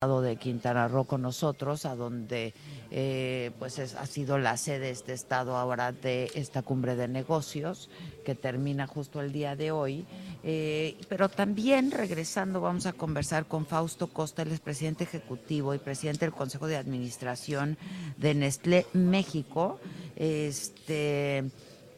de 0.00 0.36
Quintana 0.36 0.88
Roo 0.88 1.04
con 1.04 1.20
nosotros, 1.20 1.84
a 1.84 1.94
donde 1.94 2.54
eh, 2.90 3.50
pues 3.58 3.78
es, 3.78 3.94
ha 3.94 4.06
sido 4.06 4.38
la 4.38 4.56
sede 4.56 4.88
este 4.88 5.12
estado 5.12 5.58
ahora 5.58 5.92
de 5.92 6.30
esta 6.34 6.62
cumbre 6.62 6.96
de 6.96 7.06
negocios 7.06 7.90
que 8.24 8.34
termina 8.34 8.86
justo 8.86 9.20
el 9.20 9.30
día 9.30 9.56
de 9.56 9.72
hoy. 9.72 10.06
Eh, 10.42 10.96
pero 11.10 11.28
también 11.28 11.90
regresando 11.90 12.62
vamos 12.62 12.86
a 12.86 12.94
conversar 12.94 13.44
con 13.44 13.66
Fausto 13.66 14.06
Costa, 14.06 14.40
el 14.40 14.58
presidente 14.60 15.04
ejecutivo 15.04 15.74
y 15.74 15.78
presidente 15.78 16.24
del 16.24 16.32
Consejo 16.32 16.66
de 16.66 16.78
Administración 16.78 17.76
de 18.16 18.34
Nestlé 18.34 18.86
México. 18.94 19.80
Este 20.16 21.44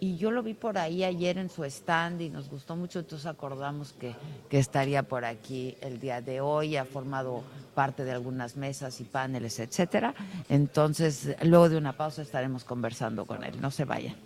y 0.03 0.17
yo 0.17 0.33
lo 0.33 0.43
vi 0.43 0.55
por 0.55 0.79
ahí 0.79 1.05
ayer 1.05 1.39
en 1.39 1.49
su 1.49 1.63
stand 1.63 2.21
y 2.23 2.29
nos 2.29 2.51
gustó 2.51 2.75
mucho, 2.75 2.99
entonces 2.99 3.25
acordamos 3.25 3.93
que, 3.93 4.17
que 4.51 4.59
estaría 4.59 5.05
por 5.05 5.25
aquí 5.25 5.77
el 5.81 6.01
día 6.01 6.21
de 6.21 6.41
hoy, 6.41 6.77
ha 6.77 6.85
formado 6.85 7.45
parte 7.77 8.03
de 8.03 8.11
algunas 8.11 8.57
mesas 8.57 9.01
y 9.01 9.05
paneles, 9.05 9.61
etcétera. 9.61 10.13
Entonces, 10.49 11.37
luego 11.45 11.69
de 11.69 11.77
una 11.77 11.93
pausa 11.93 12.23
estaremos 12.23 12.65
conversando 12.65 13.27
con 13.27 13.45
él. 13.45 13.61
No 13.61 13.71
se 13.71 13.85
vayan. 13.85 14.17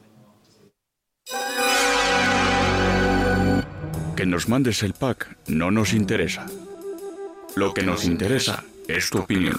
Que 4.16 4.24
nos 4.24 4.48
mandes 4.48 4.82
el 4.82 4.94
pack 4.94 5.36
no 5.48 5.70
nos 5.70 5.92
interesa. 5.92 6.46
Lo 7.54 7.74
que 7.74 7.82
nos 7.82 8.06
interesa 8.06 8.64
es 8.88 9.10
tu 9.10 9.18
opinión. 9.18 9.58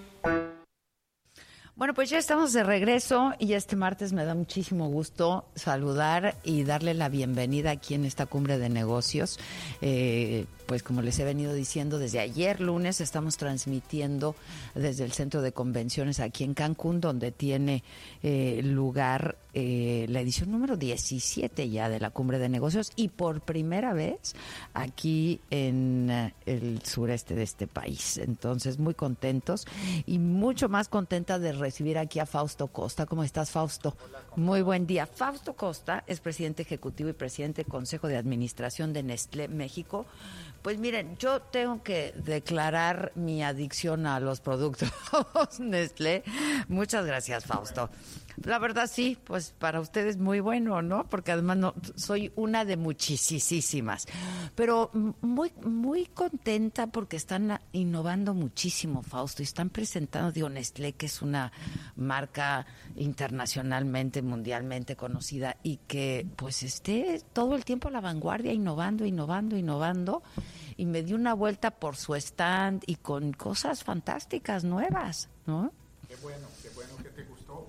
Bueno, 1.81 1.95
pues 1.95 2.11
ya 2.11 2.19
estamos 2.19 2.53
de 2.53 2.63
regreso 2.63 3.33
y 3.39 3.53
este 3.53 3.75
martes 3.75 4.13
me 4.13 4.23
da 4.23 4.35
muchísimo 4.35 4.87
gusto 4.89 5.45
saludar 5.55 6.35
y 6.43 6.63
darle 6.63 6.93
la 6.93 7.09
bienvenida 7.09 7.71
aquí 7.71 7.95
en 7.95 8.05
esta 8.05 8.27
cumbre 8.27 8.59
de 8.59 8.69
negocios. 8.69 9.39
Eh, 9.81 10.45
pues 10.67 10.83
como 10.83 11.01
les 11.01 11.19
he 11.19 11.25
venido 11.25 11.53
diciendo, 11.53 11.99
desde 11.99 12.19
ayer 12.19 12.61
lunes 12.61 13.01
estamos 13.01 13.35
transmitiendo 13.35 14.35
desde 14.75 15.03
el 15.03 15.11
centro 15.11 15.41
de 15.41 15.51
convenciones 15.51 16.19
aquí 16.19 16.43
en 16.43 16.53
Cancún, 16.53 17.01
donde 17.01 17.31
tiene 17.31 17.83
eh, 18.23 18.61
lugar 18.63 19.37
eh, 19.53 20.05
la 20.07 20.21
edición 20.21 20.49
número 20.49 20.77
17 20.77 21.69
ya 21.69 21.89
de 21.89 21.99
la 21.99 22.11
Cumbre 22.11 22.39
de 22.39 22.47
Negocios 22.47 22.93
y 22.95 23.09
por 23.09 23.41
primera 23.41 23.91
vez 23.91 24.33
aquí 24.73 25.41
en 25.49 26.09
eh, 26.09 26.33
el 26.45 26.81
sureste 26.85 27.35
de 27.35 27.43
este 27.43 27.67
país. 27.67 28.17
Entonces, 28.17 28.79
muy 28.79 28.93
contentos 28.93 29.67
y 30.05 30.19
mucho 30.19 30.69
más 30.69 30.87
contenta 30.87 31.37
de 31.37 31.51
recibir 31.51 31.70
aquí 31.97 32.19
a 32.19 32.25
Fausto 32.25 32.67
Costa. 32.67 33.05
¿Cómo 33.05 33.23
estás, 33.23 33.51
Fausto? 33.51 33.95
Muy 34.35 34.61
buen 34.61 34.85
día. 34.85 35.05
Fausto 35.05 35.53
Costa 35.53 36.03
es 36.05 36.19
presidente 36.19 36.63
ejecutivo 36.63 37.09
y 37.09 37.13
presidente 37.13 37.63
del 37.63 37.71
Consejo 37.71 38.07
de 38.07 38.17
Administración 38.17 38.93
de 38.93 39.03
Nestlé 39.03 39.47
México. 39.47 40.05
Pues 40.61 40.77
miren, 40.77 41.17
yo 41.17 41.41
tengo 41.41 41.81
que 41.81 42.13
declarar 42.23 43.11
mi 43.15 43.43
adicción 43.43 44.05
a 44.05 44.19
los 44.19 44.41
productos 44.41 44.91
Nestlé. 45.59 46.23
Muchas 46.67 47.05
gracias, 47.05 47.45
Fausto. 47.45 47.89
La 48.43 48.59
verdad 48.59 48.89
sí, 48.91 49.17
pues 49.23 49.53
para 49.57 49.79
ustedes 49.79 50.17
muy 50.17 50.39
bueno, 50.39 50.81
¿no? 50.81 51.07
Porque 51.09 51.31
además 51.31 51.57
no, 51.57 51.73
soy 51.95 52.31
una 52.35 52.65
de 52.65 52.77
muchísimas. 52.77 54.07
Pero 54.55 54.89
muy, 55.21 55.51
muy 55.63 56.05
contenta 56.05 56.87
porque 56.87 57.17
están 57.17 57.59
innovando 57.71 58.33
muchísimo, 58.33 59.03
Fausto, 59.03 59.41
y 59.41 59.45
están 59.45 59.69
presentando, 59.69 60.31
digo, 60.31 60.49
Nestlé, 60.49 60.93
que 60.93 61.07
es 61.07 61.21
una 61.21 61.51
marca 61.95 62.65
internacionalmente, 62.95 64.21
mundialmente 64.21 64.95
conocida 64.95 65.57
y 65.63 65.77
que 65.87 66.25
pues 66.35 66.63
esté 66.63 67.21
todo 67.33 67.55
el 67.55 67.65
tiempo 67.65 67.89
a 67.89 67.91
la 67.91 68.01
vanguardia, 68.01 68.53
innovando, 68.53 69.05
innovando, 69.05 69.57
innovando. 69.57 70.23
Y 70.77 70.85
me 70.85 71.03
di 71.03 71.13
una 71.13 71.33
vuelta 71.33 71.71
por 71.71 71.95
su 71.95 72.15
stand 72.15 72.83
y 72.87 72.95
con 72.95 73.33
cosas 73.33 73.83
fantásticas, 73.83 74.63
nuevas, 74.63 75.29
¿no? 75.45 75.71
Qué 76.07 76.15
bueno, 76.17 76.47
qué 76.61 76.69
bueno 76.69 76.95
que 76.97 77.09
te 77.09 77.23
gustó 77.23 77.67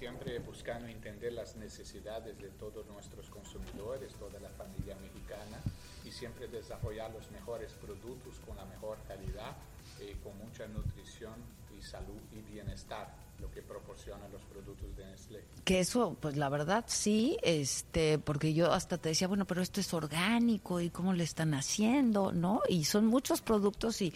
siempre 0.00 0.38
buscando 0.38 0.88
entender 0.88 1.32
las 1.34 1.56
necesidades 1.56 2.38
de 2.38 2.48
todos 2.50 2.86
nuestros 2.86 3.28
consumidores, 3.28 4.14
toda 4.14 4.40
la 4.40 4.48
familia 4.48 4.96
mexicana 4.96 5.58
y 6.04 6.10
siempre 6.10 6.48
desarrollar 6.48 7.10
los 7.12 7.30
mejores 7.30 7.72
productos 7.74 8.40
con 8.46 8.56
la 8.56 8.64
mejor 8.64 8.96
calidad, 9.06 9.54
y 10.00 10.14
con 10.24 10.36
mucha 10.38 10.66
nutrición 10.68 11.34
y 11.78 11.82
salud 11.82 12.20
y 12.32 12.40
bienestar 12.50 13.14
lo 13.38 13.50
que 13.50 13.60
proporcionan 13.60 14.32
los 14.32 14.42
productos 14.42 14.96
de 14.96 15.04
Nestlé. 15.04 15.44
Que 15.70 15.78
eso, 15.78 16.16
pues 16.20 16.36
la 16.36 16.48
verdad 16.48 16.84
sí, 16.88 17.38
este, 17.44 18.18
porque 18.18 18.54
yo 18.54 18.72
hasta 18.72 18.98
te 18.98 19.10
decía, 19.10 19.28
bueno, 19.28 19.44
pero 19.44 19.62
esto 19.62 19.80
es 19.80 19.94
orgánico 19.94 20.80
y 20.80 20.90
cómo 20.90 21.12
le 21.12 21.22
están 21.22 21.54
haciendo, 21.54 22.32
¿no? 22.32 22.60
Y 22.68 22.82
son 22.86 23.06
muchos 23.06 23.40
productos 23.40 24.02
y 24.02 24.12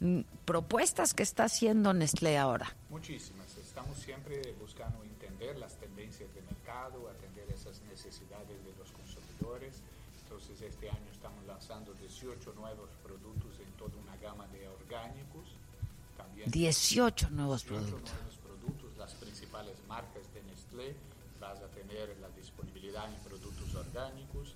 mm, 0.00 0.20
propuestas 0.44 1.14
que 1.14 1.22
está 1.22 1.44
haciendo 1.44 1.94
Nestlé 1.94 2.36
ahora. 2.36 2.76
Muchísimas. 2.90 3.56
Estamos 3.56 3.96
siempre 3.98 4.54
buscando 4.60 4.98
las 5.56 5.76
tendencias 5.78 6.34
de 6.34 6.42
mercado, 6.42 7.08
atender 7.08 7.48
esas 7.54 7.80
necesidades 7.82 8.58
de 8.64 8.72
los 8.78 8.90
consumidores. 8.90 9.80
Entonces 10.24 10.60
este 10.62 10.90
año 10.90 11.10
estamos 11.12 11.44
lanzando 11.46 11.94
18 11.94 12.54
nuevos 12.54 12.90
productos 13.02 13.58
en 13.60 13.70
toda 13.78 13.96
una 14.02 14.16
gama 14.16 14.46
de 14.48 14.68
orgánicos. 14.68 15.46
También 16.16 16.50
18 16.50 17.30
nuevos 17.30 17.62
productos. 17.62 18.12
nuevos 18.12 18.36
productos, 18.42 18.98
las 18.98 19.14
principales 19.14 19.76
marcas 19.86 20.26
de 20.34 20.42
Nestlé. 20.42 20.96
Vas 21.40 21.60
a 21.60 21.68
tener 21.68 22.16
la 22.20 22.28
disponibilidad 22.30 23.06
en 23.06 23.20
productos 23.22 23.74
orgánicos. 23.74 24.54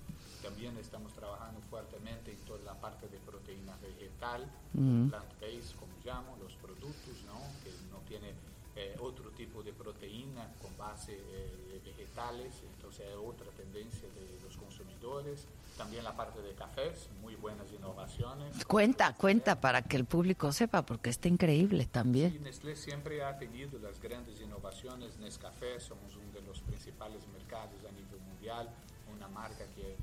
También 0.63 0.81
estamos 0.81 1.11
trabajando 1.11 1.59
fuertemente 1.69 2.31
en 2.31 2.37
toda 2.45 2.59
la 2.63 2.73
parte 2.79 3.09
de 3.09 3.17
proteína 3.17 3.75
vegetal, 3.81 4.49
plant-based, 4.71 5.75
como 5.77 5.91
llamo, 6.05 6.37
los 6.41 6.53
productos, 6.53 7.21
¿no? 7.27 7.35
que 7.65 7.69
no 7.91 7.99
tiene 8.07 8.31
eh, 8.77 8.95
otro 9.01 9.29
tipo 9.31 9.61
de 9.61 9.73
proteína 9.73 10.53
con 10.61 10.71
base 10.77 11.19
eh, 11.19 11.81
vegetales, 11.83 12.63
entonces 12.77 13.07
es 13.09 13.15
otra 13.17 13.47
tendencia 13.57 14.07
de 14.07 14.39
los 14.41 14.55
consumidores. 14.55 15.49
También 15.77 16.05
la 16.05 16.15
parte 16.15 16.41
de 16.41 16.53
cafés, 16.53 17.09
muy 17.21 17.35
buenas 17.35 17.67
innovaciones. 17.73 18.63
Cuenta, 18.63 19.13
cuenta 19.17 19.59
para 19.59 19.81
que 19.81 19.97
el 19.97 20.05
público 20.05 20.53
sepa, 20.53 20.85
porque 20.85 21.09
está 21.09 21.27
increíble 21.27 21.87
también. 21.87 22.41
Nestlé 22.41 22.77
siempre 22.77 23.21
ha 23.21 23.37
tenido 23.37 23.79
las 23.79 23.99
grandes 23.99 24.39
innovaciones. 24.39 25.17
Nescafé 25.17 25.81
somos 25.81 26.15
uno 26.15 26.31
de 26.31 26.41
los 26.47 26.61
principales 26.61 27.27
mercados 27.33 27.83
a 27.83 27.91
nivel 27.91 28.21
mundial, 28.21 28.69
una 29.13 29.27
marca 29.27 29.65
que 29.75 29.97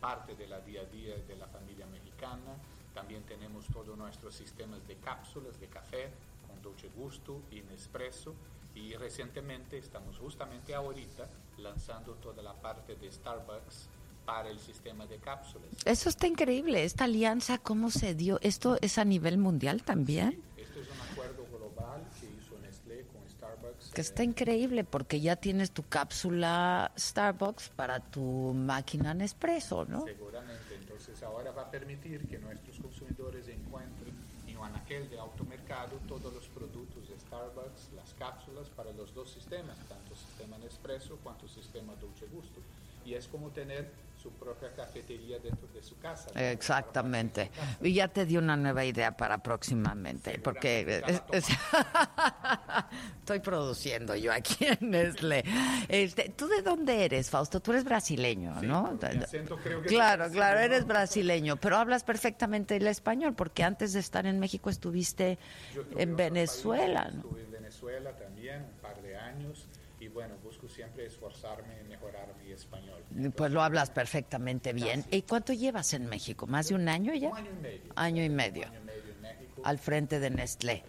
parte 0.00 0.34
de 0.34 0.46
la 0.46 0.60
día 0.60 0.82
a 0.82 0.84
día 0.84 1.16
de 1.16 1.36
la 1.36 1.46
familia 1.46 1.86
mexicana. 1.86 2.56
También 2.94 3.22
tenemos 3.24 3.66
todos 3.66 3.96
nuestros 3.96 4.34
sistemas 4.34 4.86
de 4.86 4.96
cápsulas 4.96 5.58
de 5.60 5.66
café 5.66 6.10
Dolce 6.66 6.88
Gusto 6.96 7.42
y 7.50 7.60
Nespresso 7.62 8.34
y 8.74 8.94
recientemente 8.94 9.78
estamos 9.78 10.18
justamente 10.18 10.74
ahorita 10.74 11.28
lanzando 11.58 12.14
toda 12.14 12.42
la 12.42 12.54
parte 12.54 12.96
de 12.96 13.10
Starbucks 13.10 13.88
para 14.24 14.50
el 14.50 14.58
sistema 14.58 15.06
de 15.06 15.18
cápsulas. 15.18 15.68
Eso 15.84 16.08
está 16.08 16.26
increíble, 16.26 16.84
esta 16.84 17.04
alianza, 17.04 17.58
¿cómo 17.58 17.90
se 17.90 18.14
dio? 18.14 18.38
¿Esto 18.42 18.76
es 18.80 18.98
a 18.98 19.04
nivel 19.04 19.38
mundial 19.38 19.84
también? 19.84 20.42
Sí, 20.56 20.62
esto 20.62 20.80
es 20.80 20.88
un 20.88 21.12
acuerdo 21.12 21.46
global 21.46 22.04
que 22.20 22.26
hizo 22.26 22.58
Nestlé 22.58 23.06
con 23.06 23.22
Starbucks. 23.30 23.85
Que 23.96 24.02
está 24.02 24.22
increíble 24.22 24.84
porque 24.84 25.22
ya 25.22 25.36
tienes 25.36 25.70
tu 25.70 25.82
cápsula 25.82 26.92
Starbucks 26.98 27.70
para 27.70 27.98
tu 27.98 28.52
máquina 28.52 29.14
Nespresso, 29.14 29.86
¿no? 29.86 30.04
Seguramente, 30.04 30.74
entonces 30.74 31.22
ahora 31.22 31.50
va 31.52 31.62
a 31.62 31.70
permitir 31.70 32.28
que 32.28 32.38
nuestros 32.38 32.78
consumidores 32.78 33.48
encuentren 33.48 34.12
en 34.46 34.76
aquel 34.76 35.08
de 35.08 35.18
automercado 35.18 35.96
todos 36.06 36.30
los 36.30 36.46
productos 36.48 37.08
de 37.08 37.18
Starbucks, 37.20 37.92
las 37.96 38.12
cápsulas 38.18 38.68
para 38.68 38.92
los 38.92 39.14
dos 39.14 39.30
sistemas, 39.30 39.78
tanto 39.88 40.14
sistema 40.14 40.58
Nespresso 40.58 41.16
cuanto 41.24 41.48
sistema 41.48 41.94
Dolce 41.94 42.26
Gusto. 42.26 42.60
Y 43.06 43.14
es 43.14 43.26
como 43.28 43.48
tener 43.48 43.90
su 44.26 44.32
propia 44.32 44.72
cafetería 44.74 45.38
dentro 45.38 45.68
de 45.72 45.80
su 45.80 45.96
casa. 45.98 46.28
¿no? 46.34 46.40
Exactamente. 46.40 47.48
Y 47.80 47.92
ya 47.94 48.08
te 48.08 48.26
di 48.26 48.36
una 48.36 48.56
nueva 48.56 48.84
idea 48.84 49.16
para 49.16 49.38
próximamente, 49.38 50.40
porque 50.40 51.00
es- 51.30 51.46
estoy 53.20 53.38
produciendo 53.38 54.16
yo 54.16 54.32
aquí 54.32 54.66
en 54.80 54.90
Nestlé. 54.90 55.44
Este, 55.88 56.30
¿Tú 56.30 56.48
de 56.48 56.62
dónde 56.62 57.04
eres, 57.04 57.30
Fausto? 57.30 57.60
Tú 57.60 57.70
eres 57.70 57.84
brasileño, 57.84 58.60
¿no? 58.62 58.98
acento 59.00 59.56
creo 59.58 59.80
que 59.82 59.88
claro, 59.88 60.28
claro, 60.30 60.58
eres 60.58 60.80
¿no? 60.82 60.88
brasileño, 60.88 61.56
pero 61.56 61.76
hablas 61.76 62.02
perfectamente 62.02 62.74
el 62.76 62.86
español, 62.88 63.34
porque 63.34 63.62
antes 63.62 63.92
de 63.92 64.00
estar 64.00 64.26
en 64.26 64.40
México 64.40 64.70
estuviste 64.70 65.38
en 65.96 66.16
Venezuela, 66.16 67.10
¿no? 67.12 67.18
Estuve 67.20 67.42
en 67.42 67.52
Venezuela 67.52 68.10
también 68.16 68.62
un 68.62 68.80
par 68.82 69.00
de 69.02 69.16
años 69.16 69.66
y 70.00 70.08
bueno, 70.08 70.34
busco 70.42 70.68
siempre 70.68 71.06
esforzarme 71.06 71.78
en 71.80 71.88
mejorar 71.88 72.28
mi 72.44 72.52
español. 72.52 73.02
Pues 73.34 73.50
lo 73.52 73.62
hablas 73.62 73.90
perfectamente 73.90 74.72
bien. 74.72 75.04
¿Y 75.10 75.22
cuánto 75.22 75.52
llevas 75.52 75.94
en 75.94 76.06
México? 76.06 76.46
¿Más 76.46 76.68
de 76.68 76.74
un 76.74 76.88
año 76.88 77.14
ya? 77.14 77.30
Año 77.34 77.50
y 77.50 77.62
medio. 77.62 77.92
Año 77.96 78.24
y 78.24 78.28
medio. 78.28 78.66
Al 79.64 79.78
frente 79.78 80.20
de 80.20 80.30
Nestlé. 80.30 80.84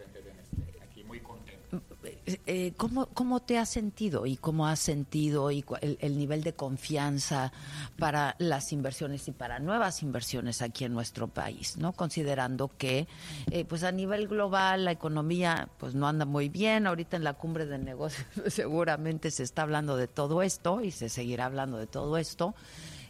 Eh, 2.46 2.74
¿cómo, 2.76 3.06
¿Cómo 3.06 3.40
te 3.40 3.58
has 3.58 3.70
sentido 3.70 4.26
y 4.26 4.36
cómo 4.36 4.68
has 4.68 4.80
sentido 4.80 5.50
y 5.50 5.64
el, 5.80 5.98
el 6.02 6.18
nivel 6.18 6.44
de 6.44 6.54
confianza 6.54 7.54
para 7.98 8.36
las 8.38 8.74
inversiones 8.74 9.26
y 9.30 9.32
para 9.32 9.60
nuevas 9.60 10.04
inversiones 10.04 10.62
aquí 10.62 10.84
en 10.84 10.94
nuestro 10.94 11.30
país, 11.30 11.78
no? 11.78 11.94
Considerando 11.94 12.70
que, 12.78 13.08
eh, 13.50 13.64
pues 13.64 13.84
a 13.84 13.94
nivel 13.94 14.28
global 14.28 14.84
la 14.84 14.92
economía, 14.92 15.70
pues 15.78 15.96
no 15.96 16.06
anda 16.06 16.26
muy 16.26 16.50
bien. 16.50 16.86
Ahorita 16.86 17.16
en 17.16 17.24
la 17.24 17.34
cumbre 17.34 17.66
de 17.66 17.78
negocios 17.78 18.28
seguramente 18.48 19.32
se 19.32 19.44
está 19.44 19.62
hablando 19.62 19.96
de 19.96 20.10
todo 20.10 20.42
esto 20.42 20.82
y 20.82 20.92
se 20.92 21.08
seguirá 21.08 21.46
hablando 21.46 21.78
de 21.78 21.88
todo 21.88 22.18
esto. 22.18 22.56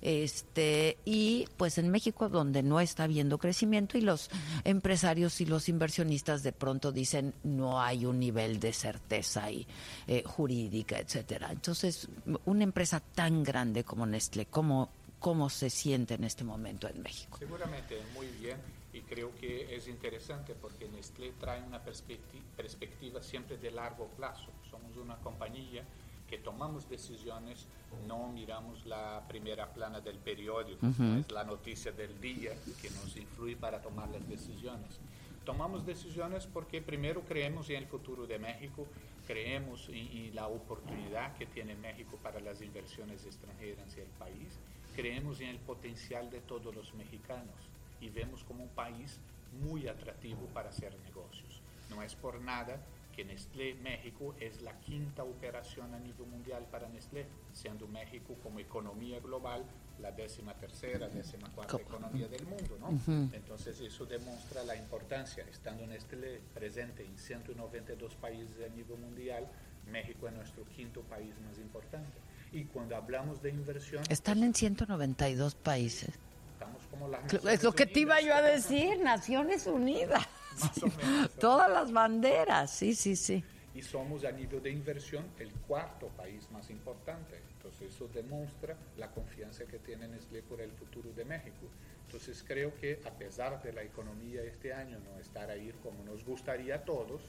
Este, 0.01 0.97
y 1.05 1.47
pues 1.57 1.77
en 1.77 1.89
México 1.89 2.29
donde 2.29 2.63
no 2.63 2.79
está 2.79 3.03
habiendo 3.03 3.37
crecimiento 3.37 3.97
y 3.97 4.01
los 4.01 4.29
empresarios 4.63 5.41
y 5.41 5.45
los 5.45 5.69
inversionistas 5.69 6.43
de 6.43 6.51
pronto 6.51 6.91
dicen 6.91 7.33
no 7.43 7.81
hay 7.81 8.05
un 8.05 8.19
nivel 8.19 8.59
de 8.59 8.73
certeza 8.73 9.49
y, 9.51 9.67
eh, 10.07 10.23
jurídica, 10.25 10.99
etcétera. 10.99 11.51
Entonces, 11.51 12.07
una 12.45 12.63
empresa 12.63 12.99
tan 12.99 13.43
grande 13.43 13.83
como 13.83 14.05
Nestlé, 14.05 14.45
¿cómo, 14.45 14.89
¿cómo 15.19 15.49
se 15.49 15.69
siente 15.69 16.15
en 16.15 16.23
este 16.23 16.43
momento 16.43 16.87
en 16.87 17.01
México? 17.01 17.37
Seguramente 17.39 18.01
muy 18.13 18.27
bien 18.27 18.57
y 18.93 19.01
creo 19.01 19.35
que 19.35 19.75
es 19.75 19.87
interesante 19.87 20.55
porque 20.55 20.87
Nestlé 20.89 21.33
trae 21.39 21.61
una 21.61 21.81
perspectiva 21.83 23.21
siempre 23.21 23.57
de 23.57 23.71
largo 23.71 24.07
plazo. 24.07 24.51
Somos 24.69 24.95
una 24.97 25.17
compañía 25.17 25.83
que 26.27 26.37
tomamos 26.37 26.89
decisiones, 26.89 27.67
no 28.07 28.27
miramos 28.27 28.85
la 28.85 29.23
primera 29.27 29.73
plana 29.73 30.01
del 30.01 30.17
periódico, 30.17 30.85
no 30.97 31.17
es 31.19 31.31
la 31.31 31.43
noticia 31.43 31.91
del 31.91 32.19
día 32.19 32.51
que 32.81 32.89
nos 32.91 33.15
influye 33.15 33.55
para 33.55 33.81
tomar 33.81 34.09
las 34.09 34.27
decisiones. 34.27 34.99
Tomamos 35.45 35.85
decisiones 35.85 36.45
porque 36.45 36.81
primero 36.81 37.21
creemos 37.21 37.69
en 37.69 37.77
el 37.77 37.87
futuro 37.87 38.27
de 38.27 38.37
México, 38.37 38.85
creemos 39.25 39.87
en, 39.87 39.95
en 39.95 40.35
la 40.35 40.47
oportunidad 40.47 41.35
que 41.37 41.45
tiene 41.45 41.75
México 41.75 42.17
para 42.21 42.41
las 42.41 42.61
inversiones 42.61 43.25
extranjeras 43.25 43.95
en 43.95 44.03
el 44.03 44.09
país, 44.19 44.59
creemos 44.95 45.39
en 45.39 45.49
el 45.49 45.59
potencial 45.59 46.29
de 46.29 46.41
todos 46.41 46.75
los 46.75 46.93
mexicanos 46.95 47.55
y 48.01 48.09
vemos 48.09 48.43
como 48.43 48.63
un 48.63 48.69
país 48.69 49.19
muy 49.61 49.87
atractivo 49.87 50.45
para 50.53 50.69
hacer 50.69 50.93
negocios. 51.05 51.61
No 51.89 52.01
es 52.01 52.15
por 52.15 52.41
nada 52.41 52.81
que 53.17 53.25
Nestlé 53.25 53.73
México 53.73 54.35
es 54.39 54.61
la 54.61 54.79
quinta 54.79 55.23
operación 55.23 55.91
a 55.95 55.99
nivel 55.99 56.27
mundial 56.27 56.67
para 56.69 56.87
Nestlé, 56.87 57.25
siendo 57.51 57.87
México 57.87 58.35
como 58.43 58.59
economía 58.59 59.19
global 59.19 59.65
la 59.99 60.11
décima 60.11 60.53
tercera, 60.53 61.09
décima 61.09 61.49
cuarta 61.49 61.77
economía 61.77 62.27
del 62.27 62.45
mundo, 62.45 62.77
¿no? 62.79 62.89
Entonces 63.33 63.81
eso 63.81 64.05
demuestra 64.05 64.63
la 64.63 64.75
importancia, 64.75 65.43
estando 65.49 65.87
Nestlé 65.87 66.39
presente 66.53 67.03
en 67.03 67.17
192 67.17 68.13
países 68.17 68.55
a 68.63 68.69
nivel 68.75 68.99
mundial, 68.99 69.47
México 69.91 70.27
es 70.27 70.33
nuestro 70.35 70.63
quinto 70.65 71.01
país 71.01 71.33
más 71.47 71.57
importante. 71.57 72.19
Y 72.51 72.65
cuando 72.65 72.95
hablamos 72.95 73.41
de 73.41 73.49
inversión, 73.49 74.03
Están 74.09 74.43
en 74.43 74.53
192 74.53 75.55
países. 75.55 76.11
estamos 76.53 76.85
como 76.91 77.07
las 77.07 77.33
Es 77.33 77.63
lo 77.63 77.71
que 77.73 77.87
te 77.87 78.01
iba 78.01 78.21
yo 78.21 78.35
a 78.35 78.43
decir, 78.43 78.99
Naciones 78.99 79.65
Unidas. 79.65 80.23
Más 80.61 80.83
o 80.83 80.87
menos. 80.87 81.31
Todas 81.39 81.69
las 81.69 81.91
banderas, 81.91 82.71
sí, 82.71 82.95
sí, 82.95 83.15
sí. 83.15 83.43
y 83.73 83.81
somos 83.81 84.25
a 84.25 84.31
nivel 84.31 84.61
de 84.61 84.71
inversión 84.71 85.25
el 85.37 85.51
cuarto 85.51 86.07
país 86.09 86.49
más 86.51 86.69
importante. 86.69 87.39
Entonces 87.57 87.93
eso 87.93 88.07
demuestra 88.07 88.75
la 88.97 89.11
confianza 89.11 89.65
que 89.65 89.77
tiene 89.79 90.07
Nestlé 90.07 90.41
por 90.41 90.61
el 90.61 90.71
futuro 90.71 91.11
de 91.13 91.25
México. 91.25 91.67
Entonces 92.05 92.43
creo 92.47 92.73
que 92.75 93.01
a 93.05 93.11
pesar 93.11 93.61
de 93.61 93.73
la 93.73 93.83
economía 93.83 94.41
este 94.41 94.73
año 94.73 94.97
no 94.99 95.19
estar 95.19 95.49
ahí 95.51 95.71
como 95.83 96.03
nos 96.03 96.23
gustaría 96.23 96.75
a 96.75 96.85
todos, 96.85 97.21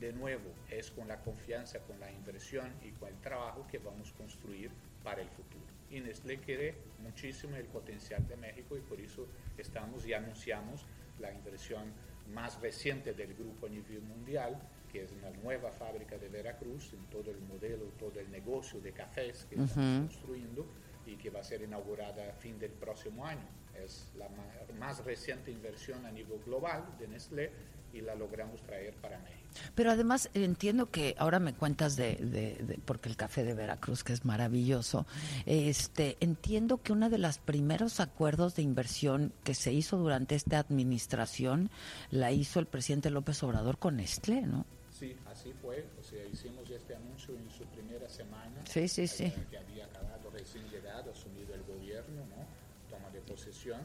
de 0.00 0.12
nuevo 0.12 0.54
es 0.70 0.90
con 0.90 1.08
la 1.08 1.20
confianza, 1.20 1.80
con 1.80 1.98
la 2.00 2.10
inversión 2.10 2.72
y 2.82 2.92
con 2.92 3.08
el 3.08 3.20
trabajo 3.20 3.66
que 3.70 3.78
vamos 3.78 4.12
a 4.12 4.16
construir 4.16 4.70
para 5.02 5.20
el 5.20 5.28
futuro. 5.28 5.64
Y 5.90 6.00
Nestlé 6.00 6.38
quiere 6.38 6.74
muchísimo 7.02 7.56
el 7.56 7.66
potencial 7.66 8.26
de 8.26 8.36
México 8.36 8.76
y 8.76 8.80
por 8.80 9.00
eso 9.00 9.26
estamos 9.58 10.06
y 10.06 10.14
anunciamos 10.14 10.86
la 11.20 11.32
inversión 11.32 11.92
más 12.32 12.60
reciente 12.60 13.12
del 13.14 13.34
grupo 13.34 13.66
a 13.66 13.68
nivel 13.68 14.00
mundial, 14.02 14.58
que 14.90 15.02
es 15.02 15.12
una 15.12 15.30
nueva 15.30 15.70
fábrica 15.72 16.16
de 16.18 16.28
Veracruz, 16.28 16.92
en 16.92 17.04
todo 17.06 17.30
el 17.30 17.40
modelo, 17.40 17.86
todo 17.98 18.18
el 18.20 18.30
negocio 18.30 18.80
de 18.80 18.92
cafés 18.92 19.44
que 19.44 19.56
estamos 19.56 20.08
construyendo 20.08 20.66
y 21.06 21.16
que 21.16 21.30
va 21.30 21.40
a 21.40 21.44
ser 21.44 21.62
inaugurada 21.62 22.30
a 22.30 22.32
fin 22.34 22.58
del 22.58 22.70
próximo 22.72 23.26
año. 23.26 23.46
Es 23.74 24.12
la 24.16 24.28
ma- 24.28 24.74
más 24.78 25.04
reciente 25.04 25.50
inversión 25.50 26.06
a 26.06 26.10
nivel 26.12 26.38
global 26.44 26.96
de 26.98 27.08
Nestlé 27.08 27.50
y 27.94 28.00
la 28.00 28.14
logramos 28.14 28.60
traer 28.62 28.94
para 28.96 29.18
México. 29.20 29.40
Pero 29.76 29.92
además 29.92 30.28
entiendo 30.34 30.90
que 30.90 31.14
ahora 31.16 31.38
me 31.38 31.54
cuentas 31.54 31.94
de, 31.96 32.16
de- 32.16 32.56
de- 32.64 32.78
porque 32.84 33.08
el 33.08 33.16
café 33.16 33.44
de 33.44 33.54
Veracruz 33.54 34.02
que 34.02 34.12
es 34.12 34.24
maravilloso. 34.24 35.06
Este 35.46 36.16
entiendo 36.20 36.82
que 36.82 36.92
uno 36.92 37.08
de 37.08 37.18
los 37.18 37.38
primeros 37.38 38.00
acuerdos 38.00 38.56
de 38.56 38.62
inversión 38.62 39.32
que 39.44 39.54
se 39.54 39.72
hizo 39.72 39.96
durante 39.96 40.34
esta 40.34 40.58
administración 40.58 41.70
la 42.10 42.32
hizo 42.32 42.58
el 42.60 42.66
presidente 42.66 43.10
López 43.10 43.42
Obrador 43.44 43.78
con 43.78 43.96
Nestlé, 43.96 44.42
¿no? 44.42 44.66
Sí, 44.90 45.16
así 45.30 45.52
fue. 45.60 45.86
O 46.00 46.02
sea, 46.02 46.24
hicimos 46.26 46.68
este 46.70 46.94
anuncio 46.96 47.34
en 47.36 47.48
su 47.50 47.64
primera 47.66 48.08
semana. 48.08 48.62
Sí, 48.68 48.88
sí, 48.88 49.06
sí. 49.06 49.24
eh, 49.24 49.34
Que 49.50 49.58
había 49.58 49.84
acabado 49.86 50.30
recién 50.32 50.64
llegado, 50.68 51.10
asumido 51.12 51.54
el 51.54 51.62
gobierno, 51.62 52.24
¿no? 52.26 52.44
Toma 52.90 53.10
de 53.10 53.20
posesión. 53.20 53.80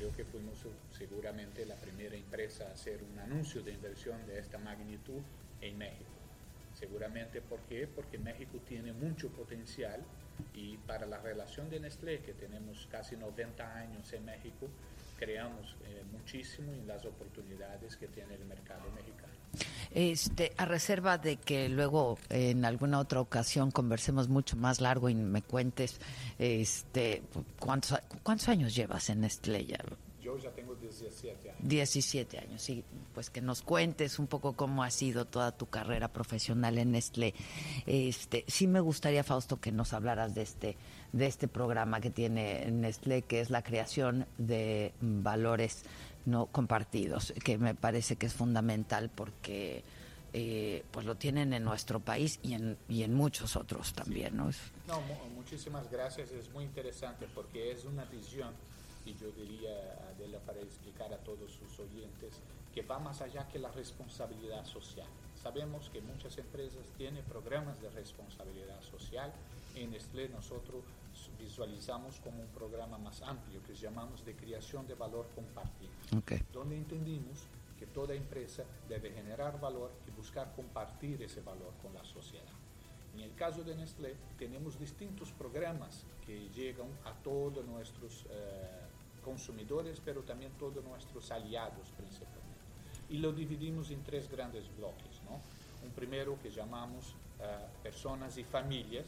Creo 0.00 0.16
que 0.16 0.24
fuimos 0.24 0.64
seguramente 0.96 1.66
la 1.66 1.74
primera 1.74 2.16
empresa 2.16 2.66
a 2.66 2.72
hacer 2.72 3.02
un 3.02 3.18
anuncio 3.18 3.62
de 3.62 3.72
inversión 3.72 4.26
de 4.26 4.38
esta 4.38 4.56
magnitud 4.56 5.20
en 5.60 5.76
México. 5.76 6.10
Seguramente, 6.72 7.42
¿por 7.42 7.60
qué? 7.68 7.86
Porque 7.86 8.16
México 8.16 8.60
tiene 8.66 8.94
mucho 8.94 9.28
potencial 9.28 10.00
y 10.54 10.78
para 10.78 11.04
la 11.04 11.18
relación 11.18 11.68
de 11.68 11.80
Nestlé, 11.80 12.20
que 12.20 12.32
tenemos 12.32 12.88
casi 12.90 13.14
90 13.14 13.76
años 13.76 14.10
en 14.14 14.24
México, 14.24 14.70
creamos 15.18 15.76
eh, 15.84 16.02
muchísimo 16.10 16.72
en 16.72 16.88
las 16.88 17.04
oportunidades 17.04 17.98
que 17.98 18.08
tiene 18.08 18.36
el 18.36 18.46
mercado 18.46 18.90
mexicano. 18.92 19.29
Este, 19.92 20.52
a 20.56 20.64
reserva 20.66 21.18
de 21.18 21.36
que 21.36 21.68
luego 21.68 22.18
en 22.28 22.64
alguna 22.64 23.00
otra 23.00 23.20
ocasión 23.20 23.70
conversemos 23.70 24.28
mucho 24.28 24.56
más 24.56 24.80
largo 24.80 25.08
y 25.08 25.14
me 25.14 25.42
cuentes 25.42 25.98
este 26.38 27.22
cuántos 27.58 27.98
cuántos 28.22 28.48
años 28.48 28.74
llevas 28.74 29.10
en 29.10 29.22
Nestlé 29.22 29.66
ya. 29.66 29.78
Yo 30.22 30.36
ya 30.36 30.50
tengo 30.50 30.74
17 30.74 31.50
años. 31.50 31.60
17 31.62 32.38
años, 32.38 32.62
sí, 32.62 32.84
pues 33.14 33.30
que 33.30 33.40
nos 33.40 33.62
cuentes 33.62 34.18
un 34.18 34.26
poco 34.26 34.52
cómo 34.52 34.84
ha 34.84 34.90
sido 34.90 35.24
toda 35.24 35.50
tu 35.52 35.66
carrera 35.66 36.08
profesional 36.08 36.76
en 36.76 36.92
Nestlé. 36.92 37.34
Este, 37.86 38.44
sí 38.46 38.66
me 38.66 38.80
gustaría, 38.80 39.24
Fausto, 39.24 39.60
que 39.60 39.72
nos 39.72 39.94
hablaras 39.94 40.34
de 40.34 40.42
este, 40.42 40.76
de 41.12 41.26
este 41.26 41.48
programa 41.48 42.00
que 42.00 42.10
tiene 42.10 42.70
Nestlé, 42.70 43.22
que 43.22 43.40
es 43.40 43.48
la 43.48 43.62
creación 43.62 44.26
de 44.36 44.92
valores 45.00 45.84
no 46.24 46.46
compartidos, 46.46 47.32
que 47.44 47.58
me 47.58 47.74
parece 47.74 48.16
que 48.16 48.26
es 48.26 48.34
fundamental 48.34 49.10
porque 49.10 49.82
eh, 50.32 50.84
pues 50.92 51.06
lo 51.06 51.16
tienen 51.16 51.52
en 51.52 51.64
nuestro 51.64 52.00
país 52.00 52.38
y 52.42 52.54
en, 52.54 52.78
y 52.88 53.02
en 53.02 53.14
muchos 53.14 53.56
otros 53.56 53.92
también, 53.94 54.36
¿no? 54.36 54.48
Es- 54.50 54.60
No, 54.86 55.00
mu- 55.00 55.34
muchísimas 55.34 55.90
gracias. 55.90 56.30
Es 56.30 56.50
muy 56.50 56.64
interesante 56.64 57.26
porque 57.34 57.72
es 57.72 57.84
una 57.84 58.04
visión, 58.04 58.54
y 59.04 59.14
yo 59.14 59.30
diría, 59.32 59.72
Adela, 60.14 60.38
para 60.40 60.60
explicar 60.60 61.12
a 61.12 61.18
todos 61.18 61.50
sus 61.52 61.80
oyentes, 61.80 62.34
que 62.74 62.82
va 62.82 62.98
más 63.00 63.20
allá 63.22 63.48
que 63.48 63.58
la 63.58 63.72
responsabilidad 63.72 64.64
social. 64.66 65.06
Sabemos 65.42 65.88
que 65.90 66.00
muchas 66.00 66.36
empresas 66.38 66.86
tienen 66.96 67.24
programas 67.24 67.80
de 67.82 67.90
responsabilidad 67.90 68.80
social. 68.82 69.32
En 69.74 69.90
Nestlé 69.90 70.28
nosotros 70.28 70.84
visualizamos 71.38 72.20
como 72.20 72.40
un 72.40 72.48
programa 72.48 72.98
más 72.98 73.22
amplio 73.22 73.62
que 73.62 73.74
llamamos 73.74 74.24
de 74.24 74.34
creación 74.34 74.86
de 74.86 74.94
valor 74.94 75.28
compartido 75.34 75.90
Ok. 76.16 76.32
donde 76.52 76.76
entendimos 76.76 77.46
que 77.78 77.86
toda 77.86 78.14
empresa 78.14 78.64
debe 78.88 79.10
generar 79.12 79.58
valor 79.60 79.90
y 80.06 80.10
buscar 80.10 80.52
compartir 80.54 81.22
ese 81.22 81.40
valor 81.40 81.72
con 81.82 81.94
la 81.94 82.04
sociedad. 82.04 82.52
En 83.14 83.20
el 83.20 83.34
caso 83.34 83.64
de 83.64 83.74
Nestlé, 83.74 84.14
tenemos 84.38 84.78
distintos 84.78 85.32
programas 85.32 86.04
que 86.24 86.48
llegan 86.50 86.88
a 87.04 87.12
todos 87.24 87.64
nuestros 87.64 88.26
eh, 88.30 88.68
consumidores, 89.24 90.00
pero 90.04 90.22
también 90.22 90.52
todos 90.58 90.84
nuestros 90.84 91.30
aliados 91.30 91.88
principalmente. 91.96 92.40
Y 93.08 93.18
lo 93.18 93.32
dividimos 93.32 93.90
en 93.90 94.02
tres 94.04 94.30
grandes 94.30 94.64
bloques. 94.76 95.22
¿no? 95.24 95.40
Un 95.84 95.92
primero 95.92 96.38
que 96.40 96.50
llamamos 96.50 97.14
eh, 97.40 97.66
personas 97.82 98.36
y 98.36 98.44
familias, 98.44 99.06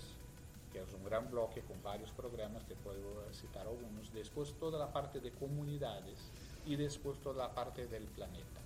que 0.73 0.81
es 0.81 0.93
un 0.95 1.05
gran 1.05 1.31
bloque 1.31 1.61
con 1.63 1.83
varios 1.83 2.11
programas, 2.13 2.65
te 2.67 2.75
puedo 2.75 3.33
citar 3.33 3.67
algunos. 3.67 4.13
Después 4.13 4.55
toda 4.59 4.79
la 4.79 4.93
parte 4.93 5.21
de 5.21 5.31
comunidades 5.33 6.31
y 6.67 6.77
después 6.77 7.19
toda 7.21 7.49
la 7.49 7.55
parte 7.55 7.87
del 7.87 8.05
planeta. 8.05 8.61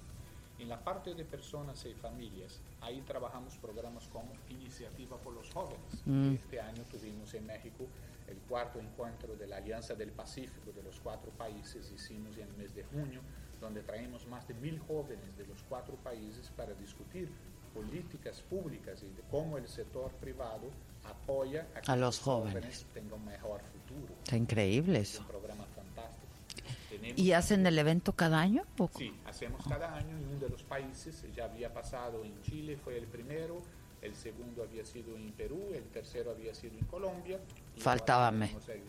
En 0.59 0.71
la 0.71 0.83
parte 0.83 1.15
de 1.15 1.25
personas 1.25 1.85
y 1.85 1.93
familias, 1.95 2.61
ahí 2.81 3.03
trabajamos 3.03 3.59
programas 3.59 4.09
como 4.09 4.33
Iniciativa 4.49 5.19
por 5.19 5.35
los 5.35 5.51
Jóvenes. 5.53 6.41
Este 6.41 6.61
año 6.61 6.83
tuvimos 6.91 7.35
en 7.35 7.47
México 7.47 7.85
el 8.27 8.39
cuarto 8.49 8.81
encuentro 8.81 9.37
de 9.37 9.47
la 9.47 9.59
Alianza 9.59 9.95
del 9.95 10.13
Pacífico 10.13 10.73
de 10.73 10.83
los 10.83 10.99
cuatro 11.01 11.31
países, 11.33 11.93
hicimos 11.93 12.37
en 12.39 12.49
el 12.49 12.57
mes 12.57 12.75
de 12.75 12.85
junio, 12.85 13.21
donde 13.61 13.83
traemos 13.83 14.27
más 14.27 14.49
de 14.49 14.55
mil 14.55 14.79
jóvenes 14.81 15.37
de 15.37 15.47
los 15.47 15.63
cuatro 15.69 15.95
países 15.97 16.51
para 16.57 16.73
discutir 16.75 17.31
políticas 17.75 18.41
públicas 18.41 19.03
y 19.03 19.11
de 19.11 19.23
cómo 19.31 19.59
el 19.59 19.69
sector 19.69 20.11
privado 20.13 20.71
apoya 21.11 21.67
a 21.87 21.93
A 21.93 21.97
los 21.97 22.19
jóvenes. 22.21 22.87
tengan 22.95 23.15
un 23.15 23.25
mejor 23.27 23.61
futuro. 23.63 24.15
Está 24.25 24.37
increíble 24.37 25.01
Es 25.01 25.11
eso. 25.13 25.21
un 25.23 25.27
programa 25.29 25.65
fantástico. 25.75 26.27
Tenemos- 26.91 27.19
¿Y 27.19 27.33
hacen 27.33 27.67
el 27.67 27.79
evento 27.79 28.13
cada 28.13 28.41
año? 28.41 28.63
¿O- 28.79 28.91
Sí, 28.97 29.13
hacemos 29.27 29.65
cada 29.67 29.95
año 29.95 30.17
en 30.17 30.29
uno 30.29 30.39
de 30.41 30.49
los 30.49 30.63
países. 30.63 31.23
Ya 31.35 31.45
había 31.45 31.73
pasado 31.73 32.25
en 32.25 32.41
Chile, 32.43 32.77
fue 32.77 32.97
el 32.99 33.07
primero. 33.07 33.61
El 34.03 34.15
segundo 34.15 34.63
había 34.63 34.85
sido 34.85 35.17
en 35.17 35.33
Perú, 35.33 35.71
el 35.75 35.83
tercero 35.85 36.31
había 36.31 36.55
sido 36.55 36.79
en 36.79 36.85
Colombia. 36.85 37.41
y 37.77 37.81
Faltaba 37.81 38.29
el 38.29 38.39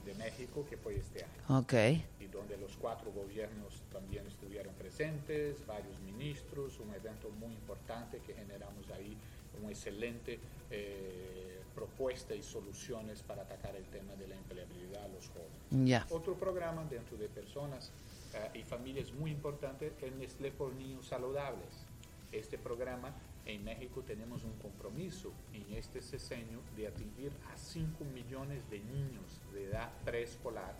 de 0.05 0.13
México, 0.15 0.65
que 0.69 0.77
fue 0.77 0.95
este 0.97 1.23
año. 1.23 1.59
Ok. 1.59 1.73
Y 2.19 2.25
donde 2.27 2.55
los 2.57 2.75
cuatro 2.77 3.11
gobiernos 3.11 3.81
también 3.91 4.25
estuvieron 4.27 4.73
presentes, 4.75 5.65
varios 5.65 5.99
ministros, 6.01 6.79
un 6.79 6.93
evento 6.93 7.29
muy 7.39 7.51
importante 7.53 8.19
que 8.19 8.33
generamos 8.33 8.89
ahí, 8.95 9.17
una 9.59 9.69
excelente 9.69 10.39
eh, 10.69 11.56
propuesta 11.77 12.33
y 12.33 12.41
soluciones 12.41 13.21
para 13.21 13.43
atacar 13.43 13.75
el 13.75 13.85
tema 13.85 14.15
de 14.15 14.27
la 14.27 14.35
empleabilidad 14.35 15.03
a 15.03 15.07
los 15.09 15.29
jóvenes. 15.29 16.03
Otro 16.09 16.33
programa 16.33 16.83
dentro 16.89 17.17
de 17.17 17.29
personas 17.29 17.91
eh, 18.33 18.59
y 18.59 18.63
familias 18.63 19.13
muy 19.13 19.29
importante 19.29 19.93
es 20.01 20.11
Nestlé 20.15 20.49
por 20.49 20.73
Niños 20.73 21.05
Saludables. 21.05 21.85
Este 22.31 22.57
programa 22.57 23.13
en 23.45 23.63
México 23.63 24.01
tenemos 24.01 24.43
un 24.43 24.53
compromiso 24.53 25.31
en 25.53 25.71
este 25.77 26.01
sexenio 26.01 26.61
de 26.75 26.87
atingir 26.87 27.31
a 27.53 27.57
5 27.57 28.03
millones 28.05 28.67
de 28.71 28.79
niños 28.79 29.39
de 29.53 29.65
edad 29.65 29.91
preescolar 30.03 30.75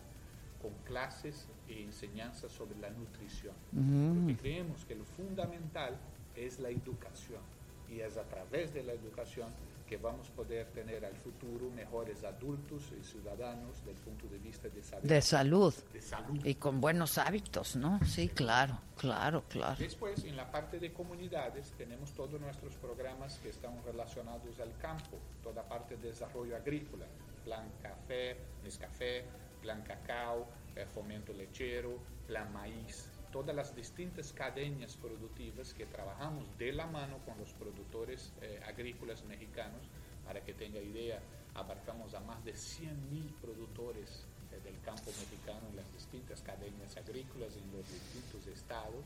con 0.60 0.72
clases 0.84 1.46
e 1.68 1.80
enseñanzas 1.80 2.50
sobre 2.50 2.76
la 2.80 2.90
nutrición. 2.90 3.54
Porque 3.70 4.36
creemos 4.36 4.84
que 4.84 4.96
lo 4.96 5.04
fundamental 5.04 5.96
es 6.34 6.58
la 6.58 6.70
educación 6.70 7.40
y 7.88 8.00
es 8.00 8.16
a 8.16 8.24
través 8.24 8.74
de 8.74 8.82
la 8.82 8.92
educación 8.92 9.48
que 9.88 9.96
vamos 9.96 10.28
a 10.28 10.32
poder 10.32 10.66
tener 10.66 11.04
al 11.04 11.16
futuro 11.16 11.70
mejores 11.70 12.22
adultos 12.22 12.92
y 13.00 13.02
ciudadanos 13.02 13.78
desde 13.78 13.92
el 13.92 13.96
punto 13.96 14.28
de 14.28 14.38
vista 14.38 14.68
de 14.68 14.82
salud. 14.82 15.08
De 15.08 15.22
salud. 15.22 15.74
de 15.92 16.02
salud. 16.02 16.44
Y 16.44 16.54
con 16.56 16.80
buenos 16.80 17.16
hábitos, 17.16 17.74
¿no? 17.76 17.98
Sí, 18.04 18.28
claro, 18.28 18.78
claro, 18.96 19.44
claro. 19.48 19.76
Después, 19.78 20.24
en 20.24 20.36
la 20.36 20.50
parte 20.50 20.78
de 20.78 20.92
comunidades, 20.92 21.72
tenemos 21.78 22.12
todos 22.12 22.38
nuestros 22.38 22.74
programas 22.74 23.38
que 23.38 23.48
están 23.48 23.82
relacionados 23.82 24.60
al 24.60 24.76
campo, 24.76 25.18
toda 25.42 25.66
parte 25.66 25.96
de 25.96 26.08
desarrollo 26.08 26.54
agrícola, 26.54 27.06
plan 27.44 27.72
café, 27.82 28.36
Nescafé, 28.62 29.24
plan 29.62 29.82
cacao, 29.82 30.46
eh, 30.76 30.86
fomento 30.86 31.32
lechero, 31.32 31.98
plan 32.26 32.52
maíz, 32.52 33.08
todas 33.32 33.54
las 33.54 33.74
distintas 33.74 34.32
cadenas 34.32 34.96
productivas 34.96 35.74
que 35.74 35.86
trabajamos 35.86 36.46
de 36.58 36.72
la 36.72 36.86
mano 36.86 37.18
con 37.24 37.38
los 37.38 37.52
productores 37.52 38.32
eh, 38.42 38.60
agrícolas 38.66 39.24
mexicanos. 39.24 39.82
Para 40.24 40.42
que 40.42 40.52
tenga 40.52 40.78
idea, 40.78 41.20
abarcamos 41.54 42.14
a 42.14 42.20
más 42.20 42.44
de 42.44 42.52
100.000 42.52 43.32
productores 43.40 44.26
eh, 44.52 44.60
del 44.62 44.80
campo 44.80 45.06
mexicano 45.06 45.68
en 45.70 45.76
las 45.76 45.92
distintas 45.92 46.42
cadenas 46.42 46.96
agrícolas 46.96 47.56
en 47.56 47.72
los 47.72 47.90
distintos 47.90 48.46
estados, 48.46 49.04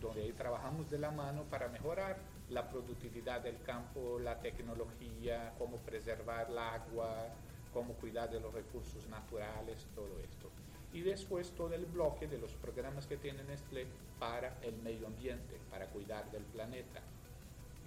donde 0.00 0.22
ahí 0.22 0.32
trabajamos 0.32 0.90
de 0.90 0.98
la 0.98 1.10
mano 1.10 1.44
para 1.44 1.68
mejorar 1.68 2.18
la 2.48 2.68
productividad 2.68 3.40
del 3.42 3.60
campo, 3.62 4.18
la 4.18 4.40
tecnología, 4.40 5.54
cómo 5.58 5.76
preservar 5.78 6.48
el 6.50 6.58
agua, 6.58 7.28
cómo 7.72 7.94
cuidar 7.94 8.30
de 8.30 8.40
los 8.40 8.52
recursos 8.52 9.06
naturales, 9.08 9.86
todo 9.94 10.18
esto. 10.20 10.50
Y 10.92 11.02
después 11.02 11.52
todo 11.52 11.72
el 11.74 11.86
bloque 11.86 12.26
de 12.26 12.38
los 12.38 12.52
programas 12.54 13.06
que 13.06 13.16
tiene 13.16 13.44
Nestlé 13.44 13.86
para 14.18 14.58
el 14.62 14.76
medio 14.78 15.06
ambiente, 15.06 15.58
para 15.70 15.86
cuidar 15.86 16.30
del 16.30 16.42
planeta. 16.44 17.00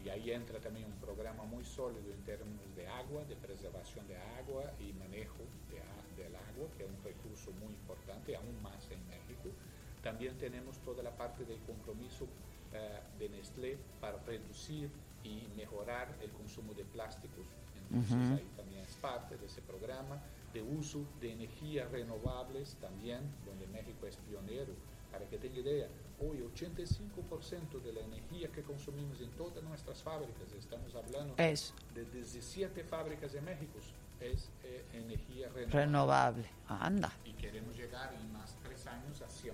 Y 0.03 0.09
ahí 0.09 0.31
entra 0.31 0.59
también 0.59 0.85
un 0.85 0.99
programa 0.99 1.43
muy 1.43 1.63
sólido 1.63 2.11
en 2.13 2.23
términos 2.23 2.75
de 2.75 2.87
agua, 2.87 3.23
de 3.25 3.35
preservación 3.35 4.07
de 4.07 4.17
agua 4.17 4.71
y 4.79 4.93
manejo 4.93 5.43
de 5.69 5.81
del 6.15 6.35
agua, 6.35 6.67
que 6.77 6.83
es 6.83 6.89
un 6.89 7.03
recurso 7.03 7.51
muy 7.53 7.73
importante, 7.73 8.35
aún 8.35 8.61
más 8.61 8.89
en 8.91 8.99
México. 9.07 9.49
También 10.01 10.37
tenemos 10.37 10.77
toda 10.79 11.01
la 11.03 11.11
parte 11.11 11.45
del 11.45 11.59
compromiso 11.61 12.27
eh, 12.73 12.99
de 13.19 13.29
Nestlé 13.29 13.77
para 13.99 14.17
reducir 14.23 14.89
y 15.23 15.47
mejorar 15.55 16.13
el 16.21 16.31
consumo 16.31 16.73
de 16.73 16.83
plásticos. 16.85 17.45
Entonces 17.89 18.39
ahí 18.39 18.49
también 18.55 18.81
es 18.81 18.95
parte 18.95 19.37
de 19.37 19.45
ese 19.45 19.61
programa 19.61 20.21
de 20.53 20.61
uso 20.61 21.05
de 21.19 21.31
energías 21.31 21.89
renovables 21.91 22.75
también, 22.79 23.21
donde 23.45 23.67
México 23.67 24.05
es 24.07 24.17
pionero. 24.17 24.73
Para 25.11 25.27
que 25.29 25.37
tenga 25.37 25.59
idea, 25.59 25.87
hoy 26.19 26.39
85% 26.55 27.81
de 27.83 27.93
la 27.93 28.01
energía 28.01 28.47
que 28.51 28.63
consumimos 28.63 29.19
en 29.21 29.29
todas 29.31 29.63
nuestras 29.63 30.01
fábricas, 30.01 30.51
estamos 30.57 30.93
hablando 30.95 31.35
Es 31.37 31.73
de 31.93 32.05
17 32.05 32.83
fábricas 32.83 33.33
de 33.33 33.41
México, 33.41 33.79
es 34.19 34.49
eh, 34.63 34.83
energía 34.93 35.49
renovable. 35.49 35.85
renovable. 35.85 36.45
Anda. 36.67 37.11
Y 37.25 37.33
queremos 37.33 37.75
llegar 37.75 38.13
en 38.13 38.31
más 38.31 38.55
tres 38.63 38.87
años 38.87 39.21
a 39.21 39.27
100%. 39.27 39.53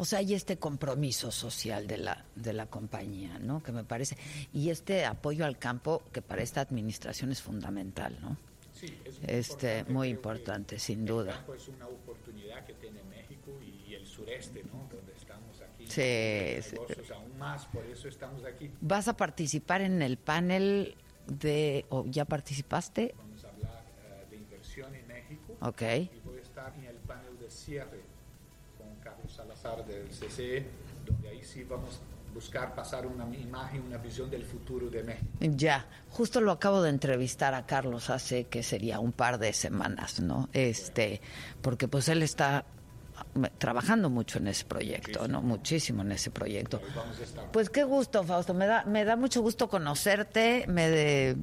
O 0.00 0.04
sea, 0.04 0.20
hay 0.20 0.34
este 0.34 0.58
compromiso 0.58 1.32
social 1.32 1.86
de 1.86 1.98
la, 1.98 2.24
de 2.36 2.52
la 2.52 2.66
compañía, 2.66 3.38
¿no? 3.40 3.62
Que 3.62 3.72
me 3.72 3.82
parece. 3.82 4.16
Y 4.52 4.70
este 4.70 5.04
apoyo 5.04 5.44
al 5.44 5.58
campo, 5.58 6.02
que 6.12 6.22
para 6.22 6.42
esta 6.42 6.60
administración 6.60 7.32
es 7.32 7.42
fundamental, 7.42 8.16
¿no? 8.20 8.36
Este, 9.26 9.84
muy 9.84 10.08
importante, 10.08 10.78
sin 10.78 11.04
duda. 11.04 11.44
es 11.54 11.68
una 11.68 11.86
oportunidad 11.86 12.64
que 12.64 12.74
tiene 12.74 13.02
México 13.04 13.52
y, 13.62 13.94
el 13.94 14.06
sureste, 14.06 14.62
¿no? 14.64 14.86
Donde 14.94 15.12
estamos 15.16 15.60
aquí. 15.60 15.86
Sí, 15.86 16.02
en 16.02 16.62
sí. 16.62 16.72
negocios 16.74 17.10
aún 17.10 17.38
más, 17.38 17.66
por 17.66 17.84
eso 17.86 18.08
estamos 18.08 18.44
aquí. 18.44 18.70
¿Vas 18.80 19.08
a 19.08 19.16
participar 19.16 19.80
en 19.80 20.02
el 20.02 20.18
panel 20.18 20.94
de. 21.26 21.86
o 21.88 22.04
ya 22.06 22.24
participaste? 22.24 23.14
Vamos 23.16 23.44
a 23.44 23.48
hablar 23.48 23.84
eh, 24.04 24.26
de 24.30 24.36
inversión 24.36 24.94
en 24.94 25.06
México. 25.06 25.56
Ok. 25.60 25.82
Y 25.82 26.20
voy 26.24 26.38
a 26.38 26.42
estar 26.42 26.74
en 26.74 26.84
el 26.84 26.96
panel 26.96 27.38
de 27.38 27.50
cierre 27.50 28.00
con 28.76 28.94
Carlos 29.02 29.32
Salazar 29.32 29.84
del 29.86 30.08
CCE, 30.08 30.66
donde 31.06 31.28
ahí 31.28 31.42
sí 31.42 31.64
vamos 31.64 31.96
a 31.96 32.17
buscar 32.32 32.74
pasar 32.74 33.06
una 33.06 33.24
imagen, 33.36 33.82
una 33.82 33.98
visión 33.98 34.30
del 34.30 34.44
futuro 34.44 34.88
de 34.88 35.02
México. 35.02 35.26
Ya, 35.40 35.86
justo 36.10 36.40
lo 36.40 36.52
acabo 36.52 36.82
de 36.82 36.90
entrevistar 36.90 37.54
a 37.54 37.66
Carlos 37.66 38.10
hace 38.10 38.44
que 38.44 38.62
sería 38.62 39.00
un 39.00 39.12
par 39.12 39.38
de 39.38 39.52
semanas, 39.52 40.20
¿no? 40.20 40.48
Este, 40.52 41.20
porque 41.62 41.88
pues 41.88 42.08
él 42.08 42.22
está 42.22 42.64
ah, 43.16 43.50
trabajando 43.58 44.10
mucho 44.10 44.38
en 44.38 44.48
ese 44.48 44.64
proyecto, 44.64 45.28
¿no? 45.28 45.42
Muchísimo 45.42 46.02
en 46.02 46.12
ese 46.12 46.30
proyecto. 46.30 46.80
Pues 47.52 47.70
qué 47.70 47.84
gusto, 47.84 48.22
Fausto. 48.24 48.54
Me 48.54 48.66
da, 48.66 48.84
me 48.84 49.04
da 49.04 49.16
mucho 49.16 49.42
gusto 49.42 49.68
conocerte. 49.68 50.64
Me 50.68 50.88
de, 50.88 51.36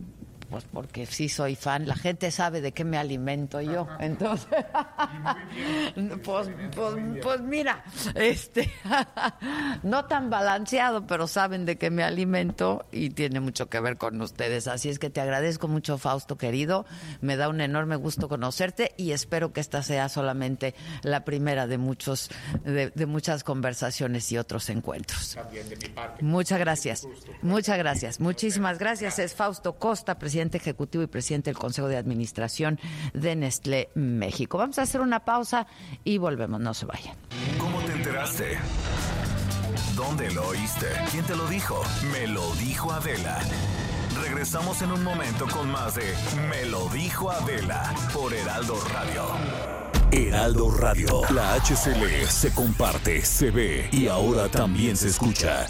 pues 0.49 0.65
porque 0.71 1.05
sí 1.05 1.29
soy 1.29 1.55
fan. 1.55 1.87
La 1.87 1.95
gente 1.95 2.31
sabe 2.31 2.61
de 2.61 2.71
qué 2.71 2.83
me 2.83 2.97
alimento 2.97 3.61
yo. 3.61 3.87
Entonces, 3.99 4.47
pues, 6.23 6.49
pues, 6.75 6.95
pues 7.21 7.41
mira, 7.41 7.83
este, 8.13 8.71
no 9.83 10.05
tan 10.05 10.29
balanceado, 10.29 11.07
pero 11.07 11.27
saben 11.27 11.65
de 11.65 11.77
qué 11.77 11.89
me 11.89 12.03
alimento 12.03 12.85
y 12.91 13.09
tiene 13.09 13.39
mucho 13.39 13.69
que 13.69 13.79
ver 13.79 13.97
con 13.97 14.21
ustedes. 14.21 14.67
Así 14.67 14.89
es 14.89 14.99
que 14.99 15.09
te 15.09 15.21
agradezco 15.21 15.67
mucho, 15.67 15.97
Fausto 15.97 16.37
querido. 16.37 16.85
Me 17.21 17.37
da 17.37 17.49
un 17.49 17.61
enorme 17.61 17.95
gusto 17.95 18.29
conocerte 18.29 18.93
y 18.97 19.11
espero 19.11 19.51
que 19.51 19.61
esta 19.61 19.81
sea 19.81 20.09
solamente 20.09 20.75
la 21.01 21.25
primera 21.25 21.67
de 21.67 21.77
muchos, 21.77 22.29
de, 22.63 22.91
de 22.91 23.05
muchas 23.05 23.43
conversaciones 23.43 24.31
y 24.31 24.37
otros 24.37 24.69
encuentros. 24.69 25.35
También 25.35 25.67
de 25.69 25.75
mi 25.75 25.89
parte. 25.89 26.23
Muchas 26.23 26.59
gracias. 26.59 27.07
Muchas 27.41 27.77
gracias. 27.77 28.19
Muchísimas 28.19 28.77
gracias. 28.77 29.19
Es 29.19 29.33
Fausto 29.33 29.73
Costa, 29.73 30.19
presidente 30.19 30.34
ejecutivo 30.35 31.03
y 31.03 31.07
presidente 31.07 31.49
del 31.49 31.57
Consejo 31.57 31.87
de 31.87 31.97
Administración 31.97 32.79
de 33.13 33.35
Nestlé 33.35 33.89
México. 33.95 34.57
Vamos 34.57 34.79
a 34.79 34.83
hacer 34.83 35.01
una 35.01 35.25
pausa 35.25 35.67
y 36.03 36.17
volvemos. 36.17 36.59
No 36.59 36.73
se 36.73 36.85
vayan. 36.85 37.15
¿Cómo 37.57 37.79
te 37.81 37.93
enteraste? 37.93 38.57
¿Dónde 39.95 40.31
lo 40.31 40.47
oíste? 40.47 40.87
¿Quién 41.11 41.23
te 41.25 41.35
lo 41.35 41.47
dijo? 41.47 41.81
Me 42.11 42.27
lo 42.27 42.53
dijo 42.55 42.91
Adela. 42.91 43.39
Regresamos 44.21 44.81
en 44.81 44.91
un 44.91 45.03
momento 45.03 45.45
con 45.47 45.69
más 45.69 45.95
de 45.95 46.03
Me 46.49 46.65
lo 46.65 46.87
dijo 46.89 47.31
Adela 47.31 47.93
por 48.13 48.33
Heraldo 48.33 48.75
Radio. 48.93 49.23
Heraldo 50.11 50.71
Radio, 50.71 51.21
la 51.33 51.55
HCL 51.55 52.27
se 52.27 52.53
comparte, 52.53 53.21
se 53.21 53.51
ve 53.51 53.89
y 53.91 54.07
ahora 54.07 54.47
también 54.47 54.95
se 54.95 55.09
escucha. 55.09 55.65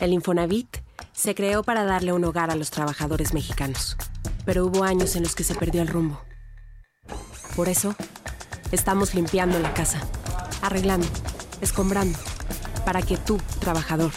El 0.00 0.12
Infonavit 0.12 0.85
se 1.16 1.34
creó 1.34 1.62
para 1.62 1.84
darle 1.84 2.12
un 2.12 2.24
hogar 2.24 2.50
a 2.50 2.56
los 2.56 2.70
trabajadores 2.70 3.32
mexicanos, 3.32 3.96
pero 4.44 4.66
hubo 4.66 4.84
años 4.84 5.16
en 5.16 5.22
los 5.22 5.34
que 5.34 5.44
se 5.44 5.54
perdió 5.54 5.80
el 5.80 5.88
rumbo. 5.88 6.20
Por 7.56 7.70
eso, 7.70 7.96
estamos 8.70 9.14
limpiando 9.14 9.58
la 9.58 9.72
casa, 9.72 9.98
arreglando, 10.60 11.08
escombrando, 11.62 12.18
para 12.84 13.00
que 13.00 13.16
tú, 13.16 13.40
trabajador, 13.60 14.12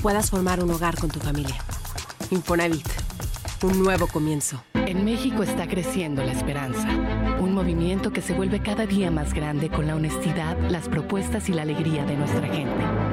puedas 0.00 0.30
formar 0.30 0.62
un 0.62 0.70
hogar 0.70 0.96
con 0.96 1.10
tu 1.10 1.18
familia. 1.18 1.56
Infonavit, 2.30 2.86
un 3.62 3.82
nuevo 3.82 4.06
comienzo. 4.06 4.62
En 4.74 5.04
México 5.04 5.42
está 5.42 5.66
creciendo 5.66 6.22
la 6.22 6.32
esperanza, 6.32 6.88
un 7.40 7.52
movimiento 7.52 8.12
que 8.12 8.22
se 8.22 8.32
vuelve 8.32 8.62
cada 8.62 8.86
día 8.86 9.10
más 9.10 9.34
grande 9.34 9.70
con 9.70 9.88
la 9.88 9.96
honestidad, 9.96 10.56
las 10.70 10.88
propuestas 10.88 11.48
y 11.48 11.52
la 11.52 11.62
alegría 11.62 12.04
de 12.04 12.16
nuestra 12.16 12.46
gente. 12.46 12.84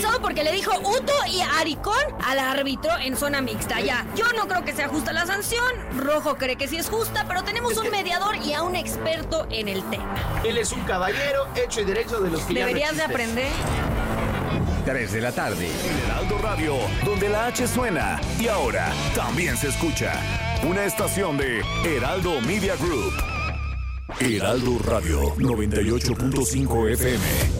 Expulsado 0.00 0.22
porque 0.22 0.44
le 0.44 0.52
dijo 0.52 0.70
Uto 0.78 1.12
y 1.28 1.42
Aricón 1.42 1.94
al 2.24 2.38
árbitro 2.38 2.90
en 3.02 3.18
zona 3.18 3.42
mixta. 3.42 3.80
Ya, 3.80 4.06
yo 4.16 4.24
no 4.34 4.48
creo 4.48 4.64
que 4.64 4.72
sea 4.72 4.88
justa 4.88 5.12
la 5.12 5.26
sanción. 5.26 5.68
Rojo 5.98 6.36
cree 6.36 6.56
que 6.56 6.68
sí 6.68 6.78
es 6.78 6.88
justa, 6.88 7.26
pero 7.28 7.44
tenemos 7.44 7.76
un 7.76 7.90
mediador 7.90 8.36
y 8.36 8.54
a 8.54 8.62
un 8.62 8.76
experto 8.76 9.46
en 9.50 9.68
el 9.68 9.82
tema. 9.90 10.14
Él 10.42 10.56
es 10.56 10.72
un 10.72 10.80
caballero 10.84 11.46
hecho 11.54 11.82
y 11.82 11.84
derecho 11.84 12.18
de 12.18 12.30
los 12.30 12.40
que 12.44 12.54
ya 12.54 12.60
no 12.60 12.66
Deberías 12.68 12.96
de 12.96 13.02
aprender. 13.02 13.48
3 14.86 15.12
de 15.12 15.20
la 15.20 15.32
tarde. 15.32 15.68
En 15.68 16.10
Heraldo 16.10 16.38
Radio, 16.38 16.76
donde 17.04 17.28
la 17.28 17.48
H 17.48 17.68
suena 17.68 18.18
y 18.38 18.48
ahora 18.48 18.90
también 19.14 19.58
se 19.58 19.68
escucha. 19.68 20.14
Una 20.62 20.86
estación 20.86 21.36
de 21.36 21.62
Heraldo 21.84 22.40
Media 22.40 22.74
Group. 22.76 23.12
Heraldo 24.18 24.78
Radio 24.78 25.34
98.5 25.36 26.90
FM. 26.92 27.59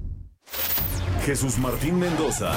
Jesús 1.25 1.57
Martín 1.59 1.99
Mendoza. 1.99 2.53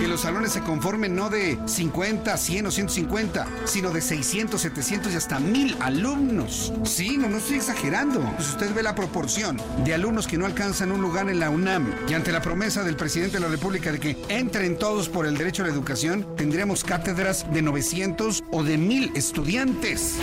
Que 0.00 0.08
los 0.08 0.22
salones 0.22 0.52
se 0.52 0.60
conformen 0.60 1.14
no 1.14 1.30
de 1.30 1.58
50, 1.66 2.36
100 2.36 2.66
o 2.66 2.70
150, 2.70 3.46
sino 3.64 3.90
de 3.90 4.00
600, 4.00 4.60
700 4.60 5.12
y 5.12 5.16
hasta 5.16 5.38
1000 5.38 5.76
alumnos. 5.80 6.72
Sí, 6.84 7.16
no, 7.16 7.28
no 7.28 7.38
estoy 7.38 7.56
exagerando. 7.56 8.20
Pues 8.36 8.48
usted 8.48 8.74
ve 8.74 8.82
la 8.82 8.94
proporción 8.94 9.56
de 9.84 9.94
alumnos 9.94 10.26
que 10.26 10.36
no 10.36 10.46
alcanzan 10.46 10.92
un 10.92 11.00
lugar 11.00 11.28
en 11.28 11.40
la 11.40 11.50
UNAM 11.50 11.92
y 12.08 12.14
ante 12.14 12.32
la 12.32 12.42
promesa 12.42 12.82
del 12.82 12.96
presidente 12.96 13.38
de 13.38 13.40
la 13.40 13.48
República 13.48 13.92
de 13.92 14.00
que 14.00 14.16
entren 14.28 14.78
todos 14.78 15.08
por 15.08 15.26
el 15.26 15.36
derecho 15.36 15.62
a 15.62 15.66
la 15.66 15.72
educación, 15.72 16.26
tendríamos 16.36 16.84
cátedras 16.84 17.46
de 17.52 17.62
900 17.62 18.44
o 18.50 18.62
de 18.64 18.78
1000 18.78 19.12
estudiantes. 19.14 20.16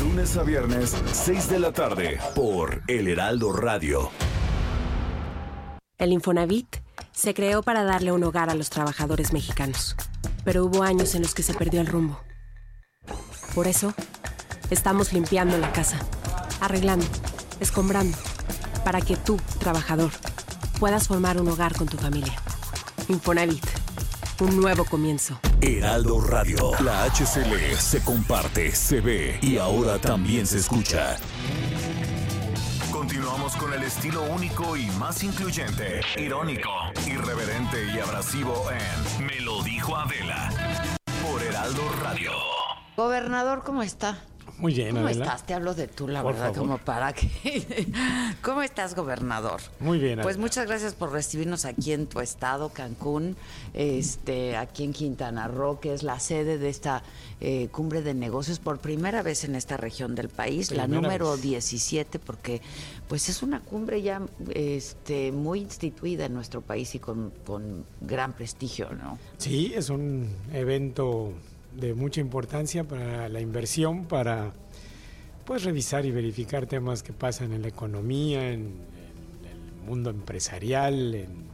Lunes 0.00 0.36
a 0.36 0.42
viernes, 0.42 0.94
6 1.12 1.48
de 1.48 1.58
la 1.58 1.72
tarde, 1.72 2.18
por 2.34 2.82
El 2.86 3.08
Heraldo 3.08 3.52
Radio. 3.52 4.10
El 5.98 6.12
Infonavit 6.12 6.76
se 7.10 7.34
creó 7.34 7.64
para 7.64 7.82
darle 7.82 8.12
un 8.12 8.22
hogar 8.22 8.50
a 8.50 8.54
los 8.54 8.70
trabajadores 8.70 9.32
mexicanos, 9.32 9.96
pero 10.44 10.64
hubo 10.64 10.84
años 10.84 11.16
en 11.16 11.22
los 11.22 11.34
que 11.34 11.42
se 11.42 11.54
perdió 11.54 11.80
el 11.80 11.88
rumbo. 11.88 12.20
Por 13.52 13.66
eso, 13.66 13.92
estamos 14.70 15.12
limpiando 15.12 15.58
la 15.58 15.72
casa, 15.72 15.98
arreglando, 16.60 17.04
escombrando, 17.58 18.16
para 18.84 19.00
que 19.00 19.16
tú, 19.16 19.40
trabajador, 19.58 20.12
puedas 20.78 21.08
formar 21.08 21.40
un 21.40 21.48
hogar 21.48 21.74
con 21.74 21.88
tu 21.88 21.96
familia. 21.96 22.40
Infonavit, 23.08 23.66
un 24.38 24.56
nuevo 24.56 24.84
comienzo. 24.84 25.40
Heraldo 25.60 26.20
Radio, 26.20 26.70
la 26.80 27.06
HCL 27.06 27.76
se 27.76 28.04
comparte, 28.04 28.70
se 28.70 29.00
ve 29.00 29.40
y 29.42 29.58
ahora 29.58 29.98
también 29.98 30.46
se 30.46 30.58
escucha. 30.58 31.16
Con 33.56 33.72
el 33.72 33.82
estilo 33.82 34.22
único 34.24 34.76
y 34.76 34.86
más 34.98 35.24
incluyente, 35.24 36.00
irónico, 36.16 36.68
irreverente 37.06 37.86
y 37.94 37.98
abrasivo 37.98 38.66
en 38.70 39.26
Me 39.26 39.40
lo 39.40 39.62
dijo 39.62 39.96
Adela 39.96 40.50
por 41.22 41.42
Heraldo 41.42 41.82
Radio. 42.02 42.30
Gobernador, 42.96 43.62
¿cómo 43.64 43.82
está? 43.82 44.18
Muy 44.58 44.74
bien, 44.74 44.90
¿Cómo 44.94 45.06
Adela. 45.06 45.24
estás? 45.26 45.46
Te 45.46 45.54
hablo 45.54 45.72
de 45.74 45.86
tú, 45.86 46.08
la 46.08 46.22
Por 46.22 46.32
verdad, 46.34 46.46
favor. 46.52 46.58
como 46.58 46.78
para 46.78 47.12
que... 47.12 47.28
¿Cómo 48.42 48.62
estás, 48.62 48.94
gobernador? 48.96 49.60
Muy 49.78 49.98
bien, 49.98 50.16
Pues 50.16 50.34
Adela. 50.34 50.40
muchas 50.40 50.66
gracias 50.66 50.94
por 50.94 51.12
recibirnos 51.12 51.64
aquí 51.64 51.92
en 51.92 52.06
tu 52.08 52.20
estado, 52.20 52.68
Cancún, 52.70 53.36
este, 53.74 54.56
aquí 54.56 54.82
en 54.84 54.92
Quintana 54.92 55.46
Roo, 55.46 55.78
que 55.78 55.94
es 55.94 56.02
la 56.02 56.18
sede 56.18 56.58
de 56.58 56.68
esta 56.70 57.04
eh, 57.40 57.68
cumbre 57.70 58.02
de 58.02 58.14
negocios 58.14 58.58
por 58.58 58.78
primera 58.80 59.22
vez 59.22 59.44
en 59.44 59.54
esta 59.54 59.76
región 59.76 60.16
del 60.16 60.28
país, 60.28 60.72
la 60.72 60.88
número 60.88 61.32
vez. 61.32 61.42
17, 61.42 62.18
porque 62.18 62.60
pues 63.06 63.28
es 63.28 63.42
una 63.44 63.60
cumbre 63.60 64.02
ya 64.02 64.22
este, 64.54 65.30
muy 65.30 65.60
instituida 65.60 66.24
en 66.26 66.34
nuestro 66.34 66.62
país 66.62 66.94
y 66.96 66.98
con, 66.98 67.32
con 67.46 67.84
gran 68.00 68.32
prestigio, 68.32 68.90
¿no? 68.90 69.18
Sí, 69.38 69.72
es 69.74 69.88
un 69.88 70.28
evento 70.52 71.32
de 71.78 71.94
mucha 71.94 72.20
importancia 72.20 72.84
para 72.84 73.28
la 73.28 73.40
inversión, 73.40 74.06
para 74.06 74.52
pues 75.44 75.64
revisar 75.64 76.04
y 76.04 76.10
verificar 76.10 76.66
temas 76.66 77.02
que 77.02 77.12
pasan 77.12 77.52
en 77.52 77.62
la 77.62 77.68
economía, 77.68 78.52
en, 78.52 78.60
en 78.62 79.50
el 79.50 79.86
mundo 79.86 80.10
empresarial, 80.10 81.14
en 81.14 81.48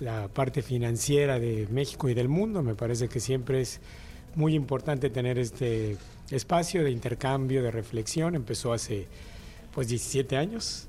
la 0.00 0.28
parte 0.28 0.62
financiera 0.62 1.38
de 1.38 1.68
México 1.70 2.08
y 2.08 2.14
del 2.14 2.28
mundo. 2.28 2.62
Me 2.62 2.74
parece 2.74 3.08
que 3.08 3.20
siempre 3.20 3.60
es 3.60 3.80
muy 4.34 4.54
importante 4.54 5.08
tener 5.08 5.38
este 5.38 5.96
espacio 6.30 6.82
de 6.82 6.90
intercambio, 6.90 7.62
de 7.62 7.70
reflexión. 7.70 8.34
Empezó 8.34 8.72
hace 8.72 9.06
pues 9.72 9.88
17 9.88 10.36
años 10.36 10.88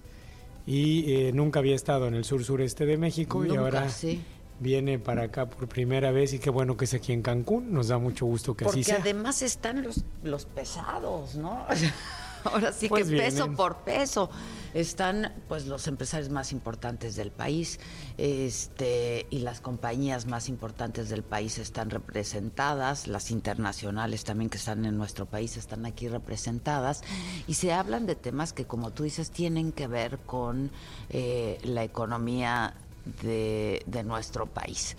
y 0.66 1.14
eh, 1.14 1.32
nunca 1.34 1.60
había 1.60 1.76
estado 1.76 2.08
en 2.08 2.16
el 2.16 2.24
sur 2.24 2.44
sureste 2.44 2.86
de 2.86 2.98
México 2.98 3.46
y 3.46 3.56
ahora 3.56 3.90
sí. 3.90 4.22
Viene 4.62 5.00
para 5.00 5.24
acá 5.24 5.50
por 5.50 5.68
primera 5.68 6.12
vez 6.12 6.34
y 6.34 6.40
qué 6.40 6.50
bueno 6.50 6.78
que 6.78 6.86
es 6.86 6.94
aquí 6.94 7.12
en 7.12 7.22
Cancún. 7.22 7.74
Nos 7.74 7.88
da 7.90 7.98
mucho 7.98 8.26
gusto 8.26 8.56
que 8.56 8.64
Porque 8.66 8.82
así 8.82 8.92
sea. 8.92 9.00
además 9.02 9.42
están 9.42 9.82
los, 9.84 10.04
los 10.24 10.46
pesados, 10.46 11.36
¿no? 11.36 11.66
Ahora 12.44 12.72
sí 12.74 12.88
Pues 12.88 13.08
que 13.08 13.18
peso 13.18 13.36
vienen. 13.44 13.56
por 13.56 13.78
peso. 13.84 14.30
Están 14.74 15.34
pues 15.48 15.68
los 15.68 15.86
empresarios 15.88 16.30
más 16.32 16.52
importantes 16.54 17.16
del 17.16 17.30
país 17.30 17.80
este, 18.18 19.28
y 19.30 19.40
las 19.40 19.62
compañías 19.62 20.26
más 20.26 20.48
importantes 20.50 21.10
del 21.10 21.24
país 21.24 21.58
están 21.58 21.90
representadas, 21.90 23.08
las 23.08 23.30
internacionales 23.32 24.24
también 24.24 24.50
que 24.50 24.58
están 24.58 24.86
en 24.86 24.98
nuestro 24.98 25.26
país 25.26 25.58
están 25.58 25.86
aquí 25.86 26.08
representadas 26.08 27.04
y 27.48 27.56
se 27.56 27.74
hablan 27.74 28.06
de 28.06 28.16
temas 28.16 28.54
que 28.54 28.66
como 28.66 28.92
tú 28.92 29.04
dices 29.04 29.30
tienen 29.30 29.72
que 29.72 29.88
ver 29.88 30.20
con 30.20 30.72
eh, 31.10 31.60
la 31.64 31.84
economía 31.84 32.74
de, 33.22 33.84
de 33.86 34.04
nuestro 34.04 34.46
país. 34.46 34.96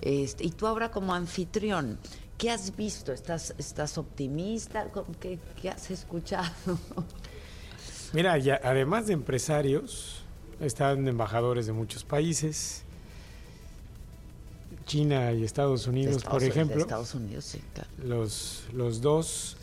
Este, 0.00 0.44
y 0.44 0.50
tú 0.50 0.66
ahora 0.66 0.90
como 0.90 1.14
anfitrión, 1.14 1.98
¿qué 2.38 2.50
has 2.50 2.74
visto? 2.76 3.12
¿Estás, 3.12 3.54
estás 3.58 3.98
optimista? 3.98 4.88
¿Qué, 5.20 5.38
qué 5.60 5.70
has 5.70 5.90
escuchado? 5.90 6.50
Mira, 8.12 8.36
ya, 8.38 8.60
además 8.62 9.06
de 9.06 9.14
empresarios, 9.14 10.22
están 10.60 11.06
embajadores 11.08 11.66
de 11.66 11.72
muchos 11.72 12.04
países, 12.04 12.82
China 14.86 15.32
y 15.32 15.44
Estados 15.44 15.86
Unidos, 15.86 16.16
Estados 16.16 16.32
por 16.34 16.42
Unidos- 16.42 16.56
ejemplo. 16.56 16.80
Estados 16.82 17.14
Unidos, 17.14 17.44
sí, 17.44 17.60
claro. 17.72 17.88
Los, 18.04 18.64
los 18.74 19.00
dos, 19.00 19.56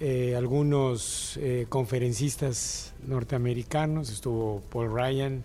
eh, 0.00 0.34
algunos 0.36 1.36
eh, 1.36 1.66
conferencistas 1.68 2.92
norteamericanos, 3.06 4.10
estuvo 4.10 4.60
Paul 4.72 4.92
Ryan 4.92 5.44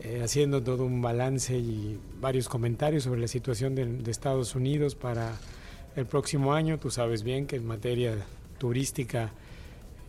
eh, 0.00 0.20
haciendo 0.22 0.62
todo 0.62 0.84
un 0.84 1.02
balance 1.02 1.56
y 1.58 1.98
varios 2.20 2.48
comentarios 2.48 3.04
sobre 3.04 3.20
la 3.20 3.28
situación 3.28 3.74
de, 3.74 3.84
de 3.86 4.10
Estados 4.10 4.54
Unidos 4.54 4.94
para 4.94 5.36
el 5.96 6.06
próximo 6.06 6.52
año. 6.54 6.78
Tú 6.78 6.90
sabes 6.90 7.22
bien 7.22 7.46
que 7.46 7.56
en 7.56 7.66
materia 7.66 8.14
turística 8.58 9.32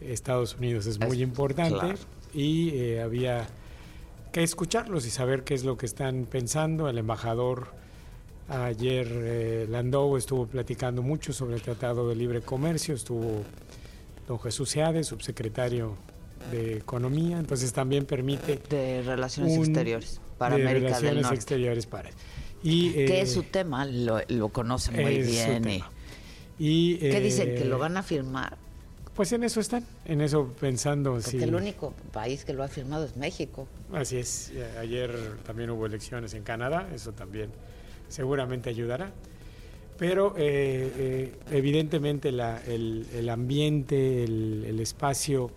Estados 0.02 0.56
Unidos 0.56 0.86
es 0.86 1.00
muy 1.00 1.18
Es- 1.18 1.24
importante 1.24 1.80
claro. 1.80 1.98
y 2.34 2.70
eh, 2.76 3.02
había 3.02 3.48
que 4.32 4.44
escucharlos 4.44 5.06
y 5.08 5.10
saber 5.10 5.44
qué 5.44 5.56
es 5.56 5.64
lo 5.64 5.76
que 5.78 5.86
están 5.88 6.26
pensando. 6.26 6.88
El 6.88 7.00
embajador 7.00 7.68
ayer 8.48 9.08
eh, 9.12 9.68
Landau 9.70 10.18
estuvo 10.18 10.46
platicando 10.48 11.02
mucho 11.02 11.34
sobre 11.34 11.56
el 11.56 11.62
Tratado 11.62 12.08
de 12.10 12.16
Libre 12.16 12.42
Comercio, 12.42 12.94
estuvo 12.96 13.44
don 14.28 14.40
Jesús 14.40 14.70
Seade, 14.70 15.04
subsecretario 15.04 15.96
de 16.52 16.78
Economía, 16.78 17.38
entonces 17.40 17.72
también 17.74 18.06
permite 18.06 18.60
de 18.70 19.02
Relaciones 19.04 19.58
un- 19.58 19.66
Exteriores 19.66 20.20
para 20.38 20.56
de 20.56 20.62
América 20.64 20.86
del 20.86 20.94
Relaciones 20.96 21.22
Norte. 21.24 21.36
Exteriores 21.36 21.86
para 21.86 22.10
y 22.64 22.92
que 22.92 23.20
eh, 23.20 23.22
es 23.22 23.32
su 23.34 23.44
tema, 23.44 23.86
lo, 23.86 24.20
lo 24.28 24.50
conoce 24.50 24.92
muy 24.92 25.20
bien. 25.22 25.68
y- 25.70 25.84
y 26.60 26.98
¿Qué 26.98 27.18
eh, 27.18 27.22
dicen? 27.22 27.56
¿Que 27.56 27.66
lo 27.66 27.78
van 27.78 27.96
a 27.98 28.04
firmar? 28.04 28.58
Pues 29.16 29.32
en 29.34 29.44
eso 29.44 29.60
están, 29.60 29.86
en 30.06 30.22
eso 30.22 30.54
pensando 30.60 31.14
Porque 31.14 31.30
si 31.30 31.38
el 31.44 31.54
único 31.56 31.94
país 32.14 32.46
que 32.46 32.54
lo 32.54 32.64
ha 32.64 32.68
firmado 32.70 33.04
es 33.06 33.18
México. 33.18 33.68
Así 33.94 34.18
es, 34.18 34.52
eh, 34.56 34.66
ayer 34.80 35.14
también 35.46 35.70
hubo 35.72 35.86
elecciones 35.86 36.34
en 36.34 36.44
Canadá, 36.44 36.88
eso 36.94 37.12
también 37.12 37.50
seguramente 38.08 38.70
ayudará. 38.70 39.12
Pero 39.98 40.36
eh, 40.38 40.92
eh, 40.98 41.34
evidentemente 41.52 42.32
la- 42.32 42.62
el, 42.66 43.06
el 43.14 43.28
ambiente, 43.30 44.24
el, 44.24 44.64
el 44.68 44.80
espacio 44.80 45.52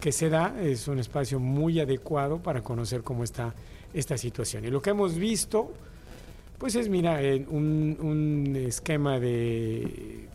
que 0.00 0.12
se 0.12 0.28
da 0.28 0.54
es 0.60 0.88
un 0.88 0.98
espacio 0.98 1.40
muy 1.40 1.80
adecuado 1.80 2.38
para 2.38 2.62
conocer 2.62 3.02
cómo 3.02 3.24
está 3.24 3.54
esta 3.94 4.18
situación. 4.18 4.64
Y 4.64 4.70
lo 4.70 4.82
que 4.82 4.90
hemos 4.90 5.14
visto, 5.16 5.72
pues 6.58 6.74
es, 6.74 6.88
mira, 6.88 7.20
un, 7.48 7.96
un 8.00 8.56
esquema 8.56 9.18
de 9.18 10.28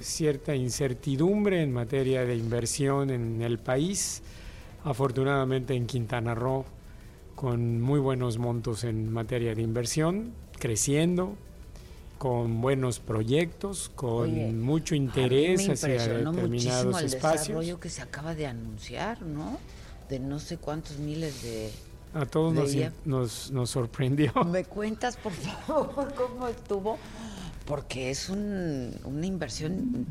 cierta 0.00 0.54
incertidumbre 0.54 1.62
en 1.62 1.72
materia 1.72 2.24
de 2.24 2.36
inversión 2.36 3.10
en 3.10 3.42
el 3.42 3.58
país. 3.58 4.22
Afortunadamente 4.84 5.74
en 5.74 5.86
Quintana 5.86 6.34
Roo, 6.34 6.64
con 7.34 7.80
muy 7.80 7.98
buenos 7.98 8.38
montos 8.38 8.84
en 8.84 9.12
materia 9.12 9.54
de 9.54 9.62
inversión, 9.62 10.32
creciendo, 10.58 11.36
con 12.24 12.62
buenos 12.62 13.00
proyectos, 13.00 13.90
con 13.94 14.30
Oye, 14.32 14.50
mucho 14.50 14.94
interés 14.94 15.68
hacia 15.68 16.08
determinados 16.08 16.98
el 17.00 17.04
espacios. 17.04 17.48
desarrollo 17.48 17.78
que 17.78 17.90
se 17.90 18.00
acaba 18.00 18.34
de 18.34 18.46
anunciar, 18.46 19.20
¿no? 19.20 19.58
De 20.08 20.20
no 20.20 20.38
sé 20.38 20.56
cuántos 20.56 20.96
miles 20.96 21.42
de... 21.42 21.70
A 22.14 22.24
todos 22.24 22.54
nos, 22.54 22.74
nos, 23.04 23.50
nos 23.50 23.68
sorprendió. 23.68 24.32
¿Me 24.46 24.64
cuentas, 24.64 25.18
por 25.18 25.32
favor, 25.32 26.14
cómo 26.16 26.48
estuvo? 26.48 26.98
Porque 27.66 28.08
es 28.08 28.30
un- 28.30 28.94
una 29.04 29.26
inversión 29.26 30.06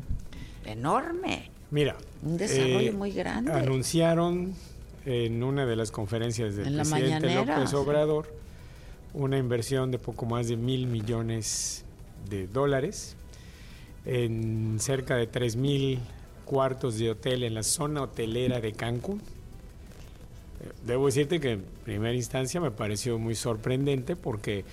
enorme. 0.66 1.50
Mira, 1.72 1.96
Un 2.22 2.36
desarrollo 2.36 2.90
eh, 2.90 2.92
muy 2.92 3.10
grande. 3.10 3.50
Anunciaron 3.50 4.54
en 5.04 5.42
una 5.42 5.66
de 5.66 5.74
las 5.74 5.90
conferencias 5.90 6.54
del 6.54 6.68
En 6.68 6.74
presidente 6.76 7.34
López 7.34 7.70
sí. 7.70 7.74
Obrador 7.74 8.32
una 9.14 9.36
inversión 9.36 9.90
de 9.90 9.98
poco 9.98 10.26
más 10.26 10.46
de 10.46 10.56
mil 10.56 10.86
millones 10.86 11.83
de 12.28 12.46
dólares 12.46 13.16
en 14.06 14.76
cerca 14.80 15.16
de 15.16 15.26
tres 15.26 15.56
mil 15.56 15.98
cuartos 16.44 16.98
de 16.98 17.10
hotel 17.10 17.42
en 17.42 17.54
la 17.54 17.62
zona 17.62 18.02
hotelera 18.02 18.60
de 18.60 18.72
Cancún. 18.72 19.18
Eh, 19.20 20.70
Debo 20.86 21.06
decirte 21.06 21.40
que 21.40 21.52
en 21.52 21.64
primera 21.84 22.14
instancia 22.14 22.60
me 22.60 22.70
pareció 22.70 23.18
muy 23.18 23.34
sorprendente 23.34 24.14
porque 24.16 24.64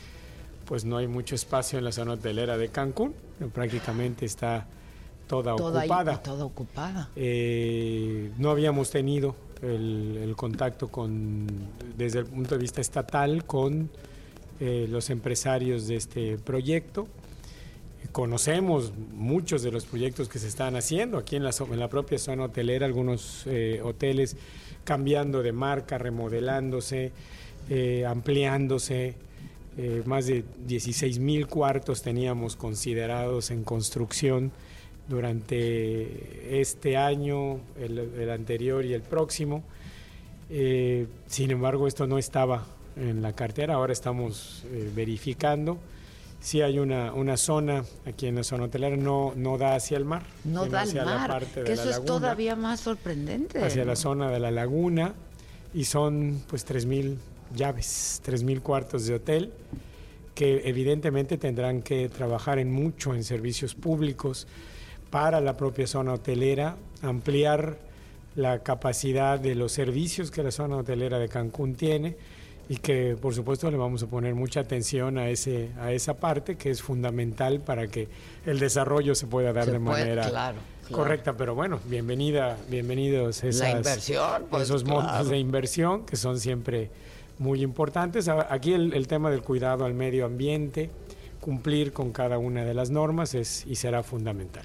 pues 0.65 0.85
no 0.85 0.97
hay 0.97 1.07
mucho 1.07 1.35
espacio 1.35 1.79
en 1.79 1.85
la 1.85 1.91
zona 1.91 2.13
hotelera 2.13 2.57
de 2.57 2.69
Cancún, 2.69 3.13
que 3.39 3.45
prácticamente 3.45 4.25
está 4.25 4.67
toda, 5.27 5.55
Toda 5.55 5.81
ahí- 5.81 5.87
ocupada. 5.89 6.21
toda 6.21 6.45
ocupada. 6.45 7.09
Eh, 7.15 8.31
no 8.37 8.51
habíamos 8.51 8.89
tenido 8.91 9.35
el, 9.61 10.17
el 10.21 10.35
contacto 10.35 10.87
con, 10.89 11.47
desde 11.97 12.19
el 12.19 12.25
punto 12.25 12.55
de 12.55 12.61
vista 12.61 12.81
estatal 12.81 13.45
con 13.45 13.89
eh, 14.59 14.87
los 14.89 15.09
empresarios 15.09 15.87
de 15.87 15.95
este 15.95 16.37
proyecto. 16.37 17.07
Conocemos 18.11 18.91
muchos 19.13 19.63
de 19.63 19.71
los 19.71 19.85
proyectos 19.85 20.27
que 20.27 20.37
se 20.37 20.47
están 20.47 20.75
haciendo 20.75 21.17
aquí 21.17 21.37
en 21.37 21.43
la, 21.43 21.87
propia 21.87 22.17
zona 22.17 22.43
hotelera, 22.43 22.85
algunos 22.85 23.43
eh, 23.45 23.79
hoteles 23.81 24.35
cambiando 24.83 25.41
de 25.41 25.53
marca, 25.53 25.97
remodelándose, 25.97 27.11
eh, 27.69 28.05
ampliándose. 28.05 29.15
Eh, 29.77 30.03
más 30.05 30.25
de 30.25 30.43
16 30.67 31.19
mil 31.19 31.47
cuartos 31.47 32.01
teníamos 32.01 32.57
considerados 32.57 33.49
en 33.49 33.63
construcción 33.63 34.51
durante 35.07 36.59
este 36.59 36.97
año, 36.97 37.59
el, 37.79 38.29
anterior 38.29 38.83
y 38.83 38.93
el 38.93 39.03
próximo. 39.03 39.63
Sin 40.49 41.51
embargo, 41.51 41.87
esto 41.87 42.07
no 42.07 42.17
estaba 42.17 42.65
en 42.97 43.21
la 43.21 43.33
cartera, 43.33 43.75
ahora 43.75 43.93
estamos 43.93 44.65
verificando. 44.93 45.77
Sí 46.41 46.61
hay 46.61 46.79
una, 46.79 47.13
una 47.13 47.37
zona 47.37 47.85
aquí 48.05 48.25
en 48.25 48.35
la 48.35 48.43
zona 48.43 48.63
hotelera, 48.63 48.97
no, 48.97 49.33
no 49.35 49.57
da 49.59 49.75
hacia 49.75 49.95
el 49.97 50.05
mar, 50.05 50.23
No 50.43 50.63
sino 50.63 50.71
da 50.71 50.81
al 50.81 50.87
hacia 50.89 51.05
la 51.05 51.15
mar, 51.15 51.29
parte 51.29 51.59
de 51.61 51.65
que 51.67 51.75
la 51.75 51.81
eso 51.81 51.83
es 51.83 51.89
laguna 51.97 52.05
todavía 52.07 52.55
más 52.55 52.79
sorprendente. 52.79 53.63
hacia 53.63 53.85
la 53.85 53.95
zona 53.95 54.31
de 54.31 54.39
la 54.39 54.49
laguna 54.49 55.13
y 55.73 55.85
son 55.85 56.41
pues 56.47 56.67
3.000 56.67 57.15
llaves, 57.55 58.21
3.000 58.25 58.59
cuartos 58.61 59.05
de 59.05 59.13
hotel 59.15 59.53
que 60.33 60.61
evidentemente 60.65 61.37
tendrán 61.37 61.83
que 61.83 62.09
trabajar 62.09 62.57
en 62.57 62.71
mucho 62.71 63.13
en 63.13 63.23
servicios 63.23 63.75
públicos 63.75 64.47
para 65.11 65.41
la 65.41 65.55
propia 65.57 65.85
zona 65.85 66.13
hotelera, 66.13 66.75
ampliar 67.03 67.77
la 68.35 68.63
capacidad 68.63 69.39
de 69.39 69.55
los 69.55 69.73
servicios 69.73 70.31
que 70.31 70.41
la 70.41 70.51
zona 70.51 70.77
hotelera 70.77 71.19
de 71.19 71.27
Cancún 71.29 71.75
tiene 71.75 72.15
y 72.71 72.77
que 72.77 73.17
por 73.21 73.35
supuesto 73.35 73.69
le 73.69 73.75
vamos 73.75 74.01
a 74.01 74.07
poner 74.07 74.33
mucha 74.33 74.61
atención 74.61 75.17
a 75.17 75.27
ese 75.27 75.71
a 75.77 75.91
esa 75.91 76.13
parte 76.13 76.55
que 76.55 76.69
es 76.69 76.81
fundamental 76.81 77.59
para 77.59 77.87
que 77.87 78.07
el 78.45 78.59
desarrollo 78.59 79.13
se 79.13 79.27
pueda 79.27 79.51
dar 79.51 79.65
Se 79.65 79.71
de 79.71 79.79
puede, 79.81 80.03
manera 80.03 80.29
claro, 80.29 80.59
claro. 80.87 80.95
correcta. 80.95 81.35
Pero 81.35 81.53
bueno 81.53 81.81
bienvenida 81.83 82.57
bienvenidos 82.69 83.43
esas, 83.43 83.75
inversión, 83.75 84.45
pues, 84.49 84.63
esos 84.63 84.85
montos 84.85 85.27
de 85.27 85.37
inversión 85.37 86.05
que 86.05 86.15
son 86.15 86.39
siempre 86.39 86.89
muy 87.39 87.61
importantes. 87.61 88.29
Aquí 88.29 88.71
el, 88.71 88.93
el 88.93 89.05
tema 89.05 89.29
del 89.31 89.41
cuidado 89.41 89.83
al 89.83 89.93
medio 89.93 90.25
ambiente 90.25 90.89
cumplir 91.41 91.91
con 91.91 92.13
cada 92.13 92.37
una 92.37 92.63
de 92.63 92.73
las 92.73 92.89
normas 92.89 93.35
es 93.35 93.65
y 93.67 93.75
será 93.75 94.01
fundamental 94.01 94.63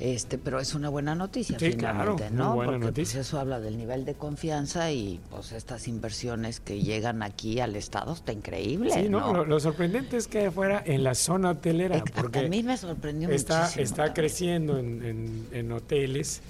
Este, 0.00 0.38
pero 0.38 0.58
es 0.60 0.74
una 0.74 0.88
buena 0.88 1.14
noticia 1.14 1.58
Sí, 1.58 1.72
finalmente, 1.72 2.28
claro, 2.28 2.34
¿no? 2.34 2.54
buena 2.54 2.72
Porque 2.72 2.78
pues, 2.86 2.90
noticia. 2.98 3.20
eso 3.20 3.38
habla 3.38 3.60
del 3.60 3.76
nivel 3.76 4.06
de 4.06 4.14
confianza 4.14 4.90
y 4.90 5.20
pues 5.30 5.52
estas 5.52 5.88
inversiones 5.88 6.58
que 6.58 6.80
llegan 6.80 7.22
aquí 7.22 7.60
al 7.60 7.76
estado 7.76 8.14
está 8.14 8.32
increíble, 8.32 8.90
Sí, 8.94 9.10
no, 9.10 9.20
¿no? 9.20 9.32
Lo, 9.34 9.44
lo 9.44 9.60
sorprendente 9.60 10.16
es 10.16 10.26
que 10.26 10.50
fuera 10.50 10.82
en 10.86 11.04
la 11.04 11.14
zona 11.14 11.50
hotelera, 11.50 12.02
porque 12.16 12.38
a 12.38 12.48
mí 12.48 12.62
me 12.62 12.78
sorprendió 12.78 13.28
está, 13.28 13.60
muchísimo 13.60 13.84
está 13.84 13.96
también. 13.96 14.14
creciendo 14.14 14.78
en, 14.78 15.04
en- 15.04 15.48
en 15.52 15.72
hoteles, 15.72 16.40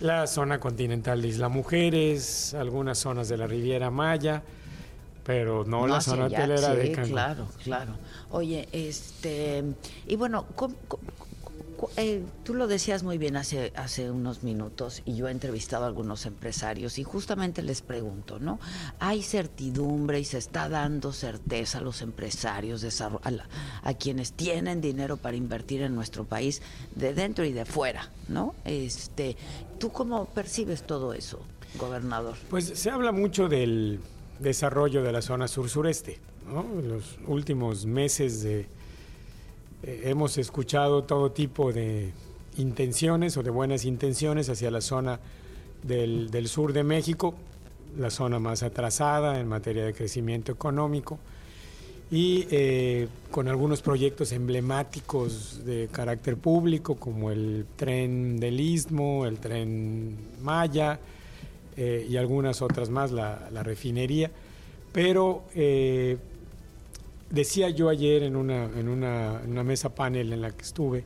la 0.00 0.26
zona 0.26 0.58
continental 0.58 1.20
de 1.20 1.28
Isla 1.28 1.50
Mujeres, 1.50 2.54
algunas 2.54 2.96
zonas 2.98 3.28
de 3.28 3.36
la 3.36 3.46
Riviera 3.46 3.90
Maya, 3.90 4.42
pero 5.24 5.64
no, 5.64 5.86
la 5.86 6.00
zona 6.00 6.24
allá, 6.26 6.38
hotelera 6.38 6.70
sí, 6.72 6.76
de 6.78 6.92
Cancún. 6.92 7.12
claro, 7.12 7.46
claro. 7.62 7.92
Oye, 8.30 8.68
este, 8.72 9.62
y 10.06 10.16
bueno, 10.16 10.46
¿cómo- 10.54 10.74
eh, 11.96 12.22
tú 12.44 12.54
lo 12.54 12.66
decías 12.66 13.02
muy 13.02 13.18
bien 13.18 13.36
hace, 13.36 13.72
hace 13.76 14.10
unos 14.10 14.42
minutos 14.42 15.02
y 15.04 15.16
yo 15.16 15.28
he 15.28 15.30
entrevistado 15.30 15.84
a 15.84 15.88
algunos 15.88 16.26
empresarios 16.26 16.98
y 16.98 17.04
justamente 17.04 17.62
les 17.62 17.82
pregunto, 17.82 18.38
¿no? 18.38 18.58
¿Hay 18.98 19.22
certidumbre 19.22 20.20
y 20.20 20.24
se 20.24 20.38
está 20.38 20.68
dando 20.68 21.12
certeza 21.12 21.78
a 21.78 21.80
los 21.80 22.02
empresarios, 22.02 22.84
a 23.82 23.94
quienes 23.94 24.32
tienen 24.32 24.80
dinero 24.80 25.16
para 25.16 25.36
invertir 25.36 25.82
en 25.82 25.94
nuestro 25.94 26.24
país 26.24 26.62
de 26.94 27.14
dentro 27.14 27.44
y 27.44 27.52
de 27.52 27.64
fuera, 27.64 28.10
¿no? 28.28 28.54
Este, 28.64 29.36
¿Tú 29.78 29.90
cómo 29.90 30.26
percibes 30.26 30.84
todo 30.84 31.14
eso, 31.14 31.40
gobernador? 31.78 32.36
Pues 32.50 32.66
se 32.66 32.90
habla 32.90 33.12
mucho 33.12 33.48
del 33.48 34.00
desarrollo 34.38 35.02
de 35.02 35.12
la 35.12 35.22
zona 35.22 35.48
sur-sureste. 35.48 36.20
¿no? 36.46 36.60
En 36.78 36.88
los 36.88 37.18
últimos 37.26 37.86
meses 37.86 38.42
de, 38.42 38.66
eh, 39.86 40.02
hemos 40.04 40.38
escuchado 40.38 41.04
todo 41.04 41.30
tipo 41.32 41.70
de 41.70 42.12
intenciones 42.56 43.36
o 43.36 43.42
de 43.42 43.50
buenas 43.50 43.84
intenciones 43.84 44.48
hacia 44.48 44.70
la 44.70 44.80
zona 44.80 45.20
del, 45.82 46.48
sur 46.48 46.72
de 46.72 46.82
México, 46.84 47.34
la 47.98 48.08
zona 48.08 48.38
más 48.38 48.62
atrasada 48.62 49.38
en 49.38 49.46
materia 49.46 49.84
de 49.84 49.92
crecimiento 49.92 50.52
económico 50.52 51.18
y 52.10 52.46
eh, 52.50 53.08
con 53.30 53.48
algunos 53.48 53.82
proyectos 53.82 54.32
emblemáticos 54.32 55.62
de 55.66 55.88
carácter 55.92 56.38
público 56.38 56.96
como 56.96 57.30
el 57.30 57.66
tren 57.76 58.40
del 58.40 58.60
Istmo, 58.60 59.26
el 59.26 59.38
tren 59.38 60.16
Maya 60.42 60.98
eh, 61.76 62.06
y 62.08 62.16
algunas 62.16 62.62
otras 62.62 62.88
más, 62.88 63.10
la, 63.10 63.50
refinería. 63.62 64.30
Pero 64.92 65.42
decía 67.34 67.68
yo 67.70 67.88
ayer 67.88 68.22
en 68.22 68.36
una, 68.36 68.64
en, 68.64 68.88
una, 68.88 69.40
en 69.42 69.50
una 69.50 69.64
mesa 69.64 69.94
panel 69.94 70.32
en 70.32 70.40
la 70.40 70.50
que 70.50 70.62
estuve 70.62 71.04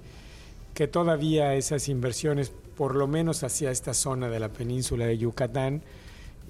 que 0.78 0.86
todavía 0.86 1.56
esas 1.56 1.88
inversiones, 1.88 2.52
por 2.76 2.94
lo 2.94 3.08
menos 3.08 3.42
hacia 3.42 3.72
esta 3.72 3.94
zona 3.94 4.28
de 4.28 4.38
la 4.38 4.50
península 4.50 5.06
de 5.06 5.18
Yucatán, 5.18 5.82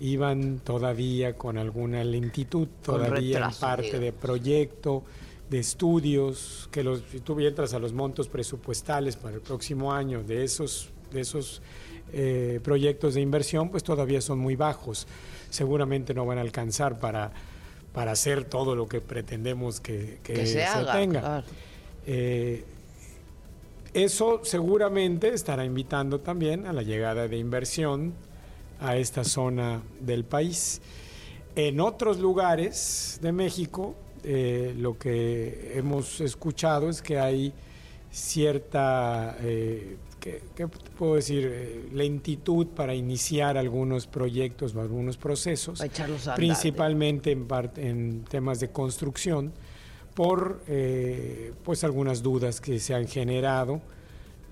iban 0.01 0.59
todavía 0.59 1.33
con 1.33 1.57
alguna 1.57 2.05
lentitud, 2.05 2.69
todavía 2.83 3.39
en 3.39 3.55
parte 3.59 3.99
de 3.99 4.13
proyecto, 4.13 5.03
de 5.49 5.61
estudios, 5.61 6.69
que 6.71 6.85
los, 6.85 7.05
si 7.11 7.21
tú 7.21 7.41
entras 7.41 7.73
a 7.73 7.79
los 7.79 7.95
montos 7.95 8.29
presupuestales 8.29 9.17
para 9.17 9.37
el 9.37 9.41
próximo 9.41 9.95
año 9.95 10.23
de 10.23 10.45
esos, 10.45 10.91
de 11.11 11.23
esos 11.23 11.63
eh, 12.13 12.61
proyectos 12.63 13.15
de 13.15 13.23
inversión, 13.23 13.71
pues 13.71 13.83
todavía 13.83 14.21
son 14.21 14.41
muy 14.41 14.57
bajos. 14.57 15.07
Seguramente 15.49 16.13
no 16.13 16.27
van 16.27 16.37
a 16.37 16.43
alcanzar 16.43 16.99
para, 17.01 17.33
para 17.99 18.13
hacer 18.13 18.45
todo 18.45 18.77
lo 18.77 18.87
que 18.87 19.01
pretendemos 19.01 19.81
que, 19.81 20.21
que 20.23 20.35
Que 20.35 20.47
se 20.47 20.53
se 20.53 20.65
haga, 20.65 20.93
tenga. 20.93 21.19
claro. 21.21 21.47
Eh, 22.07 22.65
eso 23.93 24.41
seguramente 24.45 25.35
estará 25.35 25.65
invitando 25.65 26.21
también 26.21 26.69
a 26.69 26.73
la 26.73 26.83
llegada 26.83 27.27
de 27.27 27.37
inversión 27.39 28.13
a 28.81 28.97
esta 28.97 29.25
zona 29.25 29.83
del 29.99 30.23
país. 30.23 30.81
En 31.57 31.81
otros 31.81 32.21
lugares 32.21 33.19
de 33.21 33.33
México, 33.33 33.97
eh, 34.23 34.77
lo 34.79 34.97
que 34.97 35.73
hemos 35.75 36.21
escuchado 36.21 36.89
es 36.91 37.03
que 37.03 37.19
hay 37.19 37.53
cierta, 38.13 39.37
eh, 39.41 39.97
¿qué, 40.21 40.43
qué 40.55 40.67
puedo 40.69 41.15
decir?, 41.17 41.51
Eh, 41.51 41.89
lentitud 41.93 42.67
para 42.69 42.95
iniciar 42.95 43.57
algunos 43.57 44.07
proyectos 44.07 44.75
o 44.75 44.81
algunos 44.81 45.17
procesos, 45.17 45.81
a 45.81 46.35
principalmente 46.35 47.37
en, 47.77 48.25
temas 48.25 48.61
de 48.61 48.71
construcción, 48.71 49.53
por 50.15 50.63
eh, 50.69 51.53
pues 51.65 51.85
algunas 51.85 52.23
dudas 52.23 52.61
que 52.61 52.79
se 52.79 52.95
han 52.95 53.07
generado 53.07 53.81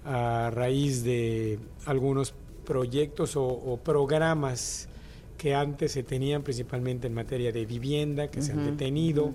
a 0.04 0.50
raíz 0.50 1.02
de 1.04 1.58
algunos 1.84 2.34
proyectos 2.64 3.36
o, 3.36 3.44
o 3.44 3.76
programas 3.76 4.88
que 5.36 5.54
antes 5.54 5.92
se 5.92 6.02
tenían 6.02 6.42
principalmente 6.42 7.06
en 7.06 7.14
materia 7.14 7.52
de 7.52 7.66
vivienda, 7.66 8.28
que 8.28 8.42
se 8.42 8.52
han 8.52 8.64
detenido, 8.64 9.34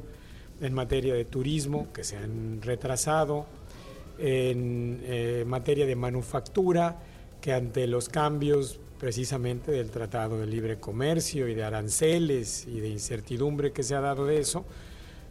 en 0.61 0.73
materia 0.73 1.13
de 1.13 1.25
turismo, 1.25 1.87
que 1.93 2.03
se 2.03 2.17
han 2.17 2.61
retrasado, 2.61 3.45
en 4.21 5.01
eh, 5.03 5.43
materia 5.47 5.85
de 5.85 5.95
manufactura, 5.95 6.99
que 7.41 7.53
ante 7.53 7.87
los 7.87 8.07
cambios 8.07 8.79
precisamente 8.99 9.71
del 9.71 9.89
Tratado 9.89 10.39
de 10.39 10.45
Libre 10.45 10.79
Comercio 10.79 11.47
y 11.47 11.55
de 11.55 11.63
aranceles 11.63 12.67
y 12.67 12.79
de 12.79 12.89
incertidumbre 12.89 13.71
que 13.71 13.81
se 13.81 13.95
ha 13.95 14.01
dado 14.01 14.27
de 14.27 14.39
eso, 14.39 14.63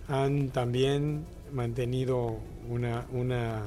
han 0.09 0.50
también 0.50 1.24
mantenido 1.53 2.37
una, 2.68 3.07
una 3.12 3.62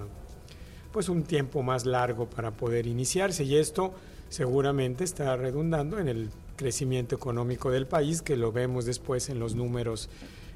pues 0.92 1.08
un 1.08 1.24
tiempo 1.24 1.64
más 1.64 1.86
largo 1.86 2.30
para 2.30 2.52
poder 2.52 2.86
iniciarse 2.86 3.46
y 3.46 3.56
esto 3.56 3.94
seguramente 4.28 5.06
está 5.06 5.38
redundando 5.38 6.00
en 6.00 6.10
el 6.10 6.30
crecimiento 6.58 7.16
económico 7.16 7.72
del 7.72 7.88
país 7.88 8.22
que 8.22 8.36
lo 8.36 8.52
vemos 8.52 8.86
después 8.86 9.30
en 9.30 9.40
los 9.40 9.56
números 9.56 10.10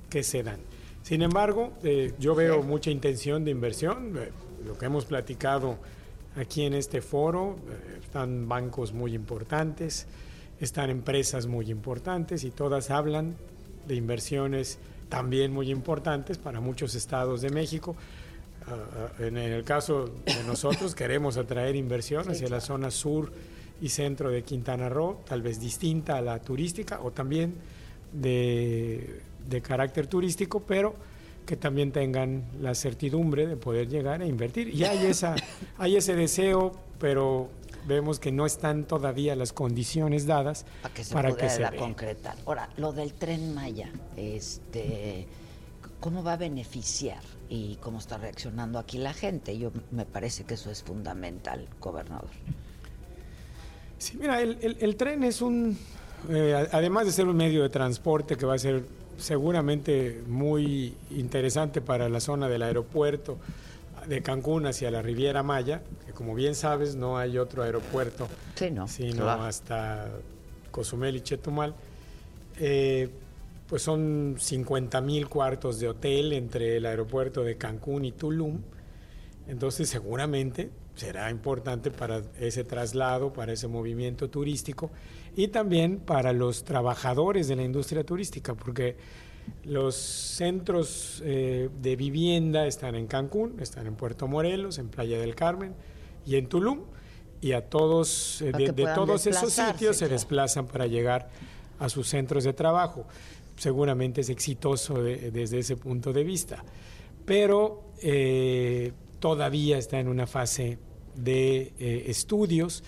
que 0.10 0.24
se 0.24 0.44
dan. 0.44 0.60
Sin 1.04 1.22
embargo, 1.22 1.72
eh, 1.84 2.14
yo 2.20 2.36
veo 2.36 2.64
mucha 2.64 2.92
intención 2.92 3.46
de 3.46 3.52
inversión, 3.52 4.18
eh, 4.18 4.30
lo 4.68 4.78
que 4.78 4.86
hemos 4.86 5.06
platicado 5.06 5.78
aquí 6.36 6.64
en 6.64 6.74
este 6.74 7.02
foro, 7.02 7.58
eh, 7.70 8.00
están 8.04 8.48
bancos 8.48 8.94
muy 8.94 9.16
importantes, 9.16 10.06
están 10.60 10.90
empresas 10.90 11.48
muy 11.48 11.72
importantes 11.72 12.44
y 12.44 12.52
todas 12.52 12.92
hablan 12.92 13.36
de 13.88 13.96
inversiones 13.96 14.78
también 15.10 15.54
muy 15.54 15.72
importantes 15.72 16.38
para 16.38 16.60
muchos 16.60 16.96
estados 16.96 17.42
de 17.42 17.50
México. 17.50 17.96
Ah, 18.68 18.76
ah, 18.76 19.24
en 19.24 19.38
el 19.38 19.64
caso 19.64 20.10
de 20.26 20.44
nosotros 20.46 20.94
queremos 20.96 21.38
atraer 21.38 21.76
inversión 21.76 22.30
hacia 22.30 22.50
la 22.50 22.60
zona 22.60 22.92
sur 22.92 23.32
y 23.82 23.90
centro 23.90 24.30
de 24.30 24.44
Quintana 24.44 24.90
Roo, 24.90 25.22
tal 25.28 25.42
vez 25.42 25.60
distinta 25.60 26.18
a 26.18 26.22
la 26.22 26.40
turística 26.40 27.00
o 27.02 27.12
también 27.12 27.56
de, 28.12 29.22
de 29.48 29.62
carácter 29.62 30.08
turístico, 30.08 30.62
pero 30.62 30.96
que 31.48 31.56
también 31.56 31.92
tengan 31.92 32.44
la 32.62 32.76
certidumbre 32.76 33.48
de 33.48 33.56
poder 33.56 33.88
llegar 33.90 34.22
a 34.22 34.28
invertir. 34.28 34.68
Y 34.68 34.84
hay, 34.84 35.08
esa, 35.08 35.36
hay 35.80 35.96
ese 35.96 36.14
deseo, 36.16 36.74
pero 37.00 37.50
vemos 37.88 38.20
que 38.20 38.32
no 38.32 38.46
están 38.46 38.84
todavía 38.84 39.36
las 39.36 39.54
condiciones 39.54 40.28
dadas 40.28 40.66
para 40.84 40.94
que 40.94 41.04
se 41.04 41.14
para 41.14 41.36
que 41.36 41.50
se 41.50 41.64
concretar. 41.78 42.36
Ahora, 42.46 42.70
lo 42.78 42.92
del 42.92 43.14
tren 43.14 43.56
Maya, 43.56 43.90
este, 44.18 45.26
¿cómo 46.02 46.22
va 46.22 46.34
a 46.34 46.38
beneficiar 46.38 47.24
y 47.50 47.78
cómo 47.78 47.98
está 48.00 48.18
reaccionando 48.18 48.78
aquí 48.78 48.98
la 48.98 49.14
gente? 49.14 49.58
Yo 49.58 49.72
me 49.92 50.06
parece 50.06 50.44
que 50.44 50.56
eso 50.56 50.70
es 50.70 50.84
fundamental, 50.84 51.66
gobernador. 51.80 52.30
Sí, 53.98 54.18
mira, 54.20 54.42
el, 54.42 54.58
el- 54.62 54.78
el 54.82 54.96
tren 54.98 55.24
es 55.24 55.42
un, 55.42 55.78
eh, 56.30 56.68
además 56.74 57.06
de 57.06 57.14
ser 57.14 57.26
un 57.28 57.38
medio 57.38 57.64
de 57.64 57.70
transporte 57.70 58.36
que 58.36 58.46
va 58.46 58.56
a 58.56 58.60
ser 58.60 58.84
seguramente 59.18 60.22
muy 60.28 60.96
interesante 61.12 61.82
para 61.82 62.10
la 62.10 62.20
zona 62.20 62.48
del 62.48 62.62
aeropuerto 62.62 63.38
de 64.08 64.22
Cancún 64.22 64.66
hacia 64.68 64.90
la 64.92 65.02
Riviera 65.02 65.44
Maya, 65.44 65.82
que 66.06 66.14
como 66.14 66.34
bien 66.36 66.56
sabes 66.56 66.96
no 66.96 67.18
hay 67.18 67.38
otro 67.38 67.64
aeropuerto 67.64 68.28
Sí, 68.56 68.72
no, 68.72 68.88
sino 68.88 69.24
claro. 69.24 69.44
hasta 69.44 70.10
Cozumel 70.72 71.16
y 71.18 71.22
Chetumal. 71.22 71.76
Eh, 72.60 73.10
pues 73.68 73.82
son 73.82 74.36
50 74.40 75.02
mil 75.02 75.28
cuartos 75.28 75.80
de 75.80 75.90
hotel 75.90 76.32
entre 76.32 76.78
el 76.78 76.86
aeropuerto 76.86 77.44
de 77.44 77.58
Cancún 77.58 78.06
y 78.06 78.14
Tulum. 78.14 78.62
Entonces 79.48 79.90
seguramente 79.90 80.70
será 80.96 81.30
importante 81.30 81.92
para 81.92 82.22
ese 82.40 82.64
traslado, 82.64 83.34
para 83.34 83.54
ese 83.54 83.68
movimiento 83.68 84.30
turístico 84.30 84.90
y 85.38 85.50
también 85.50 86.00
para 86.00 86.34
los 86.34 86.64
trabajadores 86.64 87.48
de 87.48 87.56
la 87.56 87.64
industria 87.64 88.04
turística, 88.04 88.56
porque 88.56 88.98
los 89.66 89.96
centros 89.96 91.22
eh, 91.24 91.70
de 91.80 91.96
vivienda 91.96 92.66
están 92.66 92.96
en 92.96 93.06
Cancún, 93.06 93.60
están 93.62 93.86
en 93.86 93.96
Puerto 93.96 94.28
Morelos, 94.28 94.80
en 94.80 94.90
Playa 94.90 95.20
del 95.20 95.36
Carmen 95.36 95.76
y 96.26 96.38
en 96.38 96.48
Tulum, 96.50 96.80
y 97.40 97.52
a 97.52 97.70
todos, 97.70 98.42
eh, 98.42 98.52
de, 98.52 98.74
todos 98.96 99.28
esos 99.28 99.54
sitios 99.54 99.96
se 99.98 100.08
desplazan 100.10 100.66
para 100.66 100.88
llegar 100.88 101.30
a 101.78 101.88
sus 101.88 102.08
centros 102.10 102.44
de 102.44 102.54
trabajo. 102.54 103.06
Seguramente 103.58 104.22
es 104.22 104.30
exitoso 104.30 105.04
de- 105.04 105.30
desde 105.30 105.60
ese 105.60 105.78
punto 105.78 106.14
de 106.14 106.24
vista, 106.24 106.64
pero 107.28 107.84
eh, 108.02 108.92
todavía 109.20 109.78
está 109.78 110.00
en 110.00 110.08
una 110.08 110.26
fase 110.26 110.80
de 111.16 111.74
estudios. 112.08 112.84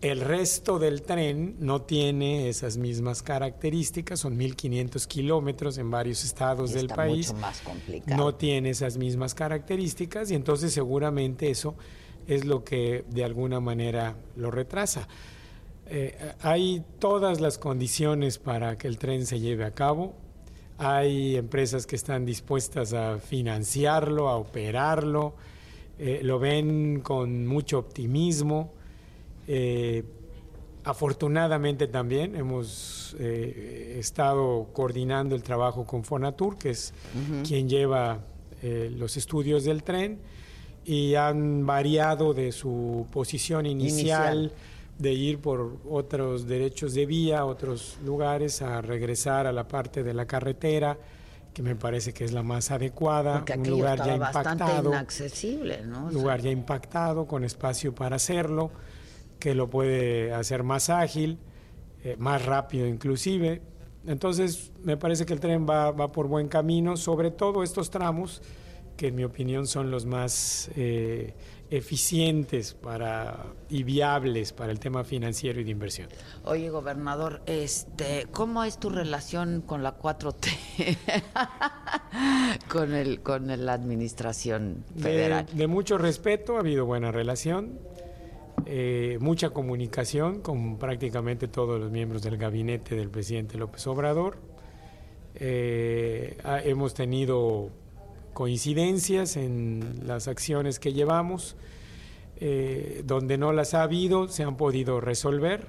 El 0.00 0.20
resto 0.20 0.78
del 0.78 1.02
tren 1.02 1.56
no 1.58 1.82
tiene 1.82 2.48
esas 2.48 2.78
mismas 2.78 3.22
características, 3.22 4.20
son 4.20 4.38
1.500 4.38 5.06
kilómetros 5.06 5.76
en 5.76 5.90
varios 5.90 6.24
estados 6.24 6.72
del 6.72 6.88
país. 6.88 7.28
mucho 7.28 7.40
más 7.40 7.60
complicado. 7.60 8.16
No 8.16 8.34
tiene 8.34 8.70
esas 8.70 8.96
mismas 8.96 9.34
características 9.34 10.30
y 10.30 10.34
entonces 10.36 10.72
seguramente 10.72 11.50
eso 11.50 11.74
es 12.26 12.46
lo 12.46 12.64
que 12.64 13.04
de 13.10 13.24
alguna 13.24 13.60
manera 13.60 14.16
lo 14.36 14.50
retrasa. 14.50 15.06
Eh, 15.86 16.16
hay 16.40 16.82
todas 16.98 17.40
las 17.40 17.58
condiciones 17.58 18.38
para 18.38 18.78
que 18.78 18.88
el 18.88 18.96
tren 18.96 19.26
se 19.26 19.38
lleve 19.38 19.64
a 19.64 19.74
cabo. 19.74 20.14
Hay 20.78 21.36
empresas 21.36 21.86
que 21.86 21.96
están 21.96 22.24
dispuestas 22.24 22.94
a 22.94 23.18
financiarlo, 23.18 24.28
a 24.28 24.36
operarlo. 24.36 25.34
eh, 25.98 26.20
lo 26.22 26.38
ven 26.38 27.00
con 27.00 27.46
mucho 27.46 27.78
optimismo. 27.78 28.72
Eh, 29.52 30.04
afortunadamente 30.84 31.88
también 31.88 32.36
hemos 32.36 33.16
eh, 33.18 33.96
estado 33.98 34.68
coordinando 34.72 35.34
el 35.34 35.42
trabajo 35.42 35.84
con 35.84 36.04
Fonatur, 36.04 36.56
que 36.56 36.70
es 36.70 36.94
Ujú. 37.16 37.42
quien 37.42 37.68
lleva 37.68 38.20
eh, 38.62 38.92
los 38.96 39.16
estudios 39.16 39.64
del 39.64 39.82
tren, 39.82 40.20
y 40.84 41.16
han 41.16 41.66
variado 41.66 42.32
de 42.32 42.52
su 42.52 43.08
posición 43.10 43.66
inicial, 43.66 44.36
Inicial. 44.38 44.52
de 45.00 45.12
ir 45.14 45.40
por 45.40 45.78
otros 45.90 46.46
derechos 46.46 46.94
de 46.94 47.06
vía, 47.06 47.44
otros 47.44 47.98
lugares, 48.04 48.62
a 48.62 48.80
regresar 48.80 49.48
a 49.48 49.52
la 49.52 49.66
parte 49.66 50.04
de 50.04 50.14
la 50.14 50.26
carretera, 50.26 50.96
que 51.52 51.62
me 51.64 51.74
parece 51.74 52.12
que 52.14 52.24
es 52.24 52.30
la 52.30 52.44
más 52.44 52.70
adecuada, 52.70 53.38
Porque 53.38 53.54
un 53.58 53.68
lugar 53.68 53.98
ya 54.06 54.14
impactado 54.14 54.90
inaccesible, 54.90 55.82
¿no? 55.84 56.06
O 56.06 56.10
sea, 56.10 56.20
lugar 56.20 56.40
ya 56.40 56.50
impactado, 56.52 57.26
con 57.26 57.42
espacio 57.42 57.92
para 57.92 58.14
hacerlo, 58.14 58.70
que 59.40 59.54
lo 59.56 59.68
puede 59.68 60.32
hacer 60.32 60.62
más 60.62 60.88
ágil, 60.90 61.38
eh, 62.04 62.14
más 62.18 62.44
rápido 62.46 62.86
inclusive. 62.86 63.62
Entonces, 64.06 64.70
me 64.84 64.96
parece 64.96 65.26
que 65.26 65.32
el 65.32 65.40
tren 65.40 65.66
va, 65.68 65.90
va 65.90 66.12
por 66.12 66.28
buen 66.28 66.46
camino, 66.48 66.96
sobre 66.96 67.30
todo 67.32 67.62
estos 67.64 67.90
tramos, 67.90 68.40
que 68.96 69.08
en 69.08 69.14
mi 69.16 69.24
opinión 69.24 69.66
son 69.66 69.90
los 69.90 70.04
más 70.06 70.70
eh, 70.76 71.34
eficientes 71.70 72.74
para, 72.74 73.46
y 73.68 73.82
viables 73.82 74.52
para 74.52 74.72
el 74.72 74.78
tema 74.78 75.04
financiero 75.04 75.60
y 75.60 75.64
de 75.64 75.70
inversión. 75.70 76.08
Oye, 76.44 76.68
gobernador, 76.70 77.40
este, 77.46 78.26
¿cómo 78.30 78.64
es 78.64 78.78
tu 78.78 78.90
relación 78.90 79.62
con 79.62 79.82
la 79.82 79.98
4T? 79.98 80.98
con 82.68 82.94
el 82.94 83.20
con 83.22 83.46
la 83.64 83.72
administración 83.72 84.84
De, 84.94 85.02
federal. 85.02 85.46
de 85.52 85.66
mucho 85.66 85.96
respeto, 85.96 86.56
ha 86.56 86.60
habido 86.60 86.84
buena 86.86 87.10
relación, 87.12 87.78
eh, 88.66 89.18
mucha 89.20 89.50
comunicación 89.50 90.40
con 90.40 90.78
prácticamente 90.78 91.48
todos 91.48 91.80
los 91.80 91.90
miembros 91.90 92.22
del 92.22 92.36
gabinete 92.36 92.94
del 92.96 93.08
presidente 93.10 93.58
López 93.58 93.86
Obrador. 93.86 94.36
Eh, 95.36 96.36
ha- 96.44 96.60
hemos 96.62 96.94
tenido 96.94 97.70
coincidencias 98.32 99.36
en 99.36 100.00
las 100.06 100.28
acciones 100.28 100.78
que 100.78 100.92
llevamos, 100.92 101.56
eh, 102.40 103.02
donde 103.04 103.38
no 103.38 103.52
las 103.52 103.74
ha 103.74 103.82
habido, 103.82 104.28
se 104.28 104.42
han 104.42 104.56
podido 104.56 105.00
resolver. 105.00 105.68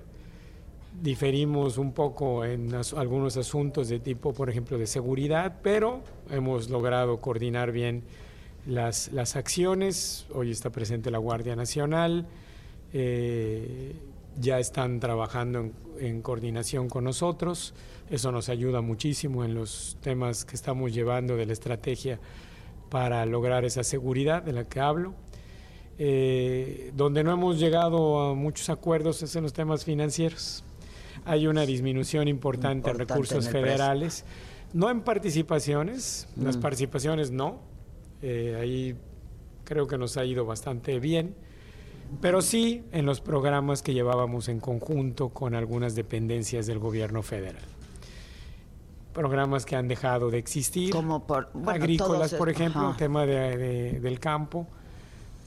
Diferimos 1.01 1.77
un 1.77 1.93
poco 1.93 2.43
en 2.45 2.73
as- 2.75 2.93
algunos 2.93 3.37
asuntos 3.37 3.87
de 3.89 3.99
tipo, 3.99 4.33
por 4.33 4.49
ejemplo, 4.49 4.77
de 4.77 4.87
seguridad, 4.87 5.59
pero 5.63 6.01
hemos 6.29 6.69
logrado 6.69 7.21
coordinar 7.21 7.71
bien 7.71 8.03
las, 8.67 9.11
las 9.11 9.35
acciones. 9.35 10.25
Hoy 10.33 10.51
está 10.51 10.69
presente 10.69 11.09
la 11.09 11.17
Guardia 11.17 11.55
Nacional, 11.55 12.27
eh, 12.93 13.95
ya 14.39 14.59
están 14.59 14.99
trabajando 14.99 15.59
en, 15.59 15.73
en 15.99 16.21
coordinación 16.21 16.89
con 16.89 17.03
nosotros. 17.03 17.73
Eso 18.09 18.31
nos 18.31 18.49
ayuda 18.49 18.81
muchísimo 18.81 19.43
en 19.45 19.53
los 19.53 19.97
temas 20.01 20.45
que 20.45 20.55
estamos 20.55 20.93
llevando 20.93 21.35
de 21.37 21.45
la 21.45 21.53
estrategia 21.53 22.19
para 22.89 23.25
lograr 23.25 23.63
esa 23.65 23.83
seguridad 23.83 24.43
de 24.43 24.53
la 24.53 24.65
que 24.67 24.79
hablo. 24.79 25.13
Eh, 26.03 26.91
donde 26.95 27.23
no 27.23 27.31
hemos 27.31 27.59
llegado 27.59 28.21
a 28.31 28.33
muchos 28.35 28.69
acuerdos 28.69 29.21
es 29.21 29.35
en 29.35 29.43
los 29.43 29.53
temas 29.53 29.85
financieros. 29.85 30.63
Hay 31.25 31.45
una 31.47 31.65
disminución 31.65 32.27
importante, 32.27 32.89
en 32.89 32.95
Importante 32.95 33.13
recursos 33.13 33.45
en 33.45 33.51
precio. 33.51 33.67
federales, 33.67 34.25
no 34.73 34.89
en 34.89 35.01
participaciones, 35.01 36.27
las 36.37 36.57
Mm. 36.57 36.61
participaciones 36.61 37.29
no, 37.31 37.59
eh, 38.23 38.57
ahí 38.59 38.95
creo 39.63 39.85
que 39.85 39.97
nos 39.97 40.17
ha 40.17 40.25
ido 40.25 40.45
bastante 40.45 40.99
bien, 40.99 41.35
pero 42.19 42.41
sí 42.41 42.83
en 42.91 43.05
los 43.05 43.21
programas 43.21 43.81
que 43.81 43.93
llevábamos 43.93 44.49
en 44.49 44.59
conjunto 44.59 45.29
con 45.29 45.55
algunas 45.55 45.95
dependencias 45.95 46.65
del 46.67 46.79
gobierno 46.79 47.21
federal. 47.23 47.63
Programas 49.13 49.65
que 49.65 49.75
han 49.75 49.87
dejado 49.89 50.29
de 50.31 50.37
existir, 50.37 50.91
Como 50.91 51.27
por 51.27 51.49
bueno, 51.53 51.71
agrícolas, 51.71 52.33
por 52.33 52.49
ejemplo, 52.49 52.91
el 52.91 52.95
tema 52.95 53.25
de- 53.25 53.57
de- 53.57 53.99
del 53.99 54.19
campo. 54.19 54.67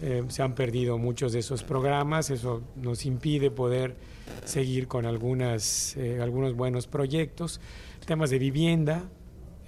eh, 0.03 0.25
se 0.29 0.43
han 0.43 0.55
perdido 0.57 0.99
muchos 0.99 1.33
de 1.33 1.39
esos 1.39 1.63
programas, 1.63 2.29
eso 2.29 2.63
nos 2.77 3.07
impide 3.07 3.51
poder 3.53 3.97
seguir 4.45 4.89
con 4.89 5.07
algunas, 5.07 5.97
eh, 5.97 6.19
algunos 6.21 6.55
buenos 6.55 6.89
proyectos. 6.89 7.61
Temas 8.05 8.29
de 8.31 8.39
vivienda, 8.41 9.05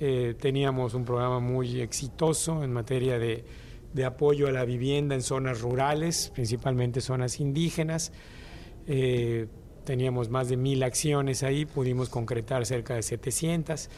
eh, 0.01 0.35
teníamos 0.39 0.93
un 0.95 1.05
programa 1.05 1.39
muy 1.39 1.81
exitoso 1.81 2.65
en 2.65 2.73
materia 2.73 3.19
de, 3.21 3.45
de 3.97 4.05
apoyo 4.05 4.47
a 4.47 4.53
la 4.53 4.67
vivienda 4.67 5.15
en 5.15 5.23
zonas 5.23 5.63
rurales, 5.63 6.31
principalmente 6.35 7.01
zonas 7.01 7.41
indígenas. 7.41 8.13
Eh, 8.87 9.47
teníamos 9.85 10.29
más 10.29 10.51
de 10.51 10.59
mil 10.59 10.83
acciones 10.83 11.43
ahí, 11.43 11.65
pudimos 11.65 12.11
concretar 12.11 12.67
cerca 12.67 12.95
de 12.95 13.03
700, 13.03 13.89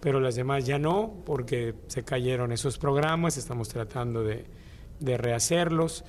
pero 0.00 0.18
las 0.18 0.34
demás 0.34 0.66
ya 0.66 0.80
no, 0.80 1.22
porque 1.24 1.74
se 1.86 2.02
cayeron 2.02 2.50
esos 2.50 2.76
programas, 2.76 3.36
estamos 3.36 3.68
tratando 3.68 4.24
de, 4.24 4.46
de 4.98 5.16
rehacerlos. 5.16 6.04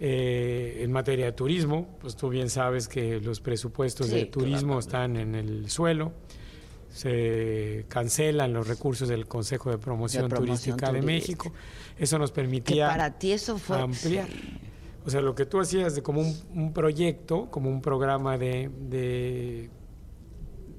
Eh, 0.00 0.80
en 0.82 0.90
materia 0.90 1.26
de 1.26 1.32
turismo, 1.32 1.96
pues 2.00 2.16
tú 2.16 2.28
bien 2.28 2.50
sabes 2.50 2.88
que 2.88 3.20
los 3.20 3.40
presupuestos 3.40 4.08
Sí, 4.08 4.14
de 4.14 4.24
turismo 4.26 4.68
claro. 4.68 4.80
están 4.80 5.16
en 5.16 5.34
el 5.36 5.70
suelo, 5.70 6.12
se 6.88 7.84
cancelan 7.88 8.52
los 8.52 8.66
recursos 8.66 9.08
del 9.08 9.26
Consejo 9.26 9.70
de 9.70 9.78
Promoción, 9.78 10.28
promoción 10.28 10.46
Turística 10.46 10.92
de. 10.92 11.02
México. 11.02 11.52
Eso 12.00 12.18
nos 12.18 12.30
Que 12.30 12.34
permitía 12.36 12.88
para 12.88 13.16
ti 13.18 13.30
eso 13.32 13.58
fue 13.58 13.78
ampliar. 13.78 14.26
O 15.06 15.10
sea, 15.10 15.20
lo 15.20 15.34
que 15.34 15.46
tú 15.46 15.60
hacías 15.60 15.94
de 15.94 16.02
como 16.02 16.20
un, 16.22 16.34
un 16.54 16.72
proyecto, 16.72 17.48
como 17.50 17.68
un 17.70 17.80
programa 17.80 18.36
de, 18.38 18.70
de, 18.88 19.70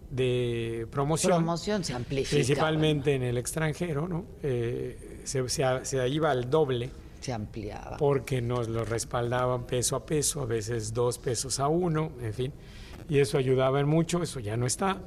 de 0.09 0.87
promoción, 0.91 1.33
promoción 1.37 1.83
se 1.83 1.93
amplifica. 1.93 2.35
principalmente 2.35 3.15
en 3.15 3.23
el 3.23 3.37
extranjero, 3.37 4.07
¿no? 4.07 4.25
Eh, 4.43 5.21
se, 5.23 5.47
se- 5.49 5.85
se 5.85 6.09
iba 6.09 6.31
al 6.31 6.49
doble 6.49 6.89
se 7.19 7.31
ampliaba. 7.33 7.97
porque 7.97 8.41
nos 8.41 8.67
lo 8.67 8.83
respaldaban 8.83 9.65
peso 9.65 9.95
a 9.95 10.05
peso, 10.05 10.41
a 10.41 10.45
veces 10.45 10.93
dos 10.93 11.17
pesos 11.17 11.59
a 11.59 11.67
uno, 11.67 12.11
en 12.21 12.33
fin, 12.33 12.53
y 13.09 13.19
eso 13.19 13.37
ayudaba 13.37 13.79
en 13.79 13.87
mucho, 13.87 14.21
eso 14.21 14.39
ya 14.39 14.57
no 14.57 14.65
está. 14.65 14.97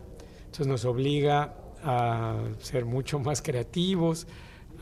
Entonces 0.47 0.67
nos 0.69 0.85
obliga 0.85 1.55
a 1.83 2.39
ser 2.61 2.85
mucho 2.85 3.19
más 3.19 3.43
creativos, 3.43 4.27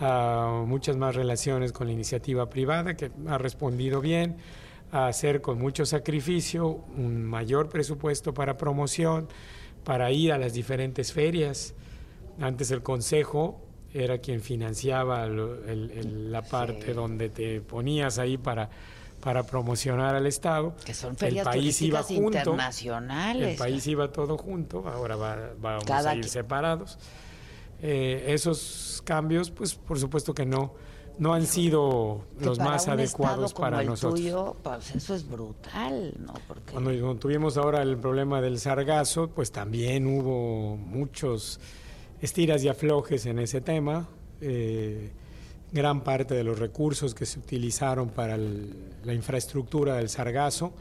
a 0.05 0.65
muchas 0.67 0.97
más 0.97 1.15
relaciones 1.15 1.73
con 1.73 1.87
la 1.87 1.93
iniciativa 1.93 2.51
privada, 2.51 2.95
que 2.95 3.13
ha 3.29 3.39
respondido 3.39 4.01
bien, 4.01 4.37
a 4.91 5.07
hacer 5.07 5.41
con 5.41 5.59
mucho 5.59 5.87
sacrificio 5.87 6.67
un 6.97 7.25
mayor 7.25 7.69
presupuesto 7.69 8.35
para 8.35 8.57
promoción, 8.59 9.29
para 9.85 10.11
ir 10.11 10.33
a 10.33 10.39
las 10.39 10.53
diferentes 10.55 11.13
ferias. 11.13 11.75
Antes 12.41 12.71
el 12.73 12.83
Consejo 12.83 13.61
era 13.95 14.19
quien 14.19 14.41
financiaba 14.41 15.27
lo- 15.27 15.65
el- 15.65 15.91
el- 15.93 16.33
la 16.33 16.43
parte 16.43 16.95
donde 16.95 17.29
te 17.29 17.61
ponías 17.61 18.19
ahí 18.19 18.39
para, 18.39 18.71
para 19.21 19.45
promocionar 19.45 20.17
al 20.17 20.27
Estado. 20.27 20.75
Que 20.85 20.95
son 20.95 21.13
el 21.13 21.17
ferias 21.19 21.45
país 21.47 21.81
iba 21.83 22.03
junto. 22.03 22.39
internacionales. 22.39 23.51
El 23.53 23.57
país 23.57 23.87
iba 23.87 24.11
todo 24.11 24.37
junto, 24.37 24.89
ahora 24.89 25.15
va- 25.17 25.51
vamos 25.61 25.85
Cada 25.85 26.11
a 26.11 26.17
ir 26.17 26.25
separados. 26.29 26.99
Eh, 27.83 28.27
esos 28.29 29.03
cambios, 29.05 29.51
pues 29.51 29.75
por 29.75 29.99
supuesto 29.99 30.33
que 30.33 30.47
no, 30.47 30.73
no 31.19 31.35
han 31.35 31.45
sido 31.47 32.25
Que 32.39 32.45
los 32.47 32.59
más 32.61 32.87
adecuados 32.89 33.53
como 33.53 33.67
para 33.67 33.81
el 33.81 33.89
nosotros. 33.89 34.21
tuyo, 34.21 34.57
pues 34.63 34.95
eso 34.95 35.15
es 35.17 35.29
brutal, 35.29 36.15
¿no? 36.21 36.33
Porque 36.47 36.73
Cuando, 36.73 37.17
tuvimos 37.17 37.57
ahora 37.57 37.83
el 37.83 37.97
problema 37.99 38.41
del 38.41 38.61
sargazo, 38.61 39.29
pues 39.29 39.51
también 39.51 40.07
hubo 40.07 40.77
muchos 40.77 41.59
estiras 42.21 42.63
y 42.63 42.69
aflojes 42.69 43.27
en 43.27 43.41
ese 43.41 43.61
tema. 43.61 44.09
Eh, 44.41 45.11
gran 45.73 46.05
parte 46.05 46.35
de 46.35 46.45
los 46.45 46.59
recursos 46.59 47.15
que 47.15 47.27
se 47.27 47.39
utilizaron 47.41 48.11
para 48.11 48.37
el- 48.37 48.75
la 49.05 49.13
infraestructura 49.15 49.97
del 49.97 50.09
sargazo 50.09 50.73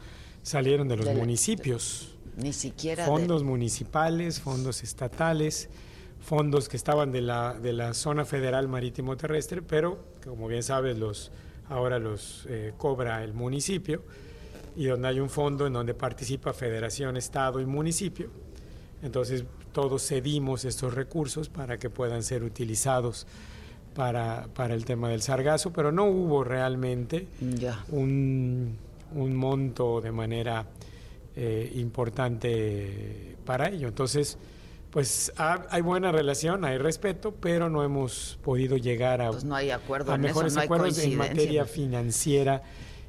salieron 0.42 0.86
de 0.88 0.96
los 0.98 1.14
municipios. 1.16 2.08
ni 2.36 2.52
siquiera 2.54 3.04
de- 3.04 3.10
Fondos 3.10 3.42
municipales, 3.42 4.40
fondos 4.40 4.82
estatales, 4.82 5.68
fondos 6.22 6.68
que 6.68 6.76
estaban 6.76 7.12
de 7.12 7.20
la, 7.20 7.54
de 7.54 7.72
la 7.72 7.94
zona 7.94 8.24
federal 8.24 8.68
marítimo 8.68 9.16
terrestre, 9.16 9.62
pero 9.62 9.98
como 10.24 10.48
bien 10.48 10.62
sabes, 10.62 10.98
los, 10.98 11.30
ahora 11.68 11.98
los 11.98 12.46
eh, 12.48 12.72
cobra 12.76 13.22
el 13.24 13.34
municipio 13.34 14.02
y 14.76 14.86
donde 14.86 15.08
hay 15.08 15.20
un 15.20 15.28
fondo 15.28 15.66
en 15.66 15.72
donde 15.72 15.94
participa 15.94 16.52
federación, 16.52 17.16
estado 17.16 17.60
y 17.60 17.66
municipio. 17.66 18.30
Entonces 19.02 19.44
todos 19.72 20.06
cedimos 20.06 20.64
estos 20.64 20.94
recursos 20.94 21.48
para 21.48 21.78
que 21.78 21.90
puedan 21.90 22.22
ser 22.22 22.44
utilizados 22.44 23.26
para, 23.94 24.48
para 24.54 24.74
el 24.74 24.84
tema 24.84 25.08
del 25.08 25.22
sargazo, 25.22 25.72
pero 25.72 25.92
no 25.92 26.04
hubo 26.04 26.44
realmente 26.44 27.26
un, 27.90 28.76
un 29.14 29.34
monto 29.36 30.00
de 30.00 30.12
manera 30.12 30.66
eh, 31.34 31.72
importante 31.76 33.36
para 33.44 33.68
ello. 33.68 33.88
Entonces, 33.88 34.38
pues 34.92 35.32
ha- 35.38 35.66
hay 35.70 35.80
buena 35.80 36.12
relación, 36.12 36.64
hay 36.66 36.76
respeto, 36.76 37.34
pero 37.34 37.70
no 37.70 37.82
hemos 37.82 38.38
podido 38.42 38.76
llegar 38.76 39.22
a, 39.22 39.30
Pues 39.30 39.42
no 39.42 39.56
hay 39.56 39.70
acuerdo 39.70 40.12
a 40.12 40.16
en 40.16 40.20
eso, 40.26 40.28
mejores 40.34 40.56
hay 40.58 40.64
acuerdos 40.66 40.98
en 40.98 41.16
materia 41.16 41.64
financiera 41.64 42.62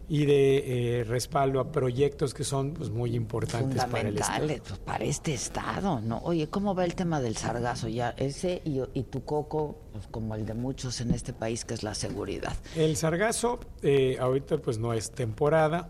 y 0.08 0.26
de 0.26 1.00
eh, 1.00 1.04
respaldo 1.04 1.60
a 1.60 1.72
proyectos 1.74 2.34
que 2.34 2.46
son 2.46 2.74
pues, 2.74 2.90
muy 2.90 3.16
importantes 3.16 3.84
para 3.86 4.08
el 4.08 4.16
Estado. 4.18 4.40
fundamentales 4.40 4.62
pues, 4.68 4.80
para 4.80 5.04
este 5.04 5.34
estado, 5.34 6.00
¿no? 6.02 6.20
Oye, 6.24 6.48
¿cómo 6.48 6.74
va 6.74 6.86
el 6.86 6.96
tema 6.96 7.20
del 7.22 7.36
sargazo 7.36 7.90
ya? 7.90 8.12
Ese 8.18 8.62
y, 8.64 8.82
y 8.94 9.04
tu 9.04 9.26
coco, 9.26 9.78
pues 9.92 10.08
como 10.08 10.36
el 10.36 10.46
de 10.46 10.54
muchos 10.54 11.02
en 11.02 11.12
este 11.12 11.34
país, 11.34 11.66
que 11.66 11.74
es 11.74 11.84
la 11.84 11.96
seguridad. 11.96 12.54
El 12.78 12.96
sargazo, 12.96 13.60
eh, 13.82 14.18
ahorita 14.22 14.58
pues 14.58 14.78
no 14.78 14.94
es 14.94 15.12
temporada. 15.12 15.90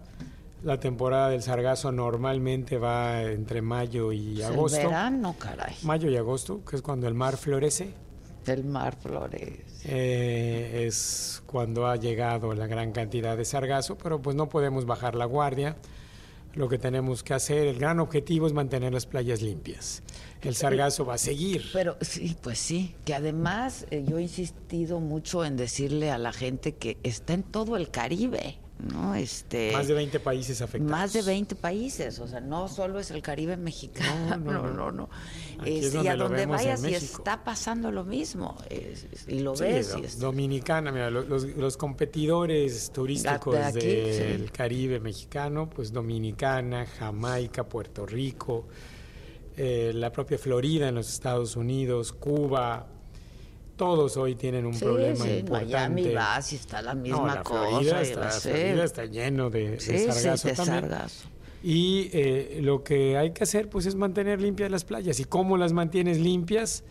La 0.64 0.80
temporada 0.80 1.30
del 1.30 1.41
sargazo 1.41 1.91
normalmente 1.91 2.78
va 2.78 3.22
entre 3.24 3.61
mayo 3.61 4.14
y 4.14 4.36
Pues 4.36 4.45
agosto. 4.45 4.80
El 4.80 4.88
verano, 4.88 5.36
caray. 5.38 5.76
Mayo 5.84 6.09
y 6.09 6.16
agosto, 6.16 6.64
que 6.64 6.78
es 6.78 6.82
cuando 6.82 7.07
el 7.07 7.14
mar 7.14 7.36
florece. 7.36 7.93
El 8.45 8.64
mar 8.64 8.95
florece. 8.95 9.64
Eh, 9.86 10.86
es 10.88 11.43
cuando 11.45 11.88
ha 11.88 11.97
llegado 11.97 12.53
la 12.53 12.68
gran 12.68 12.93
cantidad 12.93 13.36
de 13.36 13.43
sargazo, 13.43 13.97
pero 13.97 14.22
pues 14.22 14.38
no 14.38 14.47
podemos 14.47 14.86
bajar 14.86 15.16
la 15.16 15.26
guardia. 15.26 15.76
Lo 16.53 16.70
que 16.70 16.78
tenemos 16.78 17.24
que 17.24 17.34
hacer, 17.34 17.68
el 17.68 17.80
gran 17.80 17.99
objetivo 17.99 18.47
es 18.47 18.53
mantener 18.53 18.93
las 18.93 19.05
playas 19.05 19.41
limpias. 19.41 20.03
El 20.41 20.55
sargazo 20.55 21.03
va 21.05 21.16
a 21.16 21.18
seguir. 21.18 21.64
Pero 21.74 21.97
sí, 21.99 22.38
pues 22.41 22.59
sí, 22.59 22.95
que 23.05 23.16
además 23.16 23.86
eh, 23.91 24.05
yo 24.07 24.18
he 24.18 24.22
insistido 24.22 24.99
mucho 24.99 25.43
en 25.43 25.57
decirle 25.57 26.11
a 26.11 26.18
la 26.18 26.32
gente 26.32 26.76
que 26.76 26.97
está 27.03 27.34
en 27.34 27.43
todo 27.43 27.76
el 27.76 27.89
Caribe, 27.89 28.59
¿no? 28.84 29.15
Este 29.15 29.71
Más 29.73 29.88
de 29.88 29.93
20 29.93 30.19
países 30.19 30.61
afectados. 30.61 30.91
Más 30.91 31.13
de 31.13 31.21
20 31.21 31.55
países, 31.55 32.19
o 32.19 32.27
sea, 32.27 32.39
no 32.41 32.67
solo 32.67 32.99
es 32.99 33.11
el 33.11 33.21
Caribe 33.21 33.57
mexicano, 33.57 34.38
no, 34.38 34.67
no, 34.73 34.91
no, 34.91 35.09
es 35.65 35.93
y 35.93 36.07
a 36.07 36.15
donde 36.15 36.45
vayas 36.45 36.84
y 36.84 36.93
está 36.93 37.43
pasando 37.43 37.91
lo 37.91 38.03
mismo, 38.03 38.57
es- 38.69 39.05
es- 39.11 39.27
y 39.27 39.39
lo 39.39 39.55
Sí, 39.55 39.63
ves. 39.63 39.95
y 39.99 40.05
es- 40.05 40.19
Dominicana, 40.19 40.91
mira, 40.91 41.09
lo- 41.09 41.23
los, 41.23 41.43
los 41.55 41.77
competidores 41.77 42.91
turísticos 42.91 43.55
De 43.55 43.63
aquí, 43.63 43.79
del 43.88 44.45
sí. 44.45 44.51
Caribe 44.51 44.99
mexicano, 44.99 45.69
pues 45.69 45.91
Dominicana, 45.91 46.86
Jamaica, 46.86 47.67
Puerto 47.67 48.05
Rico, 48.05 48.67
eh, 49.55 49.91
la 49.93 50.11
propia 50.11 50.38
Florida 50.38 50.89
en 50.89 50.95
los 50.95 51.09
Estados 51.09 51.55
Unidos, 51.55 52.11
Cuba, 52.11 52.88
todos 53.76 54.17
hoy 54.17 54.36
tienen 54.36 54.65
un 54.65 54.74
Sí, 54.74 54.86
problema 54.86 55.15
sí, 55.26 55.30
en 55.32 55.39
importante. 55.39 55.65
Miami 55.74 56.13
vas 56.13 56.53
y 56.53 56.55
está 56.57 56.82
la 56.82 56.93
misma 56.93 57.17
No, 57.17 57.28
la 57.28 57.43
cosa. 57.43 57.67
Florida, 57.69 58.01
está, 58.01 58.19
la 58.21 58.30
Florida 58.32 58.84
está 58.84 59.05
lleno 59.05 59.49
de, 59.49 59.71
de 59.71 59.80
Sí, 59.80 59.97
sí, 59.97 60.11
sargazo 60.11 60.47
de 60.47 60.53
también. 60.55 60.80
sargazo. 60.82 61.28
Y 61.63 62.09
eh, 62.13 62.59
lo 62.61 62.84
que 62.84 63.17
hay 63.17 63.32
que 63.32 63.43
hacer 63.43 63.69
pues 63.69 63.86
es 63.86 63.95
mantener 63.95 64.41
limpias 64.41 64.69
las 64.69 64.84
playas. 64.84 65.19
¿Y 65.19 65.26
cómo 65.26 65.57
las 65.57 65.71
mantienes 65.74 66.19
limpias? 66.19 66.84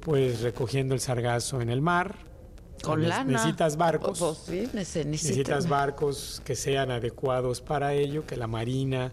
Pues 0.00 0.40
recogiendo 0.40 0.94
el 0.94 1.00
sargazo 1.00 1.60
en 1.60 1.68
el 1.70 1.80
mar. 1.80 2.16
Con 2.82 3.06
lana. 3.08 3.24
Necesitas 3.24 3.76
barcos. 3.76 4.18
Pues 4.46 4.72
Necesitas 4.74 5.68
barcos 5.68 6.40
que 6.44 6.56
sean 6.56 6.90
adecuados 6.90 7.60
para 7.60 7.92
ello, 7.94 8.26
que 8.26 8.36
la 8.36 8.46
Marina 8.46 9.12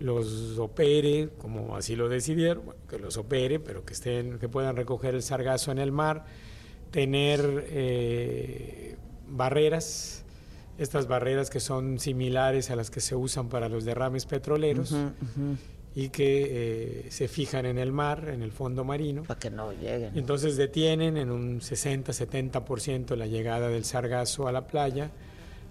los 0.00 0.58
opere, 0.58 1.28
como 1.38 1.76
así 1.76 1.94
lo 1.94 2.08
decidieron, 2.08 2.64
bueno, 2.64 2.80
que 2.88 2.98
los 2.98 3.16
opere, 3.16 3.60
pero 3.60 3.84
que 3.84 3.92
estén, 3.92 4.38
que 4.38 4.48
puedan 4.48 4.74
recoger 4.74 5.14
el 5.14 5.22
sargazo 5.22 5.70
en 5.70 5.78
el 5.78 5.92
mar, 5.92 6.24
tener 6.90 7.66
eh, 7.68 8.96
barreras, 9.28 10.24
estas 10.78 11.06
barreras 11.06 11.50
que 11.50 11.60
son 11.60 11.98
similares 11.98 12.70
a 12.70 12.76
las 12.76 12.90
que 12.90 13.00
se 13.00 13.14
usan 13.14 13.48
para 13.48 13.68
los 13.68 13.84
derrames 13.84 14.24
petroleros 14.24 14.96
y 15.94 16.08
que 16.08 17.04
eh, 17.04 17.10
se 17.10 17.28
fijan 17.28 17.66
en 17.66 17.76
el 17.76 17.92
mar, 17.92 18.28
en 18.28 18.42
el 18.42 18.52
fondo 18.52 18.84
marino. 18.84 19.24
Para 19.24 19.38
que 19.38 19.50
no 19.50 19.72
lleguen. 19.72 20.16
Entonces 20.16 20.56
detienen 20.56 21.18
en 21.18 21.30
un 21.30 21.60
60-70% 21.60 23.16
la 23.16 23.26
llegada 23.26 23.68
del 23.68 23.84
sargazo 23.84 24.48
a 24.48 24.52
la 24.52 24.66
playa. 24.66 25.10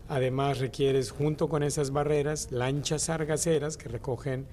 Además 0.10 0.58
requieres 0.58 1.12
junto 1.12 1.50
con 1.50 1.62
esas 1.62 1.92
barreras 1.92 2.52
lanchas 2.52 3.04
sargaceras 3.04 3.78
que 3.78 3.90
recogen 3.90 4.48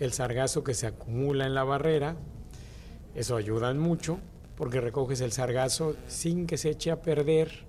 el 0.00 0.14
sargazo 0.14 0.64
que 0.64 0.72
se 0.72 0.86
acumula 0.86 1.46
en 1.46 1.54
la 1.54 1.64
barrera. 1.64 2.16
Eso 3.14 3.36
ayuda 3.36 3.74
mucho 3.74 4.18
porque 4.56 4.80
recoges 4.80 5.20
el 5.20 5.30
sargazo 5.30 5.96
sin 6.06 6.46
que 6.46 6.56
se 6.56 6.70
eche 6.70 6.90
a 6.90 7.02
perder. 7.02 7.66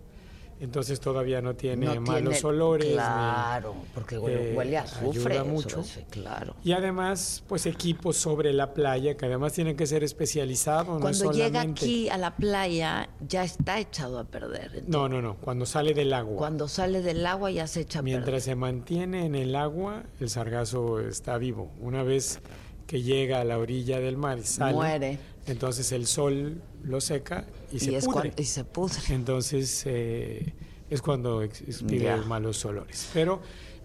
Entonces 0.60 0.99
todavía 1.01 1.41
no 1.41 1.56
tiene 1.56 1.88
No 1.88 1.99
malos 2.01 2.36
tiene- 2.36 2.47
olores. 2.47 2.88
ni- 2.88 2.93
Claro, 2.93 3.76
porque 3.93 4.18
huele, 4.18 4.51
eh, 4.51 4.56
huele 4.56 4.78
a 4.78 4.84
azufre. 4.84 5.34
ayuda 5.34 5.34
eso 5.36 5.45
mucho. 5.45 5.80
es- 5.82 5.99
claro. 6.10 6.56
Y 6.64 6.72
además, 6.72 7.43
pues 7.47 7.66
equipos 7.66 8.16
sobre 8.16 8.54
la 8.54 8.74
playa 8.74 9.18
que 9.18 9.26
además 9.26 9.54
tienen 9.54 9.76
que 9.76 9.86
ser 9.88 10.04
especializados. 10.04 10.88
no 11.01 11.10
es 11.10 11.18
Cuando 11.20 11.32
llega 11.38 11.47
solamente- 11.60 11.82
aquí 11.86 12.10
a 12.10 12.18
la 12.18 12.36
playa 12.36 13.10
ya 13.28 13.43
está 13.43 13.80
echado 13.80 14.20
a 14.20 14.24
perder. 14.24 14.84
No, 14.88 15.10
no, 15.10 15.22
no. 15.22 15.36
Cuando 15.36 15.66
sale 15.66 15.93
del 15.93 16.14
agua. 16.14 16.38
Cuando 16.38 16.68
sale 16.68 17.01
del 17.01 17.26
agua 17.26 17.51
ya 17.51 17.68
se 17.68 17.82
echa 17.82 17.99
a 17.99 18.01
perder. 18.01 18.20
Mientras 18.20 18.43
se 18.43 18.56
mantiene 18.56 19.26
en 19.26 19.36
el 19.36 19.56
agua, 19.56 20.04
el 20.20 20.30
sargazo 20.30 20.99
está 21.01 21.38
vivo. 21.38 21.72
Una 21.82 22.04
vez 22.04 22.39
que 22.88 23.01
llega 23.01 23.41
a 23.41 23.43
la 23.43 23.58
orilla 23.58 23.99
del 23.99 24.18
mar 24.18 24.38
y 24.39 24.43
sale, 24.43 24.74
Muere. 24.74 25.18
Entonces 25.46 25.91
el 25.91 26.06
sol 26.08 26.62
lo 26.84 27.02
seca 27.02 27.46
y, 27.72 27.78
Y 27.78 27.80
se 27.80 27.96
es 27.98 28.06
pudre. 28.06 28.34
y 28.38 28.44
se 28.46 28.64
pudre. 28.64 28.98
Entonces 29.10 29.84
eh, 29.86 30.54
es 30.89 31.02
cuando 31.02 31.41
ex- 31.41 31.62
expide 31.62 32.16
malos 32.28 32.64
olores. 32.66 33.10
Pero 33.14 33.41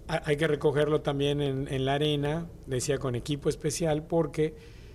ha- 0.09 0.23
hay 0.25 0.37
que 0.37 0.47
recogerlo 0.47 1.01
también 1.01 1.41
en, 1.41 1.67
en 1.73 1.85
la 1.85 1.95
arena, 1.95 2.47
decía 2.67 2.99
con 2.99 3.15
equipo 3.15 3.49
especial, 3.49 4.05
porque 4.07 4.55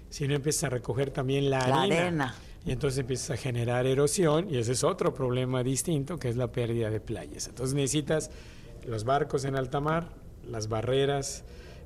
si 0.10 0.28
no 0.28 0.36
empiezas 0.36 0.66
a 0.66 0.70
recoger 0.70 1.12
también 1.12 1.50
la, 1.50 1.68
La 1.68 1.82
arena, 1.84 2.02
arena. 2.02 2.36
y 2.66 2.72
entonces 2.72 3.00
empiezas 3.00 3.32
a 3.32 3.38
generar 3.38 3.86
erosión 3.88 4.48
y 4.50 4.58
ese 4.58 4.74
es 4.74 4.84
otro 4.84 5.14
problema 5.14 5.64
distinto 5.64 6.18
que 6.18 6.30
es 6.30 6.36
la 6.38 6.52
pérdida 6.52 6.90
de 6.90 7.00
playas. 7.00 7.48
Entonces 7.48 7.74
necesitas 7.76 8.30
los 8.86 9.04
barcos 9.06 9.44
en 9.46 9.56
alta 9.56 9.80
mar, 9.80 10.10
las 10.48 10.68
barreras 10.68 11.44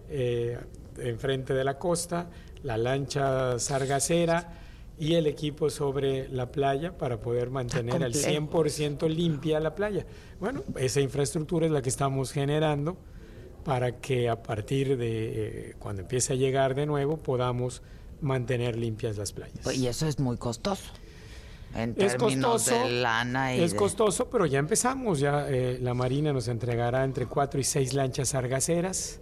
eh, 0.10 0.58
enfrente 1.00 1.54
de 1.54 1.64
la 1.64 1.78
costa, 1.80 2.30
la 2.64 2.78
lancha 2.78 3.60
sargacera 3.60 4.62
y 5.00 5.14
el 5.14 5.28
equipo 5.28 5.70
sobre 5.70 6.28
la 6.30 6.52
playa 6.52 6.98
para 6.98 7.20
poder 7.20 7.50
mantener 7.52 8.04
al 8.04 8.12
complejo. 8.14 8.48
100% 8.52 9.08
limpia 9.10 9.60
la 9.60 9.76
playa. 9.76 10.06
Bueno, 10.39 10.64
esa 10.78 11.02
infraestructura 11.02 11.66
es 11.68 11.72
la 11.72 11.82
que 11.82 11.89
estamos 11.89 12.32
generando 12.32 12.98
para 13.64 13.98
que 14.00 14.28
a 14.30 14.41
partir 14.41 14.98
de 14.98 15.70
eh, 15.70 15.76
cuando 15.78 16.02
empiece 16.02 16.34
a 16.34 16.36
llegar 16.36 16.74
de 16.74 16.86
nuevo 16.86 17.18
podamos 17.18 17.82
mantener 18.22 18.76
limpias 18.78 19.18
las 19.18 19.34
playas. 19.34 19.60
Pues, 19.64 19.78
Y 19.78 19.88
eso 19.88 20.08
es 20.08 20.20
muy 20.20 20.38
costoso. 20.38 20.84
En 21.76 21.93
Es 21.98 22.16
costoso, 22.16 22.74
de 22.74 22.89
lana 23.02 23.56
y 23.56 23.60
es 23.62 23.72
de- 23.74 23.78
costoso, 23.78 24.30
pero 24.30 24.45
ya 24.45 24.58
empezamos. 24.58 25.20
Ya 25.20 25.48
eh, 25.50 25.78
la 25.82 25.93
Marina 25.93 26.32
nos 26.34 26.48
entregará 26.48 27.04
entre 27.04 27.26
cuatro 27.28 27.60
y 27.60 27.64
seis 27.64 27.93
lanchas 27.93 28.30
sargaceras. 28.30 29.20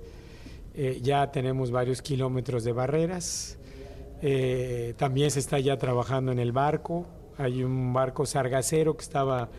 Eh, 0.75 0.99
ya 1.01 1.31
tenemos 1.31 1.71
varios 1.71 2.01
kilómetros 2.01 2.63
de 2.63 2.71
barreras. 2.71 3.57
Eh, 4.21 4.93
también 4.97 5.31
se 5.31 5.39
está 5.39 5.59
ya 5.59 5.77
trabajando 5.77 6.31
en 6.31 6.39
el 6.39 6.51
barco. 6.51 7.05
Hay 7.37 7.63
un 7.63 7.93
barco 7.93 8.25
sargacero 8.25 8.95
que 8.95 9.03
estaba 9.03 9.49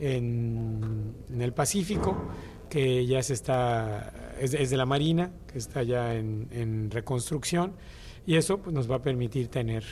en, 0.00 1.14
en 1.30 1.42
el 1.42 1.52
Pacífico, 1.52 2.16
que 2.68 3.06
ya 3.06 3.22
se 3.22 3.34
está, 3.34 4.12
es, 4.40 4.54
es 4.54 4.70
de 4.70 4.76
la 4.76 4.86
Marina, 4.86 5.30
que 5.46 5.58
está 5.58 5.82
ya 5.82 6.14
en, 6.14 6.48
en 6.50 6.90
reconstrucción. 6.90 7.74
Y 8.26 8.36
eso 8.36 8.58
pues, 8.58 8.74
nos 8.74 8.90
va 8.90 8.96
a 8.96 9.02
permitir 9.02 9.48
tener 9.48 9.84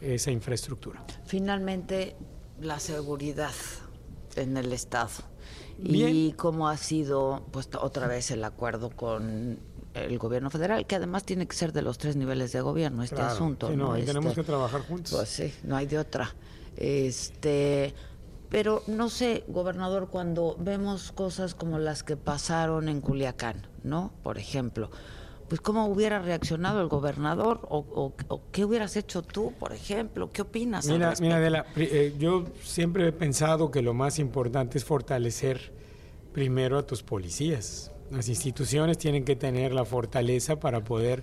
esa 0.00 0.30
infraestructura. 0.30 1.04
Finalmente, 1.24 2.16
la 2.60 2.78
seguridad. 2.78 3.52
en 4.36 4.56
el 4.56 4.72
estado. 4.72 5.10
Bien. 5.78 6.14
Y 6.14 6.32
cómo 6.32 6.68
ha 6.68 6.76
sido, 6.76 7.46
pues 7.50 7.68
otra 7.80 8.06
vez 8.06 8.30
el 8.30 8.44
acuerdo 8.44 8.90
con 8.90 9.58
el 9.94 10.18
gobierno 10.18 10.50
federal, 10.50 10.86
que 10.86 10.96
además 10.96 11.24
tiene 11.24 11.46
que 11.46 11.54
ser 11.56 11.72
de 11.72 11.82
los 11.82 11.98
tres 11.98 12.16
niveles 12.16 12.52
de 12.52 12.60
gobierno 12.60 13.02
este 13.02 13.16
Claro, 13.16 13.30
asunto. 13.32 13.68
sí, 13.68 13.76
no, 13.76 13.94
tenemos 13.94 14.24
Este, 14.32 14.40
que 14.42 14.44
trabajar 14.46 14.80
juntos. 14.82 15.12
Pues 15.16 15.28
sí, 15.28 15.52
no 15.62 15.76
hay 15.76 15.86
de 15.86 15.98
otra. 15.98 16.34
Este, 16.76 17.94
pero 18.48 18.82
no 18.86 19.08
sé, 19.08 19.44
gobernador, 19.48 20.08
cuando 20.10 20.56
vemos 20.58 21.12
cosas 21.12 21.54
como 21.54 21.78
las 21.78 22.02
que 22.02 22.16
pasaron 22.16 22.88
en 22.88 23.00
Culiacán, 23.00 23.66
¿no? 23.82 24.12
Por 24.22 24.38
ejemplo, 24.38 24.90
pues 25.48 25.60
cómo 25.60 25.86
hubiera 25.86 26.20
reaccionado 26.20 26.80
el 26.80 26.88
gobernador 26.88 27.60
o, 27.68 27.78
o- 27.78 28.14
o 28.28 28.40
qué 28.50 28.64
hubieras 28.64 28.96
hecho 28.96 29.22
tú, 29.22 29.52
por 29.58 29.72
ejemplo, 29.72 30.30
¿qué 30.32 30.42
opinas? 30.42 30.86
Mira, 30.86 31.14
mira, 31.20 31.36
Adela, 31.36 31.66
eh, 31.76 32.14
yo 32.18 32.44
siempre 32.62 33.08
he 33.08 33.12
pensado 33.12 33.70
que 33.70 33.82
lo 33.82 33.94
más 33.94 34.18
importante 34.18 34.78
es 34.78 34.84
fortalecer 34.84 35.72
primero 36.32 36.78
a 36.78 36.82
tus 36.86 37.02
policías. 37.02 37.90
Las 38.10 38.28
instituciones 38.28 38.98
tienen 38.98 39.24
que 39.24 39.36
tener 39.36 39.72
la 39.72 39.84
fortaleza 39.84 40.56
para 40.60 40.84
poder 40.84 41.22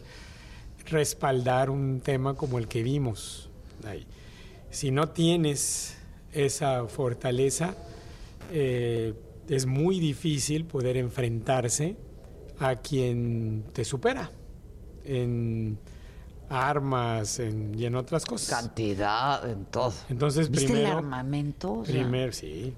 respaldar 0.87 1.69
un 1.69 2.01
tema 2.01 2.33
como 2.33 2.57
el 2.57 2.67
que 2.67 2.83
vimos. 2.83 3.49
ahí. 3.85 4.05
Si 4.69 4.91
no 4.91 5.09
tienes 5.09 5.97
esa 6.33 6.85
fortaleza, 6.87 7.75
eh, 8.51 9.13
es 9.49 9.65
muy 9.65 9.99
difícil 9.99 10.65
poder 10.65 10.97
enfrentarse 10.97 11.95
a 12.59 12.75
quien 12.77 13.63
te 13.73 13.83
supera 13.83 14.31
en 15.03 15.77
armas 16.49 17.39
en- 17.39 17.73
y 17.77 17.85
en 17.85 17.95
otras 17.95 18.23
cosas. 18.25 18.49
Cantidad, 18.61 19.49
en 19.49 19.65
todo. 19.65 19.93
Entonces, 20.09 20.49
¿Viste 20.51 20.67
primero... 20.67 20.89
el 20.91 20.97
armamento? 20.97 21.73
O 21.79 21.85
sea, 21.85 21.95
Primer, 21.95 22.33
sí. 22.33 22.73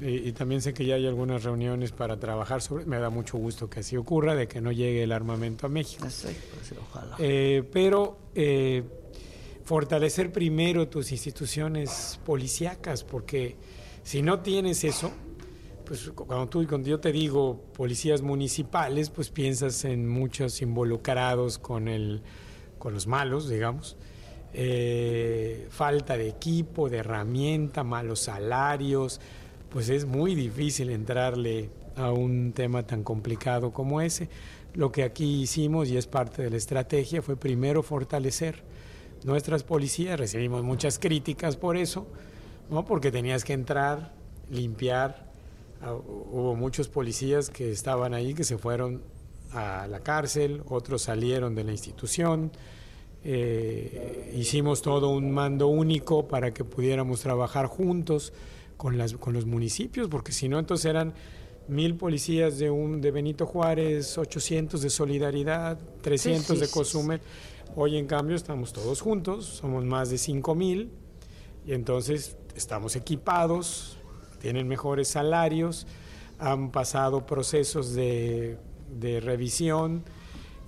Y, 0.00 0.28
y 0.28 0.32
también 0.32 0.62
sé 0.62 0.72
que 0.72 0.84
ya 0.84 0.94
hay 0.94 1.06
algunas 1.06 1.44
reuniones 1.44 1.92
para 1.92 2.18
trabajar 2.18 2.62
sobre. 2.62 2.86
Me 2.86 2.98
da 2.98 3.10
mucho 3.10 3.38
gusto 3.38 3.68
que 3.68 3.80
así 3.80 3.96
ocurra, 3.96 4.34
de 4.34 4.48
que 4.48 4.60
no 4.60 4.72
llegue 4.72 5.02
el 5.02 5.12
armamento 5.12 5.66
a 5.66 5.68
México. 5.68 6.08
sí, 6.08 6.28
pues, 6.54 6.74
ojalá. 6.80 7.16
Eh, 7.18 7.62
pero 7.72 8.18
eh, 8.34 8.82
fortalecer 9.64 10.32
primero 10.32 10.88
tus 10.88 11.12
instituciones 11.12 12.18
policíacas, 12.24 13.04
porque 13.04 13.56
si 14.02 14.22
no 14.22 14.40
tienes 14.40 14.84
eso, 14.84 15.12
pues 15.84 16.10
cuando 16.14 16.48
tú 16.48 16.66
cuando 16.68 16.88
yo 16.88 17.00
te 17.00 17.12
digo 17.12 17.64
policías 17.76 18.22
municipales, 18.22 19.10
pues 19.10 19.30
piensas 19.30 19.84
en 19.84 20.08
muchos 20.08 20.62
involucrados 20.62 21.58
con 21.58 21.88
el 21.88 22.22
con 22.78 22.94
los 22.94 23.06
malos, 23.06 23.48
digamos. 23.48 23.96
Eh, 24.52 25.68
falta 25.70 26.16
de 26.16 26.28
equipo, 26.28 26.88
de 26.88 26.98
herramienta, 26.98 27.84
malos 27.84 28.20
salarios, 28.20 29.20
pues 29.70 29.88
es 29.88 30.06
muy 30.06 30.34
difícil 30.34 30.90
entrarle 30.90 31.70
a 31.96 32.12
un 32.12 32.52
tema 32.52 32.82
tan 32.84 33.02
complicado 33.02 33.72
como 33.72 34.00
ese. 34.00 34.28
Lo 34.74 34.92
que 34.92 35.02
aquí 35.02 35.42
hicimos 35.42 35.88
y 35.88 35.96
es 35.96 36.06
parte 36.06 36.42
de 36.42 36.50
la 36.50 36.56
estrategia 36.56 37.22
fue 37.22 37.36
primero 37.36 37.82
fortalecer 37.82 38.62
nuestras 39.24 39.64
policías, 39.64 40.18
recibimos 40.18 40.62
muchas 40.62 40.98
críticas 40.98 41.56
por 41.56 41.76
eso, 41.76 42.06
¿no? 42.70 42.84
porque 42.84 43.10
tenías 43.10 43.44
que 43.44 43.52
entrar, 43.52 44.14
limpiar, 44.50 45.30
Ah, 45.82 45.94
hubo 45.94 46.54
muchos 46.56 46.88
policías 46.88 47.48
que 47.48 47.70
estaban 47.70 48.12
ahí 48.12 48.34
que 48.34 48.44
se 48.44 48.58
fueron 48.58 49.00
a 49.52 49.86
la 49.86 50.00
cárcel, 50.00 50.62
otros 50.68 51.02
salieron 51.02 51.54
de 51.54 51.64
la 51.64 51.72
institución. 51.72 52.52
Eh, 53.24 54.30
hicimos 54.36 54.82
todo 54.82 55.08
un 55.08 55.30
mando 55.30 55.68
único 55.68 56.28
para 56.28 56.52
que 56.52 56.64
pudiéramos 56.64 57.22
trabajar 57.22 57.66
juntos 57.66 58.34
con, 58.80 58.96
las, 58.96 59.12
con 59.12 59.34
los 59.34 59.44
municipios, 59.44 60.08
porque 60.08 60.32
si 60.32 60.48
no, 60.48 60.58
entonces 60.58 60.86
eran 60.86 61.12
mil 61.68 61.96
policías 61.96 62.58
de, 62.58 62.70
un, 62.70 63.02
de 63.02 63.10
Benito 63.10 63.44
Juárez, 63.44 64.16
800 64.16 64.80
de 64.80 64.88
Solidaridad, 64.88 65.78
300 66.00 66.46
Sí, 66.46 66.54
sí, 66.54 66.60
de 66.62 66.68
Cozumel. 66.68 67.20
Hoy, 67.76 67.98
en 67.98 68.06
cambio, 68.06 68.36
estamos 68.36 68.72
todos 68.72 69.02
juntos, 69.02 69.44
somos 69.44 69.84
más 69.84 70.08
de 70.08 70.16
5 70.16 70.54
mil, 70.54 70.90
y 71.66 71.74
entonces 71.74 72.38
estamos 72.56 72.96
equipados, 72.96 73.98
tienen 74.40 74.66
mejores 74.66 75.08
salarios, 75.08 75.86
han 76.38 76.70
pasado 76.70 77.26
procesos 77.26 77.92
de, 77.92 78.56
de 78.98 79.20
revisión. 79.20 80.04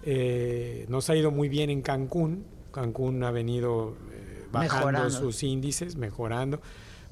Eh, 0.02 0.84
nos 0.90 1.08
ha 1.08 1.16
ido 1.16 1.30
muy 1.30 1.48
bien 1.48 1.70
en 1.70 1.80
Cancún. 1.80 2.44
Cancún 2.72 3.24
ha 3.24 3.30
venido 3.30 3.96
eh, 4.12 4.44
bajando 4.52 4.86
Mejorando. 4.88 5.18
sus 5.18 5.42
índices, 5.42 5.96
mejorando. 5.96 6.60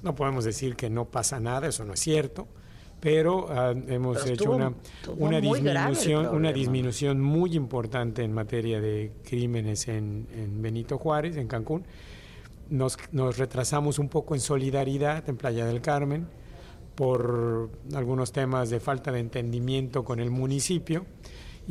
No 0.03 0.15
podemos 0.15 0.45
decir 0.45 0.77
que 0.77 0.89
no 0.91 1.05
pasa 1.07 1.41
nada, 1.41 1.69
eso 1.69 1.85
no 1.85 1.93
es 1.95 2.01
cierto, 2.01 2.49
pero 3.01 3.47
ah, 3.51 3.75
hemos 3.89 4.19
Pero 4.19 4.25
hecho 4.27 4.33
estuvo- 4.45 4.57
una, 4.57 4.73
estuvo 5.03 5.41
disminución, 5.41 6.27
una 6.35 6.53
disminución 6.53 7.21
muy 7.21 7.55
importante 7.55 8.23
en 8.23 8.33
materia 8.33 8.81
de 8.81 9.13
crímenes 9.25 9.89
en, 9.89 10.27
en 10.35 10.61
Benito 10.63 10.99
Juárez, 10.99 11.37
en 11.37 11.49
Cancún. 11.49 11.85
Nos, 12.69 12.97
nos 13.13 13.37
retrasamos 13.37 13.99
un 13.99 14.09
poco 14.09 14.35
en 14.35 14.41
solidaridad 14.41 15.29
en 15.29 15.37
Playa 15.37 15.67
del 15.67 15.81
Carmen 15.81 16.27
por 16.95 17.71
algunos 17.95 18.33
temas 18.33 18.71
de 18.71 18.81
falta 18.81 19.11
de 19.13 19.21
entendimiento 19.21 20.05
con 20.05 20.21
el 20.21 20.31
municipio 20.31 21.07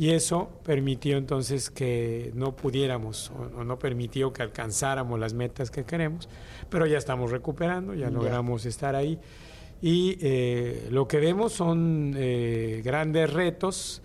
y 0.00 0.12
eso 0.12 0.48
permitió 0.64 1.18
entonces 1.18 1.68
que 1.68 2.30
no 2.34 2.56
pudiéramos 2.56 3.30
o, 3.38 3.64
no 3.64 3.78
permitió 3.78 4.32
que 4.32 4.42
alcanzáramos 4.42 5.20
las 5.20 5.34
metas 5.34 5.70
que 5.70 5.84
queremos, 5.84 6.26
pero 6.70 6.86
ya 6.86 6.96
estamos 6.96 7.30
recuperando, 7.30 7.92
ya 7.92 8.08
logramos 8.08 8.64
estar 8.64 8.94
ahí 8.94 9.18
y 9.82 10.16
eh, 10.22 10.88
lo 10.90 11.06
que 11.06 11.18
vemos 11.18 11.52
son 11.52 12.14
eh, 12.16 12.80
grandes 12.82 13.30
retos. 13.30 14.00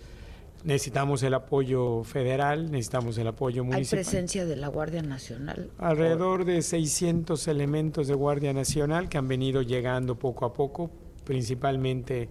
Necesitamos 0.64 1.22
el 1.22 1.32
apoyo 1.32 2.04
federal, 2.04 2.70
necesitamos 2.70 3.16
el 3.16 3.28
apoyo 3.28 3.62
Hay 3.62 3.68
municipal. 3.68 4.00
presencia 4.00 4.44
de 4.44 4.56
la 4.56 4.68
Guardia 4.68 5.00
Nacional. 5.00 5.70
Alrededor 5.78 6.44
de 6.44 6.60
600 6.60 7.48
elementos 7.48 8.06
de 8.06 8.12
Guardia 8.12 8.52
Nacional 8.52 9.08
que 9.08 9.16
han 9.16 9.28
venido 9.28 9.62
llegando 9.62 10.18
poco 10.18 10.44
a 10.44 10.52
poco, 10.52 10.90
principalmente 11.24 12.28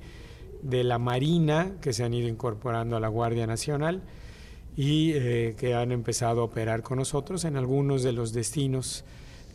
de 0.66 0.84
la 0.84 0.98
Marina, 0.98 1.74
que 1.80 1.94
se 1.94 2.04
han 2.04 2.14
ido 2.14 2.28
incorporando 2.28 2.98
a 2.98 3.00
la 3.00 3.08
Guardia 3.08 3.46
Nacional 3.46 4.02
y 4.76 5.12
eh, 5.14 5.56
que 5.58 5.76
han 5.76 5.92
empezado 5.92 6.42
a 6.42 6.46
operar 6.46 6.82
con 6.82 6.98
nosotros 6.98 7.46
en 7.46 7.56
algunos 7.56 8.02
de 8.02 8.12
los 8.12 8.34
destinos 8.34 9.06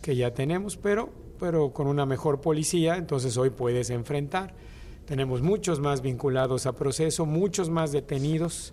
que 0.02 0.14
ya 0.14 0.32
tenemos, 0.32 0.76
pero, 0.76 1.10
pero 1.40 1.72
con 1.72 1.88
una 1.88 2.06
mejor 2.06 2.40
policía, 2.40 2.96
entonces 2.96 3.36
hoy 3.36 3.50
puedes 3.50 3.90
enfrentar. 3.90 4.54
Tenemos 5.04 5.42
muchos 5.42 5.80
más 5.80 6.00
vinculados 6.00 6.66
a 6.66 6.76
proceso, 6.76 7.26
muchos 7.26 7.70
más 7.70 7.90
detenidos 7.90 8.72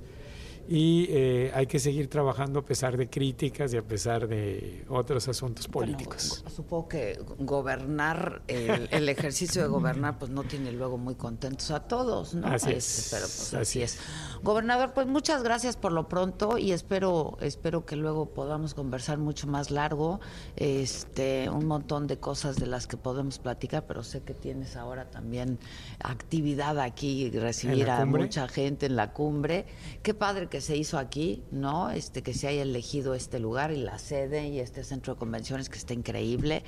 y 0.67 1.07
eh, 1.09 1.51
hay 1.53 1.65
que 1.67 1.79
seguir 1.79 2.09
trabajando 2.09 2.59
a 2.59 2.65
pesar 2.65 2.97
de 2.97 3.09
críticas 3.09 3.73
y 3.73 3.77
a 3.77 3.81
pesar 3.81 4.27
de 4.27 4.85
otros 4.89 5.27
asuntos 5.27 5.67
políticos. 5.67 6.43
Supongo 6.53 6.89
que 6.89 7.19
gobernar, 7.39 8.41
el, 8.47 8.89
el 8.91 9.09
ejercicio 9.09 9.61
de 9.61 9.67
gobernar, 9.69 10.19
pues 10.19 10.29
no 10.31 10.43
tiene 10.43 10.71
luego 10.71 10.97
muy 10.97 11.15
contentos 11.15 11.71
a 11.71 11.81
todos, 11.81 12.33
¿no? 12.33 12.47
Así 12.47 12.71
Este, 12.71 12.77
es, 12.77 13.07
Pero 13.11 13.21
pues 13.23 13.53
así 13.53 13.81
así 13.81 13.81
es. 13.81 13.99
Gobernador, 14.43 14.93
pues 14.93 15.07
muchas 15.07 15.43
gracias 15.43 15.77
por 15.77 15.91
lo 15.91 16.07
pronto 16.07 16.57
y 16.57 16.71
espero, 16.71 17.37
espero 17.41 17.85
que 17.85 17.95
luego 17.95 18.27
podamos 18.27 18.73
conversar 18.73 19.17
mucho 19.17 19.47
más 19.47 19.71
largo. 19.71 20.19
Este, 20.55 21.49
un 21.49 21.65
montón 21.65 22.07
de 22.07 22.17
cosas 22.17 22.57
de 22.57 22.67
las 22.67 22.87
que 22.87 22.97
podemos 22.97 23.39
platicar, 23.39 23.85
pero 23.87 24.03
sé 24.03 24.21
que 24.21 24.33
tienes 24.33 24.75
ahora 24.75 25.09
también 25.09 25.59
actividad 26.03 26.79
aquí, 26.79 27.29
recibir 27.31 27.81
¿En 27.81 27.87
la 27.87 28.01
a 28.01 28.05
mucha 28.05 28.47
gente 28.47 28.85
en 28.85 28.95
la 28.95 29.13
cumbre. 29.13 29.65
Qué 30.03 30.13
padre 30.13 30.47
que 30.47 30.56
se 30.61 30.75
hizo 30.77 30.97
aquí, 30.97 31.43
¿no? 31.51 31.89
Este, 31.89 32.21
que 32.23 32.33
se 32.33 32.47
haya 32.47 32.61
elegido 32.61 33.13
este 33.13 33.39
lugar 33.39 33.71
y 33.71 33.77
la 33.77 33.97
sede 33.99 34.47
y 34.47 34.59
este 34.59 34.83
centro 34.83 35.13
de 35.13 35.19
convenciones 35.19 35.69
que 35.69 35.77
está 35.77 35.93
increíble. 35.93 36.63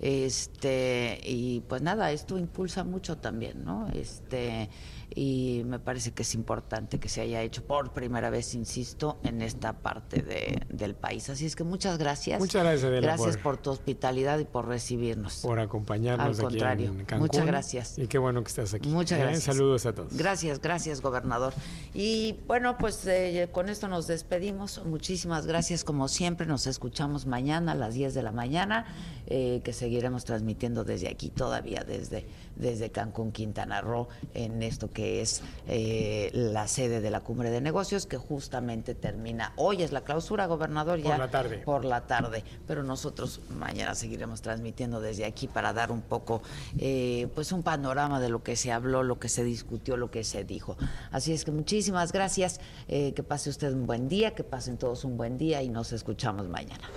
Este, 0.00 1.20
y 1.24 1.60
pues 1.68 1.82
nada, 1.82 2.12
esto 2.12 2.38
impulsa 2.38 2.84
mucho 2.84 3.18
también, 3.18 3.64
¿no? 3.64 3.88
Este, 3.92 4.68
y 5.14 5.62
me 5.66 5.78
parece 5.78 6.12
que 6.12 6.22
es 6.22 6.34
importante 6.34 6.98
que 6.98 7.08
se 7.08 7.20
haya 7.20 7.42
hecho 7.42 7.62
por 7.64 7.92
primera 7.92 8.30
vez, 8.30 8.54
insisto, 8.54 9.18
en 9.24 9.42
esta 9.42 9.74
parte 9.74 10.22
de- 10.22 10.62
del 10.70 10.94
país. 10.94 11.28
Así 11.28 11.44
es 11.44 11.54
que 11.54 11.64
muchas 11.64 11.98
gracias. 11.98 12.40
Muchas 12.40 12.62
gracias, 12.62 12.84
Adela, 12.84 13.06
Gracias 13.08 13.36
por- 13.36 13.42
por 13.42 13.56
tu 13.62 13.70
hospitalidad 13.70 14.38
y 14.38 14.44
por 14.44 14.66
recibirnos. 14.68 15.40
por 15.40 15.60
acompañarnos 15.60 16.26
Al 16.26 16.32
aquí 16.34 16.42
contrario, 16.42 16.86
en 16.90 17.04
Cancún. 17.04 17.26
muchas 17.26 17.44
gracias. 17.46 17.98
Y 17.98 18.06
qué 18.06 18.16
bueno 18.18 18.42
que 18.42 18.48
estás 18.48 18.72
aquí. 18.74 18.88
Muchas 18.88 19.18
¿eh? 19.18 19.22
gracias. 19.22 19.44
Saludos 19.44 19.84
a 19.86 19.94
todos. 19.94 20.16
Gracias, 20.16 20.60
gracias, 20.60 21.00
gobernador. 21.02 21.52
Y 21.92 22.36
bueno, 22.46 22.76
pues 22.78 23.06
eh, 23.06 23.31
con 23.52 23.68
esto 23.68 23.88
nos 23.88 24.06
despedimos. 24.06 24.82
Muchísimas 24.84 25.46
gracias, 25.46 25.84
como 25.84 26.08
siempre. 26.08 26.46
Nos 26.46 26.66
escuchamos 26.66 27.26
mañana 27.26 27.72
a 27.72 27.74
las 27.74 27.94
10 27.94 28.14
de 28.14 28.22
la 28.22 28.32
mañana, 28.32 28.86
eh, 29.26 29.60
que 29.64 29.72
seguiremos 29.72 30.24
transmitiendo 30.24 30.84
desde 30.84 31.08
aquí 31.08 31.30
todavía, 31.30 31.84
desde, 31.84 32.26
desde 32.62 32.90
Cancún, 32.90 33.32
Quintana 33.32 33.80
Roo, 33.80 34.08
en 34.34 34.62
esto 34.62 34.90
que 34.90 35.20
es 35.20 35.42
eh, 35.68 36.30
la 36.32 36.68
sede 36.68 37.00
de 37.00 37.10
la 37.10 37.20
cumbre 37.20 37.50
de 37.50 37.60
negocios, 37.60 38.06
que 38.06 38.16
justamente 38.16 38.94
termina 38.94 39.52
hoy, 39.56 39.82
es 39.82 39.92
la 39.92 40.02
clausura, 40.02 40.46
gobernador, 40.46 40.98
ya 41.00 41.10
Por 41.10 41.18
la 41.18 41.30
tarde. 41.30 41.58
por 41.58 41.84
la 41.84 42.06
tarde, 42.06 42.44
pero 42.66 42.82
nosotros 42.82 43.40
mañana 43.50 43.94
seguiremos 43.94 44.40
transmitiendo 44.42 45.00
desde 45.00 45.24
aquí 45.24 45.48
para 45.48 45.72
dar 45.72 45.90
un 45.92 46.00
poco, 46.00 46.42
eh, 46.78 47.28
pues 47.34 47.52
un 47.52 47.62
panorama 47.62 48.20
de 48.20 48.28
lo 48.28 48.42
que 48.42 48.56
se 48.56 48.72
habló, 48.72 49.02
lo 49.02 49.18
que 49.18 49.28
se 49.28 49.44
discutió, 49.44 49.96
lo 49.96 50.10
que 50.10 50.24
se 50.24 50.44
dijo. 50.44 50.76
Así 51.10 51.32
es 51.32 51.44
que 51.44 51.50
muchísimas 51.50 52.12
gracias, 52.12 52.60
eh, 52.88 53.12
que 53.14 53.22
pase 53.22 53.50
usted 53.50 53.72
un 53.72 53.86
buen 53.86 54.08
día, 54.08 54.34
que 54.34 54.44
pasen 54.44 54.78
todos 54.78 55.04
un 55.04 55.16
buen 55.16 55.36
día 55.36 55.62
y 55.62 55.68
nos 55.68 55.92
escuchamos 55.92 56.48
mañana. 56.48 56.88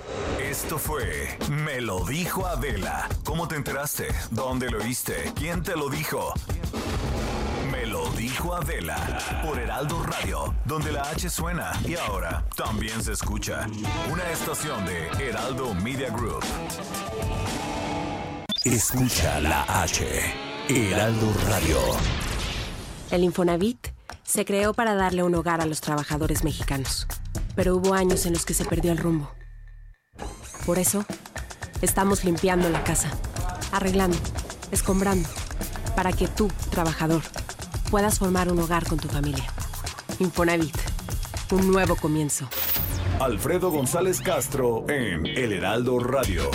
Esto 0.41 0.77
fue 0.77 1.37
Me 1.49 1.81
lo 1.81 2.05
dijo 2.05 2.45
Adela. 2.45 3.09
¿Cómo 3.23 3.47
te 3.47 3.55
enteraste? 3.55 4.07
¿Dónde 4.31 4.69
lo 4.69 4.79
oíste? 4.79 5.31
¿Quién 5.35 5.54
te 5.63 5.75
lo 5.75 5.89
dijo? 5.89 6.33
Me 7.71 7.85
lo 7.85 8.09
dijo 8.11 8.55
Adela 8.55 8.97
por 9.45 9.59
Heraldo 9.59 10.03
Radio, 10.03 10.53
donde 10.65 10.91
la 10.91 11.03
H 11.03 11.29
suena 11.29 11.71
y 11.85 11.95
ahora 11.95 12.45
también 12.55 13.01
se 13.03 13.13
escucha. 13.13 13.67
Una 14.11 14.29
estación 14.31 14.85
de 14.85 15.07
Heraldo 15.19 15.73
Media 15.75 16.09
Group. 16.09 16.43
Escucha 18.63 19.39
la 19.39 19.63
H. 19.83 20.05
Heraldo 20.69 21.33
Radio. 21.47 21.77
El 23.11 23.23
Infonavit 23.23 23.87
se 24.23 24.45
creó 24.45 24.73
para 24.73 24.95
darle 24.95 25.23
un 25.23 25.35
hogar 25.35 25.61
a 25.61 25.65
los 25.65 25.81
trabajadores 25.81 26.43
mexicanos, 26.43 27.07
pero 27.55 27.75
hubo 27.75 27.93
años 27.93 28.25
en 28.25 28.33
los 28.33 28.45
que 28.45 28.53
se 28.53 28.65
perdió 28.65 28.91
el 28.91 28.97
rumbo. 28.97 29.31
Por 30.65 30.79
eso, 30.79 31.05
estamos 31.81 32.23
limpiando 32.23 32.69
la 32.69 32.83
casa, 32.83 33.11
arreglando, 33.71 34.17
escombrando, 34.71 35.29
para 35.95 36.11
que 36.11 36.27
tú, 36.27 36.49
trabajador, 36.69 37.21
puedas 37.89 38.19
formar 38.19 38.51
un 38.51 38.59
hogar 38.59 38.85
con 38.87 38.99
tu 38.99 39.07
familia. 39.07 39.45
Infonavit, 40.19 40.75
un 41.51 41.71
nuevo 41.71 41.95
comienzo. 41.95 42.47
Alfredo 43.19 43.71
González 43.71 44.19
Castro 44.21 44.85
en 44.89 45.25
El 45.25 45.53
Heraldo 45.53 45.99
Radio. 45.99 46.51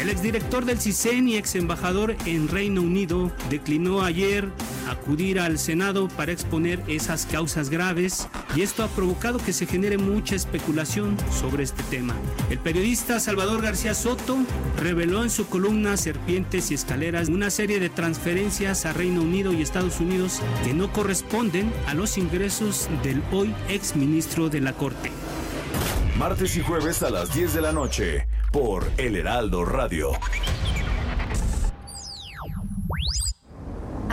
El 0.00 0.08
exdirector 0.08 0.64
del 0.64 0.78
CISEN 0.78 1.28
y 1.28 1.36
ex 1.36 1.56
embajador 1.56 2.16
en 2.24 2.48
Reino 2.48 2.80
Unido 2.80 3.32
declinó 3.50 4.02
ayer 4.02 4.48
acudir 4.90 5.40
al 5.40 5.58
Senado 5.58 6.08
para 6.08 6.32
exponer 6.32 6.82
esas 6.86 7.26
causas 7.26 7.70
graves 7.70 8.28
y 8.54 8.62
esto 8.62 8.82
ha 8.82 8.88
provocado 8.88 9.38
que 9.38 9.52
se 9.52 9.66
genere 9.66 9.98
mucha 9.98 10.34
especulación 10.34 11.16
sobre 11.30 11.64
este 11.64 11.82
tema. 11.84 12.14
El 12.50 12.58
periodista 12.58 13.20
Salvador 13.20 13.62
García 13.62 13.94
Soto 13.94 14.38
reveló 14.78 15.22
en 15.22 15.30
su 15.30 15.48
columna 15.48 15.96
Serpientes 15.96 16.70
y 16.70 16.74
Escaleras 16.74 17.28
una 17.28 17.50
serie 17.50 17.80
de 17.80 17.90
transferencias 17.90 18.86
a 18.86 18.92
Reino 18.92 19.22
Unido 19.22 19.52
y 19.52 19.62
Estados 19.62 20.00
Unidos 20.00 20.40
que 20.64 20.74
no 20.74 20.92
corresponden 20.92 21.72
a 21.86 21.94
los 21.94 22.18
ingresos 22.18 22.88
del 23.02 23.22
hoy 23.32 23.54
ex 23.68 23.96
ministro 23.96 24.48
de 24.48 24.60
la 24.60 24.72
Corte. 24.72 25.10
Martes 26.18 26.56
y 26.56 26.62
jueves 26.62 27.02
a 27.04 27.10
las 27.10 27.32
10 27.32 27.54
de 27.54 27.60
la 27.60 27.72
noche 27.72 28.26
por 28.50 28.90
El 28.96 29.14
Heraldo 29.14 29.64
Radio. 29.64 30.10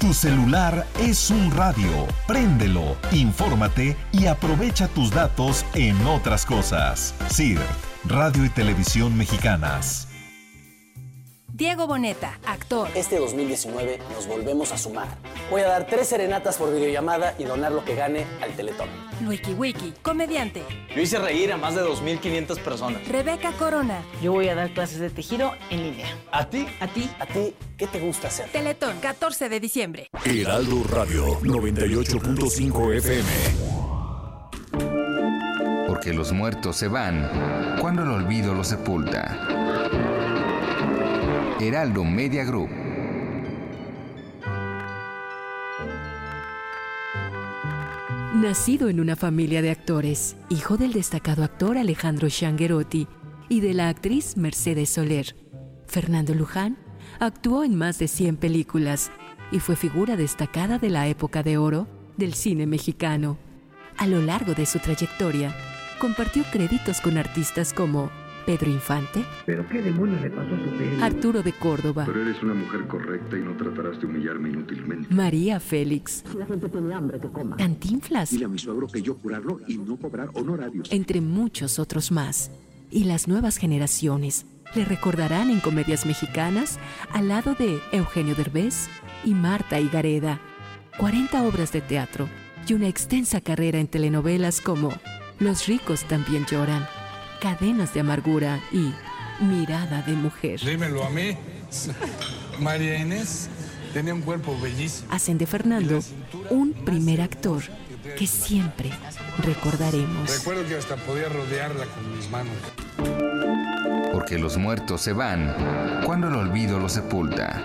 Tu 0.00 0.12
celular 0.12 0.86
es 1.00 1.30
un 1.30 1.50
radio. 1.52 2.06
Préndelo, 2.26 2.96
infórmate 3.12 3.96
y 4.12 4.26
aprovecha 4.26 4.88
tus 4.88 5.10
datos 5.10 5.64
en 5.74 6.06
otras 6.06 6.44
cosas. 6.44 7.14
CIRT, 7.30 7.62
Radio 8.04 8.44
y 8.44 8.50
Televisión 8.50 9.16
Mexicanas. 9.16 10.06
Diego 11.56 11.86
Boneta, 11.86 12.38
actor. 12.44 12.90
Este 12.94 13.16
2019 13.16 13.98
nos 14.12 14.26
volvemos 14.26 14.72
a 14.72 14.76
sumar. 14.76 15.16
Voy 15.50 15.62
a 15.62 15.68
dar 15.68 15.86
tres 15.86 16.08
serenatas 16.08 16.58
por 16.58 16.70
videollamada 16.70 17.34
y 17.38 17.44
donar 17.44 17.72
lo 17.72 17.82
que 17.82 17.94
gane 17.94 18.26
al 18.42 18.54
Teletón. 18.54 18.90
Wiki 19.26 19.54
Wiki, 19.54 19.94
comediante. 20.02 20.62
Yo 20.94 21.00
hice 21.00 21.18
reír 21.18 21.50
a 21.54 21.56
más 21.56 21.74
de 21.74 21.80
2.500 21.80 22.58
personas. 22.58 23.08
Rebeca 23.08 23.52
Corona. 23.52 24.02
Yo 24.20 24.32
voy 24.32 24.50
a 24.50 24.54
dar 24.54 24.74
clases 24.74 24.98
de 24.98 25.08
tejido 25.08 25.54
en 25.70 25.82
línea. 25.82 26.14
¿A 26.30 26.44
ti? 26.44 26.66
¿A 26.78 26.88
ti? 26.88 27.08
¿A 27.18 27.24
ti 27.24 27.54
qué 27.78 27.86
te 27.86 28.00
gusta 28.00 28.28
hacer? 28.28 28.50
Teletón, 28.50 28.98
14 29.00 29.48
de 29.48 29.58
diciembre. 29.58 30.10
Heraldo 30.26 30.84
Radio 30.90 31.40
98.5 31.40 32.96
FM. 32.96 33.28
Porque 35.88 36.12
los 36.12 36.32
muertos 36.32 36.76
se 36.76 36.88
van 36.88 37.78
cuando 37.80 38.02
el 38.02 38.10
olvido 38.10 38.52
los 38.52 38.68
sepulta. 38.68 40.05
Heraldo 41.58 42.04
Media 42.04 42.44
Group. 42.44 42.68
Nacido 48.34 48.90
en 48.90 49.00
una 49.00 49.16
familia 49.16 49.62
de 49.62 49.70
actores, 49.70 50.36
hijo 50.50 50.76
del 50.76 50.92
destacado 50.92 51.42
actor 51.42 51.78
Alejandro 51.78 52.28
Shanguerotti 52.28 53.08
y 53.48 53.60
de 53.60 53.72
la 53.72 53.88
actriz 53.88 54.36
Mercedes 54.36 54.90
Soler, 54.90 55.34
Fernando 55.86 56.34
Luján 56.34 56.76
actuó 57.20 57.64
en 57.64 57.74
más 57.74 57.98
de 57.98 58.08
100 58.08 58.36
películas 58.36 59.10
y 59.50 59.60
fue 59.60 59.76
figura 59.76 60.16
destacada 60.16 60.78
de 60.78 60.90
la 60.90 61.08
época 61.08 61.42
de 61.42 61.56
oro 61.56 61.88
del 62.18 62.34
cine 62.34 62.66
mexicano. 62.66 63.38
A 63.96 64.06
lo 64.06 64.20
largo 64.20 64.52
de 64.52 64.66
su 64.66 64.78
trayectoria, 64.78 65.56
compartió 65.98 66.44
créditos 66.52 67.00
con 67.00 67.16
artistas 67.16 67.72
como 67.72 68.10
Pedro 68.46 68.70
Infante, 68.70 69.24
¿Pero 69.44 69.66
qué 69.68 69.82
demonios 69.82 70.20
le 70.22 70.30
pasó 70.30 70.54
a 70.54 70.58
su 70.58 70.70
pelo? 70.78 71.04
Arturo 71.04 71.42
de 71.42 71.52
Córdoba, 71.52 72.04
Pero 72.06 72.22
eres 72.22 72.40
una 72.42 72.54
mujer 72.54 72.86
correcta 72.86 73.36
y 73.36 73.40
no 73.40 73.56
tratarás 73.56 74.00
de 74.00 74.06
humillarme 74.06 74.50
inútilmente. 74.50 75.12
María 75.12 75.58
Félix, 75.60 76.22
La 76.38 76.46
gente 76.46 76.68
tiene 76.68 76.94
hambre 76.94 77.18
que 77.18 77.28
coma. 77.28 77.56
Cantinflas, 77.56 78.30
Dile 78.30 78.44
a 78.44 78.48
mi 78.48 78.58
suegro 78.58 78.86
que 78.86 79.02
yo 79.02 79.16
curarlo 79.16 79.60
y 79.66 79.76
no 79.78 79.96
cobrar 79.96 80.30
honorarios. 80.34 80.90
entre 80.92 81.20
muchos 81.20 81.78
otros 81.80 82.12
más. 82.12 82.50
Y 82.90 83.04
las 83.04 83.26
nuevas 83.26 83.56
generaciones 83.56 84.46
le 84.76 84.84
recordarán 84.84 85.50
en 85.50 85.58
comedias 85.60 86.06
mexicanas 86.06 86.78
al 87.12 87.28
lado 87.28 87.54
de 87.54 87.80
Eugenio 87.92 88.34
Derbez 88.36 88.88
y 89.24 89.34
Marta 89.34 89.80
Higareda. 89.80 90.40
40 90.98 91.42
obras 91.42 91.72
de 91.72 91.80
teatro 91.80 92.28
y 92.68 92.74
una 92.74 92.86
extensa 92.88 93.40
carrera 93.40 93.80
en 93.80 93.88
telenovelas 93.88 94.60
como 94.60 94.90
Los 95.40 95.66
ricos 95.66 96.04
también 96.04 96.46
lloran, 96.46 96.86
Cadenas 97.46 97.94
de 97.94 98.00
amargura 98.00 98.60
y 98.72 98.92
Mirada 99.38 100.02
de 100.02 100.14
mujer. 100.14 100.58
Dímelo 100.58 101.04
a 101.04 101.10
mí. 101.10 101.36
María 102.58 102.98
Inés 102.98 103.48
tenía 103.94 104.12
un 104.14 104.22
cuerpo 104.22 104.58
bellísimo. 104.60 105.06
Hacen 105.12 105.38
de 105.38 105.46
Fernando 105.46 106.00
un 106.50 106.72
primer 106.72 107.20
actor 107.20 107.62
que 108.18 108.26
siempre 108.26 108.90
recordaremos. 109.38 110.28
Recuerdo 110.38 110.66
que 110.66 110.74
hasta 110.74 110.96
podía 110.96 111.28
rodearla 111.28 111.84
con 111.84 112.16
mis 112.16 112.28
manos. 112.30 112.56
Porque 114.12 114.40
los 114.40 114.56
muertos 114.56 115.02
se 115.02 115.12
van 115.12 116.02
cuando 116.04 116.26
el 116.26 116.34
olvido 116.34 116.80
los 116.80 116.94
sepulta. 116.94 117.62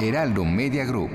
Heraldo 0.00 0.44
Media 0.44 0.84
Group. 0.84 1.10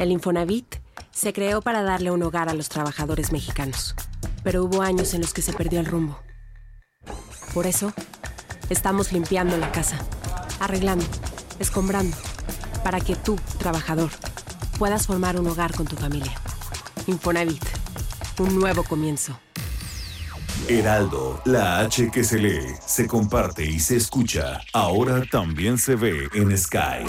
El 0.00 0.10
Infonavit 0.10 0.74
se 1.12 1.32
creó 1.32 1.62
para 1.62 1.84
darle 1.84 2.10
un 2.10 2.20
hogar 2.24 2.48
a 2.48 2.54
los 2.54 2.68
trabajadores 2.68 3.30
mexicanos, 3.30 3.94
pero 4.44 4.62
hubo 4.62 4.82
años 4.82 5.14
en 5.14 5.22
los 5.22 5.32
que 5.34 5.42
se 5.42 5.52
perdió 5.52 5.80
el 5.80 5.86
rumbo. 5.86 6.20
Por 7.52 7.66
eso, 7.66 7.92
estamos 8.68 9.10
limpiando 9.12 9.56
la 9.56 9.72
casa, 9.72 9.98
arreglando, 10.60 11.06
escombrando, 11.58 12.16
para 12.84 13.00
que 13.00 13.16
tú, 13.16 13.36
trabajador, 13.58 14.10
puedas 14.78 15.06
formar 15.06 15.40
un 15.40 15.48
hogar 15.48 15.74
con 15.74 15.86
tu 15.86 15.96
familia. 15.96 16.32
Infonavit, 17.06 17.64
un 18.38 18.58
nuevo 18.58 18.84
comienzo. 18.84 19.38
Heraldo, 20.68 21.42
la 21.44 21.80
H 21.80 22.10
que 22.10 22.24
se 22.24 22.38
lee, 22.38 22.74
se 22.86 23.06
comparte 23.06 23.64
y 23.64 23.80
se 23.80 23.96
escucha. 23.96 24.60
Ahora 24.72 25.22
también 25.30 25.78
se 25.78 25.94
ve 25.94 26.28
en 26.32 26.56
Sky. 26.56 27.04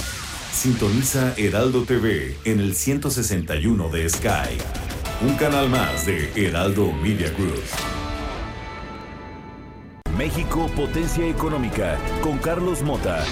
Sintoniza 0.52 1.34
Heraldo 1.38 1.84
TV 1.84 2.38
en 2.46 2.60
el 2.60 2.76
161 2.76 3.90
de 3.90 4.10
Sky. 4.10 4.58
Un 5.22 5.34
canal 5.36 5.70
más 5.70 6.06
de 6.06 6.30
Heraldo 6.36 6.92
Media 6.92 7.30
Group. 7.32 7.64
México 10.18 10.70
Potencia 10.76 11.26
Económica 11.26 11.98
con 12.22 12.38
Carlos 12.38 12.82
Mota. 12.82 13.24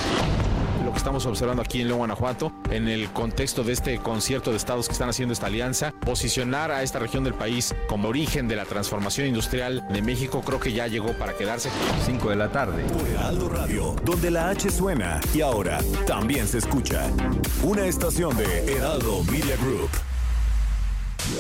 lo 0.86 0.92
que 0.92 0.98
estamos 0.98 1.26
observando 1.26 1.62
aquí 1.62 1.82
en 1.82 1.88
León, 1.88 1.98
Guanajuato, 2.00 2.54
en 2.72 2.88
el 2.88 3.10
contexto 3.10 3.66
de 3.66 3.74
este 3.74 3.98
concierto 4.00 4.52
de 4.52 4.58
estados 4.58 4.88
que 4.88 4.94
están 4.94 5.10
haciendo 5.10 5.34
esta 5.34 5.48
alianza, 5.48 5.92
posicionar 5.92 6.72
a 6.72 6.84
esta 6.84 7.00
región 7.00 7.26
del 7.26 7.34
país 7.34 7.76
como 7.88 8.08
origen 8.08 8.48
de 8.48 8.56
la 8.56 8.64
transformación 8.64 9.28
industrial 9.28 9.86
de 9.90 10.02
México, 10.02 10.42
creo 10.42 10.62
que 10.62 10.72
ya 10.72 10.88
llegó 10.88 11.12
para 11.18 11.34
quedarse. 11.34 11.70
5 12.06 12.30
de 12.30 12.36
la 12.38 12.50
tarde. 12.50 12.86
Heraldo 13.12 13.50
Radio, 13.50 13.96
donde 14.06 14.32
la 14.32 14.50
H 14.50 14.70
suena 14.70 15.20
y 15.34 15.42
ahora 15.42 15.80
también 16.08 16.48
se 16.48 16.60
escucha. 16.60 17.10
Una 17.62 17.86
estación 17.86 18.38
de 18.38 18.74
Heraldo 18.74 19.22
Media 19.26 19.58
Group. 19.58 19.90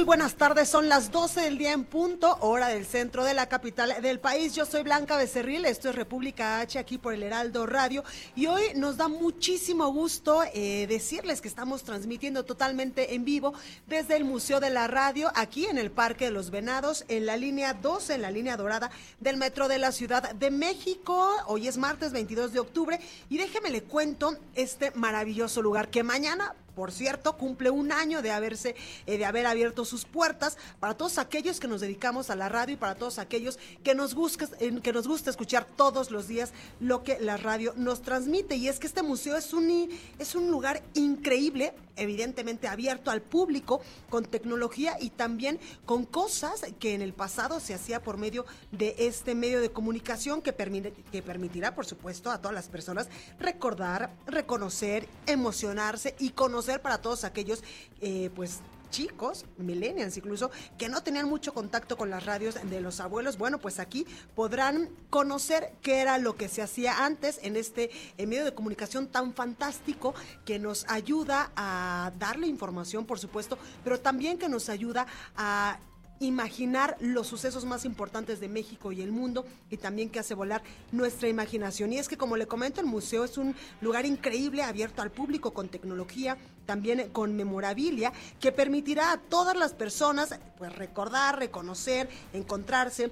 Muy 0.00 0.06
buenas 0.06 0.36
tardes. 0.36 0.70
Son 0.70 0.88
las 0.88 1.12
12 1.12 1.42
del 1.42 1.58
día 1.58 1.72
en 1.72 1.84
punto, 1.84 2.38
hora 2.40 2.68
del 2.68 2.86
centro 2.86 3.22
de 3.22 3.34
la 3.34 3.50
capital 3.50 4.00
del 4.00 4.18
país. 4.18 4.54
Yo 4.54 4.64
soy 4.64 4.82
Blanca 4.82 5.18
Becerril, 5.18 5.66
esto 5.66 5.90
es 5.90 5.94
República 5.94 6.60
H 6.60 6.78
aquí 6.78 6.96
por 6.96 7.12
el 7.12 7.22
Heraldo 7.22 7.66
Radio 7.66 8.02
y 8.34 8.46
hoy 8.46 8.62
nos 8.76 8.96
da 8.96 9.08
muchísimo 9.08 9.92
gusto 9.92 10.42
eh, 10.54 10.86
decirles 10.88 11.42
que 11.42 11.48
estamos 11.48 11.82
transmitiendo 11.82 12.46
totalmente 12.46 13.14
en 13.14 13.26
vivo 13.26 13.52
desde 13.88 14.16
el 14.16 14.24
Museo 14.24 14.58
de 14.58 14.70
la 14.70 14.86
Radio 14.86 15.30
aquí 15.34 15.66
en 15.66 15.76
el 15.76 15.90
Parque 15.90 16.24
de 16.24 16.30
los 16.30 16.50
Venados 16.50 17.04
en 17.08 17.26
la 17.26 17.36
línea 17.36 17.74
12, 17.74 18.14
en 18.14 18.22
la 18.22 18.30
línea 18.30 18.56
dorada 18.56 18.90
del 19.18 19.36
Metro 19.36 19.68
de 19.68 19.76
la 19.76 19.92
Ciudad 19.92 20.32
de 20.32 20.50
México. 20.50 21.30
Hoy 21.46 21.68
es 21.68 21.76
martes 21.76 22.12
22 22.12 22.54
de 22.54 22.60
octubre 22.60 22.98
y 23.28 23.36
déjeme 23.36 23.68
le 23.68 23.82
cuento 23.82 24.34
este 24.54 24.92
maravilloso 24.92 25.60
lugar 25.60 25.90
que 25.90 26.02
mañana 26.02 26.54
por 26.74 26.92
cierto, 26.92 27.36
cumple 27.36 27.70
un 27.70 27.92
año 27.92 28.22
de 28.22 28.30
haberse, 28.30 28.76
eh, 29.06 29.18
de 29.18 29.24
haber 29.24 29.46
abierto 29.46 29.84
sus 29.84 30.04
puertas 30.04 30.56
para 30.78 30.94
todos 30.94 31.18
aquellos 31.18 31.60
que 31.60 31.68
nos 31.68 31.80
dedicamos 31.80 32.30
a 32.30 32.36
la 32.36 32.48
radio 32.48 32.74
y 32.74 32.76
para 32.76 32.94
todos 32.94 33.18
aquellos 33.18 33.58
que 33.82 33.94
nos 33.94 34.14
gusta, 34.14 34.48
que 34.82 34.92
nos 34.92 35.08
gusta 35.08 35.30
escuchar 35.30 35.66
todos 35.76 36.10
los 36.10 36.28
días 36.28 36.52
lo 36.80 37.02
que 37.02 37.18
la 37.20 37.36
radio 37.36 37.72
nos 37.76 38.02
transmite. 38.02 38.56
Y 38.56 38.68
es 38.68 38.78
que 38.78 38.86
este 38.86 39.02
museo 39.02 39.36
es 39.36 39.52
un, 39.52 39.90
es 40.18 40.34
un 40.34 40.50
lugar 40.50 40.82
increíble, 40.94 41.74
evidentemente 41.96 42.68
abierto 42.68 43.10
al 43.10 43.20
público, 43.20 43.80
con 44.08 44.24
tecnología 44.24 44.96
y 45.00 45.10
también 45.10 45.58
con 45.84 46.06
cosas 46.06 46.62
que 46.78 46.94
en 46.94 47.02
el 47.02 47.12
pasado 47.12 47.60
se 47.60 47.74
hacía 47.74 48.02
por 48.02 48.16
medio 48.16 48.46
de 48.72 48.94
este 48.98 49.34
medio 49.34 49.60
de 49.60 49.70
comunicación 49.70 50.40
que, 50.40 50.52
permite, 50.52 50.92
que 51.12 51.22
permitirá, 51.22 51.74
por 51.74 51.86
supuesto, 51.86 52.30
a 52.30 52.38
todas 52.38 52.54
las 52.54 52.68
personas 52.68 53.08
recordar, 53.38 54.14
reconocer, 54.26 55.08
emocionarse 55.26 56.14
y 56.18 56.30
conocer 56.30 56.59
para 56.80 56.98
todos 56.98 57.24
aquellos, 57.24 57.62
eh, 58.00 58.30
pues 58.34 58.60
chicos, 58.90 59.46
millennials 59.56 60.16
incluso, 60.16 60.50
que 60.76 60.88
no 60.88 61.02
tenían 61.02 61.28
mucho 61.28 61.54
contacto 61.54 61.96
con 61.96 62.10
las 62.10 62.26
radios 62.26 62.56
de 62.62 62.80
los 62.80 63.00
abuelos, 63.00 63.38
bueno, 63.38 63.58
pues 63.58 63.78
aquí 63.78 64.04
podrán 64.34 64.90
conocer 65.10 65.72
qué 65.80 66.00
era 66.00 66.18
lo 66.18 66.36
que 66.36 66.48
se 66.48 66.60
hacía 66.60 67.04
antes 67.04 67.38
en 67.42 67.56
este 67.56 67.90
medio 68.18 68.44
de 68.44 68.52
comunicación 68.52 69.06
tan 69.06 69.32
fantástico 69.32 70.14
que 70.44 70.58
nos 70.58 70.84
ayuda 70.88 71.52
a 71.54 72.12
darle 72.18 72.48
información, 72.48 73.06
por 73.06 73.20
supuesto, 73.20 73.58
pero 73.84 74.00
también 74.00 74.38
que 74.38 74.48
nos 74.48 74.68
ayuda 74.68 75.06
a 75.36 75.78
imaginar 76.20 76.96
los 77.00 77.26
sucesos 77.26 77.64
más 77.64 77.84
importantes 77.84 78.40
de 78.40 78.48
México 78.48 78.92
y 78.92 79.00
el 79.00 79.10
mundo 79.10 79.46
y 79.70 79.78
también 79.78 80.10
que 80.10 80.20
hace 80.20 80.34
volar 80.34 80.62
nuestra 80.92 81.28
imaginación. 81.28 81.92
Y 81.92 81.98
es 81.98 82.08
que, 82.08 82.18
como 82.18 82.36
le 82.36 82.46
comento, 82.46 82.80
el 82.80 82.86
museo 82.86 83.24
es 83.24 83.38
un 83.38 83.56
lugar 83.80 84.06
increíble, 84.06 84.62
abierto 84.62 85.02
al 85.02 85.10
público, 85.10 85.52
con 85.52 85.68
tecnología, 85.68 86.36
también 86.66 87.08
con 87.10 87.34
memorabilia, 87.34 88.12
que 88.38 88.52
permitirá 88.52 89.12
a 89.12 89.18
todas 89.18 89.56
las 89.56 89.72
personas 89.72 90.38
pues, 90.58 90.76
recordar, 90.76 91.38
reconocer, 91.38 92.08
encontrarse 92.32 93.10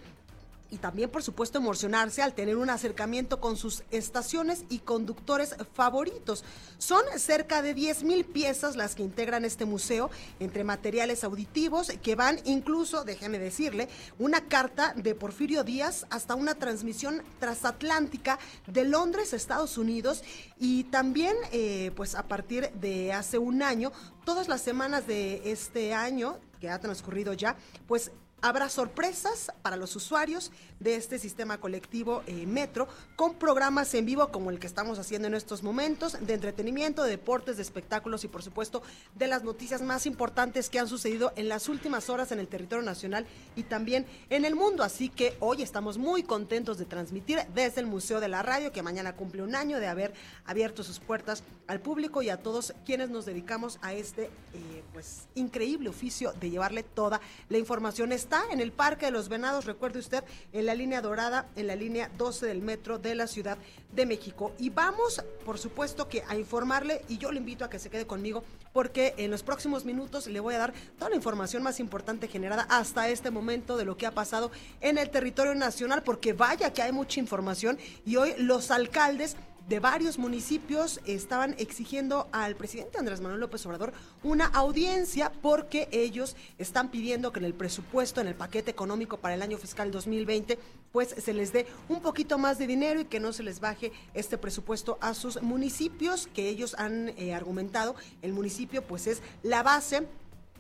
y 0.71 0.79
también, 0.79 1.11
por 1.11 1.23
supuesto, 1.23 1.59
emocionarse 1.59 2.23
al 2.23 2.35
tener 2.35 2.57
un 2.57 2.71
acercamiento 2.71 3.41
con 3.41 3.57
sus 3.57 3.83
estaciones 3.91 4.64
y 4.69 4.81
conductores 4.81 5.55
favoritos. 5.75 6.45
Son 6.79 7.03
cerca 7.16 7.62
de 7.62 7.75
10 7.75 8.05
mil 8.05 8.25
piezas 8.25 8.77
las 8.77 8.95
que 8.95 9.03
integran 9.03 9.45
este 9.45 9.64
museo, 9.64 10.11
entre 10.41 10.64
materiales 10.64 11.25
auditivos 11.25 11.91
que 12.03 12.14
van 12.14 12.41
incluso, 12.45 13.05
déjeme 13.05 13.39
decirle, 13.39 13.89
una 14.19 14.43
carta 14.43 14.93
de 14.95 15.14
Porfirio 15.14 15.64
Díaz 15.64 16.07
hasta 16.11 16.35
una 16.35 16.55
transmisión 16.55 17.23
transatlántica 17.41 18.39
de 18.66 18.85
Londres, 18.85 19.33
Estados 19.33 19.79
Unidos, 19.79 20.23
y 20.59 20.85
también, 20.85 21.35
eh, 21.53 21.93
pues 21.97 22.14
a 22.14 22.25
partir 22.25 22.71
de 22.73 23.12
hace 23.12 23.39
un 23.39 23.62
año, 23.62 23.93
todas 24.25 24.49
las 24.49 24.61
semanas 24.61 25.07
de 25.07 25.51
este 25.51 25.95
año, 25.95 26.39
que 26.61 26.69
ha 26.69 26.79
transcurrido 26.79 27.33
ya, 27.33 27.57
pues 27.87 28.11
Habrá 28.41 28.68
sorpresas 28.68 29.51
para 29.62 29.76
los 29.76 29.97
usuarios 29.97 30.53
de 30.81 30.97
este 30.97 31.18
sistema 31.18 31.59
colectivo 31.59 32.22
eh, 32.26 32.47
Metro 32.47 32.89
con 33.16 33.35
programas 33.35 33.93
en 33.95 34.07
vivo 34.07 34.29
como 34.29 34.51
el 34.51 34.59
que 34.59 34.66
estamos 34.66 34.99
haciendo 34.99 35.29
en 35.29 35.35
estos 35.35 35.62
momentos 35.62 36.16
de 36.20 36.35
entretenimiento, 36.35 37.03
de 37.03 37.11
deportes, 37.11 37.57
de 37.57 37.62
espectáculos 37.62 38.24
y 38.24 38.29
por 38.29 38.43
supuesto 38.43 38.83
de 39.14 39.26
las 39.26 39.45
noticias 39.45 39.83
más 39.83 40.07
importantes 40.07 40.70
que 40.70 40.79
han 40.79 40.89
sucedido 40.89 41.33
en 41.37 41.49
las 41.49 41.68
últimas 41.68 42.11
horas 42.11 42.33
en 42.33 42.39
el 42.39 42.49
territorio 42.49 42.85
nacional 42.85 43.26
y 43.57 43.64
también 43.64 44.07
en 44.31 44.45
el 44.45 44.55
mundo. 44.55 44.83
Así 44.83 45.09
que 45.09 45.37
hoy 45.41 45.62
estamos 45.62 45.99
muy 45.99 46.22
contentos 46.22 46.79
de 46.79 46.85
transmitir 46.85 47.41
desde 47.55 47.81
el 47.81 47.87
Museo 47.87 48.20
de 48.20 48.29
la 48.29 48.43
Radio 48.43 48.72
que 48.72 48.83
mañana 48.83 49.16
cumple 49.16 49.43
un 49.43 49.55
año 49.55 49.79
de 49.79 49.87
haber 49.87 50.12
abierto 50.45 50.83
sus 50.83 51.01
puertas 51.01 51.43
al 51.66 51.81
público 51.81 52.22
y 52.22 52.31
a 52.31 52.39
todos 52.39 52.72
quienes 52.87 53.11
nos 53.11 53.26
dedicamos 53.26 53.79
a 53.83 53.93
este 53.93 54.24
eh, 54.24 54.83
pues 54.93 55.26
increíble 55.35 55.89
oficio 55.89 56.33
de 56.33 56.51
llevarle 56.51 56.83
toda 56.83 57.20
la 57.49 57.59
información 57.59 58.12
está 58.12 58.43
en 58.51 58.61
el 58.61 58.72
Parque 58.72 59.07
de 59.07 59.12
los 59.12 59.29
Venados, 59.29 59.64
recuerde 59.64 59.99
usted, 59.99 60.24
en 60.53 60.66
la 60.69 60.75
línea 60.75 61.01
dorada, 61.01 61.47
en 61.57 61.66
la 61.66 61.75
línea 61.75 62.11
12 62.19 62.45
del 62.45 62.61
metro 62.61 62.99
de 62.99 63.14
la 63.14 63.27
Ciudad 63.27 63.57
de 63.91 64.05
México. 64.05 64.53
Y 64.59 64.69
vamos, 64.69 65.25
por 65.47 65.59
supuesto, 65.59 66.11
que 66.11 66.23
a 66.29 66.37
informarle, 66.37 67.01
y 67.09 67.16
yo 67.16 67.33
le 67.33 67.39
invito 67.39 67.64
a 67.64 67.71
que 67.71 67.79
se 67.79 67.89
quede 67.89 68.07
conmigo, 68.07 68.45
porque 68.75 69.14
en 69.16 69.31
los 69.31 69.43
próximos 69.43 69.87
minutos 69.87 70.27
le 70.27 70.41
voy 70.41 70.57
a 70.57 70.59
dar 70.59 70.75
toda 70.99 71.09
la 71.09 71.16
información 71.16 71.62
más 71.62 71.81
importante 71.81 72.29
generada 72.29 72.66
hasta 72.69 73.09
este 73.09 73.31
momento 73.31 73.79
de 73.79 73.87
lo 73.87 73.97
que 73.97 74.05
ha 74.05 74.11
pasado 74.11 74.51
en 74.83 74.99
el 74.99 75.09
territorio 75.09 75.55
nacional, 75.55 76.03
porque 76.03 76.35
vaya 76.35 76.71
que 76.71 76.83
hay 76.83 76.93
mucha 76.93 77.19
información 77.19 77.79
y 78.05 78.16
hoy 78.16 78.35
los 78.37 78.71
alcaldes 78.71 79.37
de 79.69 79.81
varios 79.81 80.19
municipios 80.19 81.01
estaban 81.05 81.55
exigiendo 81.59 82.27
al 82.33 82.57
presidente 82.57 82.99
Andrés 82.99 83.21
Manuel 83.21 83.41
López 83.41 83.64
Obrador 83.66 83.93
una 84.23 84.47
audiencia 84.47 85.31
porque 85.43 85.89
ellos 85.93 86.37
están 86.57 86.91
pidiendo 86.91 87.33
que 87.33 87.41
en 87.41 87.45
el 87.45 87.55
presupuesto, 87.55 88.21
en 88.21 88.29
el 88.29 88.35
paquete 88.35 88.71
económico 88.71 89.19
para 89.19 89.35
el 89.35 89.43
año 89.43 89.59
fiscal 89.59 89.91
2020, 89.91 90.59
pues 90.91 91.14
se 91.23 91.35
les 91.35 91.53
dé 91.53 91.66
un 91.89 92.01
poquito 92.01 92.39
más 92.39 92.59
de 92.59 92.66
dinero 92.66 93.01
y 93.01 93.05
que 93.05 93.21
no 93.21 93.35
se 93.35 93.43
les 93.43 93.61
baje 93.61 93.93
este 94.14 94.39
presupuesto 94.39 94.97
a 95.03 95.12
sus 95.12 95.43
municipios 95.43 96.29
que 96.29 96.49
ellos 96.49 96.75
han 96.79 97.11
eh, 97.11 97.35
argumentado. 97.35 97.95
El 98.23 98.33
municipio 98.33 98.83
pues 98.83 99.07
es 99.07 99.21
la 99.43 99.62
base 99.62 100.07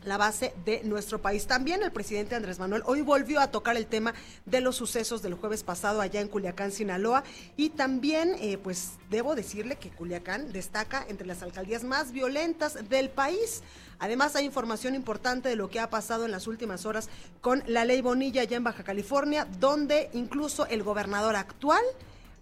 la 0.04 0.16
base 0.16 0.54
de 0.64 0.82
nuestro 0.84 1.20
país. 1.20 1.46
También 1.46 1.82
el 1.82 1.92
presidente 1.92 2.34
Andrés 2.34 2.58
Manuel 2.58 2.82
hoy 2.86 3.02
volvió 3.02 3.40
a 3.40 3.50
tocar 3.50 3.76
el 3.76 3.86
tema 3.86 4.14
de 4.46 4.60
los 4.60 4.76
sucesos 4.76 5.22
del 5.22 5.34
jueves 5.34 5.62
pasado 5.62 6.00
allá 6.00 6.20
en 6.20 6.28
Culiacán, 6.28 6.72
Sinaloa, 6.72 7.24
y 7.56 7.70
también, 7.70 8.36
eh, 8.40 8.58
pues, 8.58 8.92
debo 9.10 9.34
decirle 9.34 9.76
que 9.76 9.90
Culiacán 9.90 10.52
destaca 10.52 11.04
entre 11.08 11.26
las 11.26 11.42
alcaldías 11.42 11.84
más 11.84 12.12
violentas 12.12 12.88
del 12.88 13.10
país. 13.10 13.62
Además, 13.98 14.36
hay 14.36 14.44
información 14.44 14.94
importante 14.94 15.48
de 15.48 15.56
lo 15.56 15.68
que 15.70 15.80
ha 15.80 15.90
pasado 15.90 16.24
en 16.24 16.30
las 16.30 16.46
últimas 16.46 16.86
horas 16.86 17.08
con 17.40 17.64
la 17.66 17.84
ley 17.84 18.00
Bonilla 18.00 18.42
allá 18.42 18.56
en 18.56 18.64
Baja 18.64 18.84
California, 18.84 19.46
donde 19.58 20.10
incluso 20.12 20.66
el 20.66 20.82
gobernador 20.82 21.34
actual 21.34 21.82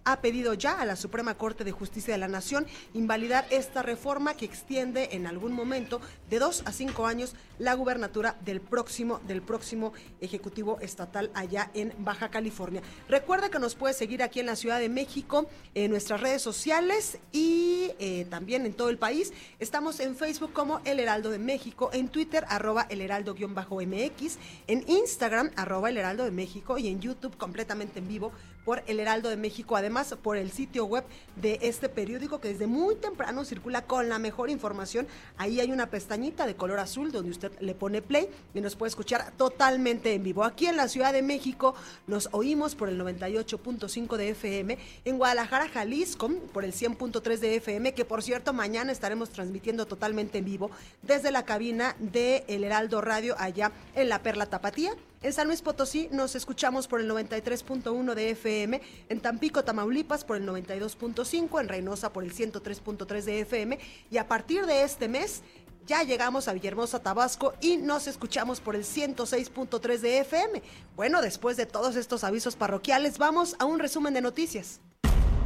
ha 0.07 0.21
pedido 0.21 0.53
ya 0.53 0.79
a 0.79 0.85
la 0.85 0.95
Suprema 0.95 1.35
Corte 1.35 1.65
de 1.65 1.73
Justicia 1.73 2.13
de 2.13 2.17
la 2.17 2.29
Nación 2.29 2.65
invalidar 2.93 3.45
esta 3.49 3.83
reforma 3.83 4.35
que 4.35 4.45
extiende 4.45 5.09
en 5.11 5.27
algún 5.27 5.51
momento 5.51 5.99
de 6.29 6.39
dos 6.39 6.63
a 6.65 6.71
cinco 6.71 7.07
años 7.07 7.35
la 7.59 7.73
gubernatura 7.73 8.37
del 8.45 8.61
próximo, 8.61 9.19
del 9.27 9.41
próximo 9.41 9.91
Ejecutivo 10.21 10.79
Estatal 10.79 11.29
allá 11.33 11.71
en 11.73 11.93
Baja 11.97 12.29
California. 12.29 12.81
Recuerda 13.09 13.49
que 13.49 13.59
nos 13.59 13.75
puede 13.75 13.93
seguir 13.93 14.23
aquí 14.23 14.39
en 14.39 14.45
la 14.45 14.55
Ciudad 14.55 14.79
de 14.79 14.87
México, 14.87 15.49
en 15.75 15.91
nuestras 15.91 16.21
redes 16.21 16.41
sociales 16.41 17.17
y 17.33 17.91
eh, 17.99 18.25
también 18.29 18.65
en 18.65 18.73
todo 18.73 18.89
el 18.89 18.97
país. 18.97 19.33
Estamos 19.59 19.99
en 19.99 20.15
Facebook 20.15 20.53
como 20.53 20.79
El 20.85 21.01
Heraldo 21.01 21.31
de 21.31 21.39
México, 21.39 21.89
en 21.91 22.07
Twitter 22.07 22.45
arroba 22.47 22.87
El 22.89 23.01
Heraldo-MX, 23.01 24.37
en 24.67 24.87
Instagram 24.87 25.51
arroba 25.57 25.89
El 25.89 25.97
Heraldo 25.97 26.23
de 26.23 26.31
México 26.31 26.77
y 26.77 26.87
en 26.87 27.01
YouTube 27.01 27.35
completamente 27.35 27.99
en 27.99 28.07
vivo 28.07 28.31
por 28.67 28.83
El 28.85 28.99
Heraldo 28.99 29.29
de 29.29 29.37
México, 29.37 29.77
además 29.77 30.13
por 30.21 30.35
el 30.35 30.51
sitio 30.51 30.83
web 30.83 31.05
de 31.37 31.57
este 31.61 31.87
periódico 31.87 32.41
que 32.41 32.49
desde 32.49 32.67
muy 32.67 32.95
temprano 32.95 33.45
circula 33.45 33.83
con 33.83 34.09
la 34.09 34.19
mejor 34.19 34.49
información. 34.49 35.07
Ahí 35.37 35.61
hay 35.61 35.71
una 35.71 35.89
pestañita 35.89 36.45
de 36.45 36.57
color 36.57 36.79
azul 36.79 37.13
donde 37.13 37.31
usted 37.31 37.49
le 37.61 37.73
pone 37.75 38.01
play 38.01 38.27
y 38.53 38.59
nos 38.59 38.75
puede 38.75 38.89
escuchar 38.89 39.31
totalmente 39.37 40.13
en 40.13 40.21
vivo. 40.21 40.43
Aquí 40.43 40.65
en 40.65 40.75
la 40.75 40.89
Ciudad 40.89 41.13
de 41.13 41.21
México 41.21 41.75
nos 42.07 42.27
oímos 42.33 42.75
por 42.75 42.89
el 42.89 42.99
98.5 42.99 44.17
de 44.17 44.29
FM, 44.31 44.77
en 45.05 45.17
Guadalajara, 45.17 45.69
Jalisco 45.69 46.29
por 46.51 46.65
el 46.65 46.73
100.3 46.73 47.37
de 47.37 47.55
FM, 47.55 47.93
que 47.93 48.03
por 48.03 48.21
cierto 48.21 48.51
mañana 48.51 48.91
estaremos 48.91 49.29
transmitiendo 49.29 49.85
totalmente 49.85 50.39
en 50.39 50.43
vivo 50.43 50.71
desde 51.03 51.31
la 51.31 51.45
cabina 51.45 51.95
de 51.99 52.43
El 52.49 52.65
Heraldo 52.65 52.99
Radio 52.99 53.37
allá 53.39 53.71
en 53.95 54.09
la 54.09 54.21
Perla 54.21 54.47
Tapatía. 54.47 54.91
En 55.23 55.33
San 55.33 55.47
Luis 55.47 55.61
Potosí 55.61 56.09
nos 56.11 56.35
escuchamos 56.35 56.87
por 56.87 57.01
el 57.01 57.09
93.1 57.09 58.13
de 58.13 58.29
FM, 58.31 58.81
en 59.09 59.19
Tampico, 59.19 59.63
Tamaulipas 59.63 60.23
por 60.23 60.37
el 60.37 60.47
92.5, 60.47 61.59
en 61.59 61.67
Reynosa 61.67 62.13
por 62.13 62.23
el 62.23 62.33
103.3 62.33 63.23
de 63.23 63.39
FM 63.41 63.79
y 64.11 64.17
a 64.17 64.27
partir 64.27 64.67
de 64.67 64.83
este 64.83 65.07
mes 65.07 65.41
ya 65.87 66.03
llegamos 66.03 66.47
a 66.47 66.53
Villahermosa, 66.53 67.01
Tabasco 67.01 67.53
y 67.61 67.77
nos 67.77 68.07
escuchamos 68.07 68.59
por 68.59 68.75
el 68.75 68.83
106.3 68.83 69.99
de 69.99 70.19
FM. 70.19 70.61
Bueno, 70.95 71.21
después 71.21 71.57
de 71.57 71.65
todos 71.65 71.95
estos 71.95 72.23
avisos 72.23 72.55
parroquiales, 72.55 73.17
vamos 73.17 73.55
a 73.57 73.65
un 73.65 73.79
resumen 73.79 74.13
de 74.13 74.21
noticias. 74.21 74.81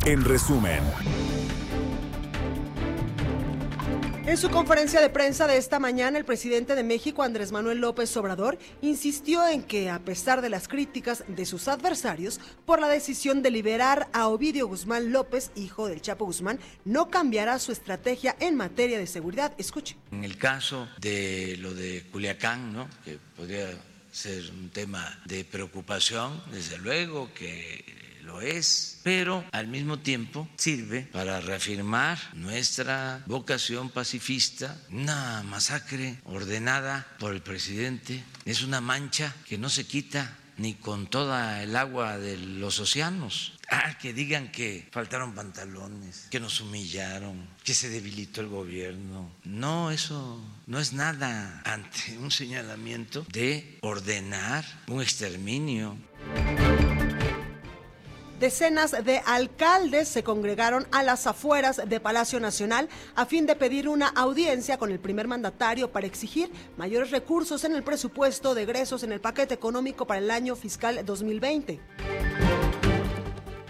En 0.05 0.26
resumen. 0.26 0.82
En 4.24 4.38
su 4.38 4.51
conferencia 4.51 5.01
de 5.01 5.09
prensa 5.09 5.47
de 5.47 5.57
esta 5.57 5.80
mañana, 5.80 6.19
el 6.19 6.26
presidente 6.26 6.76
de 6.76 6.84
México, 6.84 7.24
Andrés 7.24 7.51
Manuel 7.51 7.80
López 7.80 8.15
Obrador, 8.17 8.59
insistió 8.84 9.47
en 9.47 9.63
que, 9.63 9.89
a 9.89 9.97
pesar 9.97 10.41
de 10.41 10.49
las 10.49 10.67
críticas 10.67 11.24
de 11.28 11.43
sus 11.47 11.67
adversarios 11.67 12.39
por 12.67 12.80
la 12.80 12.88
decisión 12.88 13.41
de 13.41 13.49
liberar 13.49 14.09
a 14.13 14.28
Ovidio 14.28 14.67
Guzmán 14.67 15.11
López, 15.11 15.51
hijo 15.55 15.88
del 15.88 16.01
Chapo 16.01 16.26
Guzmán, 16.26 16.59
no 16.86 17.09
cambiará 17.09 17.57
su 17.57 17.72
estrategia 17.72 18.36
en 18.39 18.55
materia 18.55 18.99
de 18.99 19.07
seguridad. 19.07 19.53
Escuche. 19.57 19.97
En 20.11 20.24
el 20.24 20.38
caso 20.38 20.88
de 20.99 21.57
lo 21.57 21.74
de 21.74 22.03
Culiacán, 22.11 22.74
¿no? 22.74 22.88
que 23.03 23.17
podría 23.36 23.69
ser 24.11 24.51
un 24.51 24.69
tema 24.69 25.19
de 25.26 25.43
preocupación, 25.45 26.43
desde 26.51 26.78
luego 26.78 27.34
que 27.34 28.01
lo 28.22 28.41
es, 28.41 28.99
pero 29.03 29.45
al 29.51 29.67
mismo 29.67 29.99
tiempo 29.99 30.47
sirve 30.57 31.01
para 31.11 31.41
reafirmar 31.41 32.19
nuestra 32.34 33.24
vocación 33.26 33.89
pacifista. 33.89 34.78
Una 34.89 35.43
masacre 35.43 36.19
ordenada 36.26 37.07
por 37.19 37.34
el 37.34 37.41
presidente 37.41 38.24
es 38.45 38.61
una 38.61 38.82
mancha 38.82 39.36
que 39.47 39.57
no 39.57 39.69
se 39.69 39.86
quita 39.86 40.38
ni 40.57 40.76
con 40.76 41.07
toda 41.07 41.63
el 41.63 41.76
agua 41.76 42.17
de 42.17 42.38
los 42.38 42.80
océanos. 42.80 43.53
Ah, 43.69 43.97
que 43.97 44.13
digan 44.13 44.51
que 44.51 44.88
faltaron 44.91 45.34
pantalones, 45.34 46.28
que 46.30 46.41
nos 46.41 46.59
humillaron, 46.59 47.47
que 47.63 47.74
se 47.74 47.89
debilitó 47.89 48.41
el 48.41 48.47
gobierno. 48.47 49.32
No, 49.45 49.91
eso 49.91 50.43
no 50.67 50.80
es 50.80 50.91
nada 50.91 51.61
ante 51.63 52.17
un 52.17 52.32
señalamiento 52.32 53.26
de 53.32 53.78
ordenar 53.82 54.65
un 54.88 55.01
exterminio. 55.01 55.97
Decenas 58.41 58.95
de 59.05 59.21
alcaldes 59.27 60.07
se 60.07 60.23
congregaron 60.23 60.87
a 60.91 61.03
las 61.03 61.27
afueras 61.27 61.79
de 61.87 61.99
Palacio 61.99 62.39
Nacional 62.39 62.89
a 63.13 63.27
fin 63.27 63.45
de 63.45 63.55
pedir 63.55 63.87
una 63.87 64.07
audiencia 64.07 64.79
con 64.79 64.91
el 64.91 64.99
primer 64.99 65.27
mandatario 65.27 65.91
para 65.91 66.07
exigir 66.07 66.51
mayores 66.75 67.11
recursos 67.11 67.63
en 67.65 67.75
el 67.75 67.83
presupuesto 67.83 68.55
de 68.55 68.63
egresos 68.63 69.03
en 69.03 69.11
el 69.11 69.21
paquete 69.21 69.53
económico 69.53 70.07
para 70.07 70.21
el 70.21 70.31
año 70.31 70.55
fiscal 70.55 71.05
2020. 71.05 71.79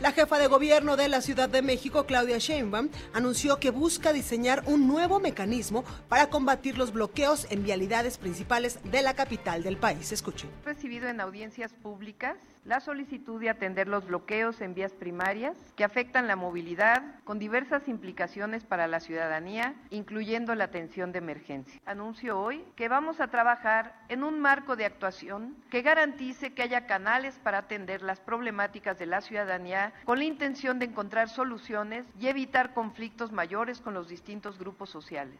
La 0.02 0.14
jefa 0.14 0.40
de 0.40 0.48
gobierno 0.48 0.98
de 0.98 1.08
la 1.08 1.22
Ciudad 1.22 1.48
de 1.48 1.62
México, 1.62 2.08
Claudia 2.08 2.40
Sheinbaum, 2.40 2.90
anunció 3.14 3.60
que 3.60 3.70
busca 3.70 4.12
diseñar 4.12 4.64
un 4.66 4.88
nuevo 4.88 5.20
mecanismo 5.20 5.84
para 6.10 6.32
combatir 6.32 6.76
los 6.76 6.92
bloqueos 6.92 7.46
en 7.52 7.62
vialidades 7.62 8.18
principales 8.18 8.80
de 8.84 9.04
la 9.04 9.14
capital 9.14 9.62
del 9.62 9.78
país. 9.78 10.12
Escuchen. 10.12 10.50
Recibido 10.66 11.08
en 11.08 11.22
audiencias 11.22 11.72
públicas 11.74 12.36
la 12.66 12.80
solicitud 12.80 13.40
de 13.40 13.50
atender 13.50 13.88
los 13.88 14.06
bloqueos 14.06 14.62
en 14.62 14.74
vías 14.74 14.94
primarias 14.94 15.58
que 15.76 15.84
afectan 15.84 16.28
la 16.28 16.36
movilidad 16.36 17.04
con 17.24 17.40
diversas 17.40 17.88
implicaciones 17.88 18.64
para 18.64 18.88
la 18.88 19.00
ciudadanía, 19.00 19.74
incluyendo 19.90 20.54
la 20.54 20.66
atención 20.66 21.12
de 21.12 21.20
emergencia. 21.20 21.82
Anuncio 21.86 22.40
hoy 22.40 22.64
que 22.76 22.88
vamos 22.88 23.20
a 23.20 23.30
trabajar 23.30 23.96
en 24.10 24.24
un 24.24 24.40
marco 24.40 24.76
de 24.76 24.86
actuación 24.86 25.56
que 25.70 25.82
garantice 25.82 26.54
que 26.54 26.62
haya 26.62 26.86
canales 26.86 27.40
para 27.44 27.60
atender 27.60 28.04
las 28.04 28.20
problemáticas 28.20 29.00
de 29.00 29.08
la 29.08 29.22
ciudadanía 29.22 29.91
con 30.06 30.20
la 30.20 30.26
intención 30.26 30.80
de 30.80 30.86
encontrar 30.86 31.30
soluciones 31.30 32.06
y 32.20 32.28
evitar 32.28 32.74
conflictos 32.74 33.32
mayores 33.32 33.80
con 33.80 33.94
los 33.94 34.08
distintos 34.08 34.58
grupos 34.58 34.90
sociales. 34.90 35.40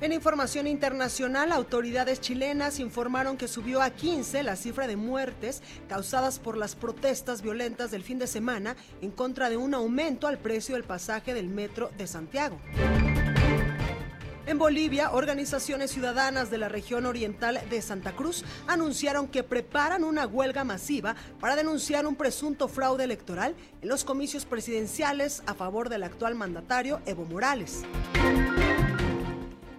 En 0.00 0.12
información 0.12 0.68
internacional, 0.68 1.50
autoridades 1.50 2.20
chilenas 2.20 2.78
informaron 2.78 3.36
que 3.36 3.48
subió 3.48 3.82
a 3.82 3.90
15 3.90 4.44
la 4.44 4.54
cifra 4.54 4.86
de 4.86 4.94
muertes 4.94 5.60
causadas 5.88 6.38
por 6.38 6.56
las 6.56 6.76
protestas 6.76 7.42
violentas 7.42 7.90
del 7.90 8.04
fin 8.04 8.20
de 8.20 8.28
semana 8.28 8.76
en 9.02 9.10
contra 9.10 9.50
de 9.50 9.56
un 9.56 9.74
aumento 9.74 10.28
al 10.28 10.38
precio 10.38 10.76
del 10.76 10.84
pasaje 10.84 11.34
del 11.34 11.48
metro 11.48 11.90
de 11.98 12.06
Santiago. 12.06 12.60
En 14.48 14.56
Bolivia, 14.56 15.12
organizaciones 15.12 15.90
ciudadanas 15.90 16.50
de 16.50 16.56
la 16.56 16.70
región 16.70 17.04
oriental 17.04 17.60
de 17.68 17.82
Santa 17.82 18.16
Cruz 18.16 18.46
anunciaron 18.66 19.28
que 19.28 19.42
preparan 19.42 20.04
una 20.04 20.26
huelga 20.26 20.64
masiva 20.64 21.14
para 21.38 21.54
denunciar 21.54 22.06
un 22.06 22.16
presunto 22.16 22.66
fraude 22.66 23.04
electoral 23.04 23.54
en 23.82 23.90
los 23.90 24.04
comicios 24.04 24.46
presidenciales 24.46 25.42
a 25.44 25.52
favor 25.52 25.90
del 25.90 26.02
actual 26.02 26.34
mandatario 26.34 27.02
Evo 27.04 27.26
Morales. 27.26 27.82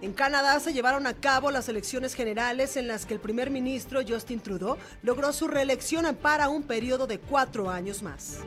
En 0.02 0.12
Canadá 0.12 0.60
se 0.60 0.72
llevaron 0.72 1.08
a 1.08 1.14
cabo 1.14 1.50
las 1.50 1.68
elecciones 1.68 2.14
generales 2.14 2.76
en 2.76 2.86
las 2.86 3.06
que 3.06 3.14
el 3.14 3.20
primer 3.20 3.50
ministro 3.50 4.02
Justin 4.06 4.38
Trudeau 4.38 4.76
logró 5.02 5.32
su 5.32 5.48
reelección 5.48 6.14
para 6.14 6.48
un 6.48 6.62
periodo 6.62 7.08
de 7.08 7.18
cuatro 7.18 7.70
años 7.70 8.04
más. 8.04 8.38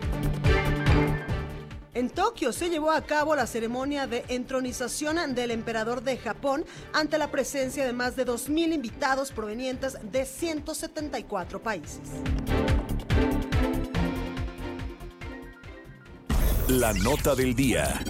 En 1.95 2.09
Tokio 2.09 2.51
se 2.51 2.69
llevó 2.69 2.91
a 2.91 3.01
cabo 3.01 3.35
la 3.35 3.45
ceremonia 3.45 4.07
de 4.07 4.25
entronización 4.27 5.35
del 5.35 5.51
emperador 5.51 6.01
de 6.01 6.17
Japón 6.17 6.65
ante 6.91 7.19
la 7.19 7.29
presencia 7.29 7.85
de 7.85 7.93
más 7.93 8.15
de 8.15 8.25
2.000 8.25 8.73
invitados 8.73 9.31
provenientes 9.31 9.97
de 10.11 10.25
174 10.25 11.61
países. 11.61 11.99
La 16.67 16.93
nota 16.93 17.35
del 17.35 17.53
día. 17.53 18.03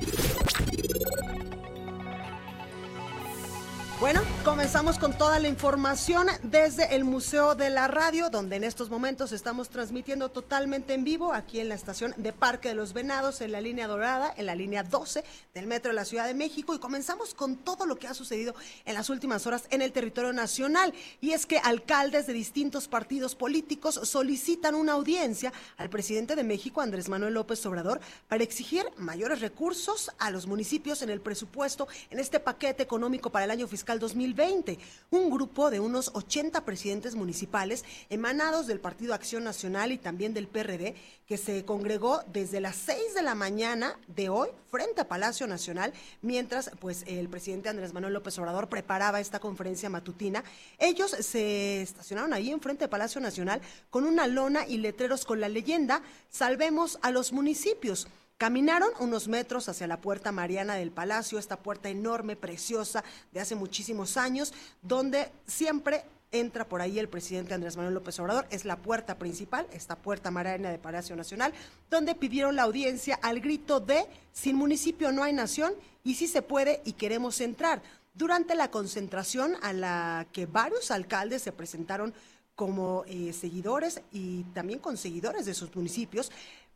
Bueno, 4.04 4.20
comenzamos 4.44 5.00
con 5.00 5.18
toda 5.18 5.40
la 5.40 5.48
información 5.48 6.28
desde 6.44 6.94
el 6.94 7.06
Museo 7.06 7.56
de 7.56 7.70
la 7.70 7.88
Radio, 7.88 8.30
donde 8.30 8.58
en 8.58 8.66
estos 8.66 8.90
momentos 8.90 9.32
estamos 9.32 9.70
transmitiendo 9.70 10.28
totalmente 10.28 10.94
en 10.94 11.06
vivo 11.06 11.32
aquí 11.32 11.62
en 11.62 11.70
la 11.70 11.76
estación 11.76 12.14
de 12.18 12.34
Parque 12.34 12.68
de 12.68 12.76
los 12.76 12.92
Venados, 12.92 13.40
en 13.40 13.54
la 13.54 13.62
línea 13.62 13.88
dorada, 13.88 14.34
en 14.36 14.46
la 14.46 14.56
línea 14.56 14.84
12 14.84 15.24
del 15.54 15.68
Metro 15.68 15.92
de 15.92 15.96
la 15.96 16.04
Ciudad 16.04 16.28
de 16.28 16.34
México. 16.34 16.76
Y 16.76 16.80
comenzamos 16.80 17.34
con 17.34 17.56
todo 17.56 17.86
lo 17.86 17.98
que 17.98 18.08
ha 18.08 18.14
sucedido 18.14 18.54
en 18.84 18.96
las 18.96 19.10
últimas 19.10 19.48
horas 19.48 19.68
en 19.70 19.82
el 19.82 19.94
territorio 19.94 20.34
nacional. 20.34 20.94
Y 21.22 21.32
es 21.32 21.46
que 21.46 21.60
alcaldes 21.60 22.28
de 22.28 22.34
distintos 22.34 22.90
partidos 22.90 23.36
políticos 23.36 24.02
solicitan 24.04 24.76
una 24.76 24.92
audiencia 24.92 25.54
al 25.78 25.90
presidente 25.90 26.36
de 26.36 26.44
México, 26.44 26.82
Andrés 26.82 27.08
Manuel 27.08 27.36
López 27.36 27.66
Obrador, 27.66 28.02
para 28.28 28.44
exigir 28.44 28.84
mayores 28.98 29.40
recursos 29.40 30.12
a 30.20 30.30
los 30.30 30.46
municipios 30.46 31.02
en 31.04 31.10
el 31.10 31.22
presupuesto 31.22 31.88
en 32.10 32.20
este 32.20 32.42
paquete 32.42 32.84
económico 32.84 33.30
para 33.30 33.46
el 33.46 33.52
año 33.52 33.66
fiscal 33.66 33.93
2020. 34.00 34.80
Un 35.12 35.30
grupo 35.30 35.70
de 35.70 35.80
unos 35.80 36.12
80 36.14 36.66
presidentes 36.66 37.16
municipales 37.16 37.86
emanados 38.10 38.68
del 38.68 38.80
Partido 38.80 39.14
Acción 39.14 39.44
Nacional 39.44 39.92
y 39.92 39.98
también 39.98 40.34
del 40.34 40.48
PRD 40.48 40.96
que 41.28 41.38
se 41.38 41.64
congregó 41.66 42.22
desde 42.32 42.60
las 42.60 42.76
6 42.76 43.16
de 43.16 43.22
la 43.22 43.36
mañana 43.36 43.98
de 44.08 44.30
hoy 44.30 44.50
frente 44.70 45.02
a 45.02 45.08
Palacio 45.08 45.48
Nacional, 45.48 45.94
mientras 46.22 46.72
pues 46.80 47.04
el 47.08 47.30
presidente 47.30 47.70
Andrés 47.70 47.94
Manuel 47.94 48.14
López 48.14 48.38
Obrador 48.40 48.70
preparaba 48.70 49.20
esta 49.20 49.40
conferencia 49.40 49.90
matutina. 49.90 50.44
Ellos 50.80 51.12
se 51.12 51.82
estacionaron 51.82 52.34
ahí 52.34 52.52
enfrente 52.52 52.86
de 52.86 52.90
Palacio 52.90 53.22
Nacional 53.22 53.62
con 53.90 54.06
una 54.06 54.28
lona 54.28 54.68
y 54.68 54.78
letreros 54.78 55.26
con 55.26 55.40
la 55.40 55.50
leyenda 55.50 56.02
Salvemos 56.30 56.98
a 57.02 57.12
los 57.12 57.32
municipios. 57.32 58.08
Caminaron 58.44 58.90
unos 59.00 59.30
metros 59.30 59.70
hacia 59.70 59.88
la 59.88 60.02
puerta 60.02 60.34
Mariana 60.34 60.76
del 60.76 60.92
Palacio, 60.92 61.40
esta 61.40 61.56
puerta 61.56 61.88
enorme, 61.88 62.36
preciosa, 62.36 63.02
de 63.32 63.40
hace 63.40 63.56
muchísimos 63.56 64.18
años, 64.18 64.54
donde 64.82 65.32
siempre 65.48 66.04
entra 66.34 66.68
por 66.68 66.82
ahí 66.82 67.00
el 67.00 67.08
presidente 67.08 67.54
Andrés 67.54 67.78
Manuel 67.78 67.94
López 67.94 68.20
Obrador. 68.20 68.46
Es 68.50 68.66
la 68.66 68.76
puerta 68.76 69.18
principal, 69.18 69.66
esta 69.72 69.96
puerta 69.96 70.30
Mariana 70.30 70.72
del 70.72 70.82
Palacio 70.82 71.16
Nacional, 71.16 71.54
donde 71.90 72.16
pidieron 72.16 72.58
la 72.58 72.64
audiencia 72.64 73.18
al 73.22 73.40
grito 73.40 73.80
de 73.80 74.06
sin 74.34 74.58
municipio 74.58 75.14
no 75.14 75.24
hay 75.24 75.32
nación 75.32 75.74
y 76.04 76.16
si 76.16 76.28
se 76.28 76.42
puede 76.42 76.82
y 76.84 76.92
queremos 76.92 77.40
entrar. 77.40 77.82
Durante 78.14 78.56
la 78.56 78.70
concentración 78.70 79.56
a 79.62 79.72
la 79.72 80.28
que 80.34 80.48
varios 80.48 80.92
alcaldes 80.92 81.44
se 81.44 81.54
presentaron 81.54 82.14
como 82.56 83.04
eh, 83.08 83.34
seguidores 83.34 84.02
y 84.12 84.44
también 84.54 84.80
con 84.80 84.98
seguidores 84.98 85.46
de 85.46 85.54
sus 85.54 85.76
municipios, 85.76 86.32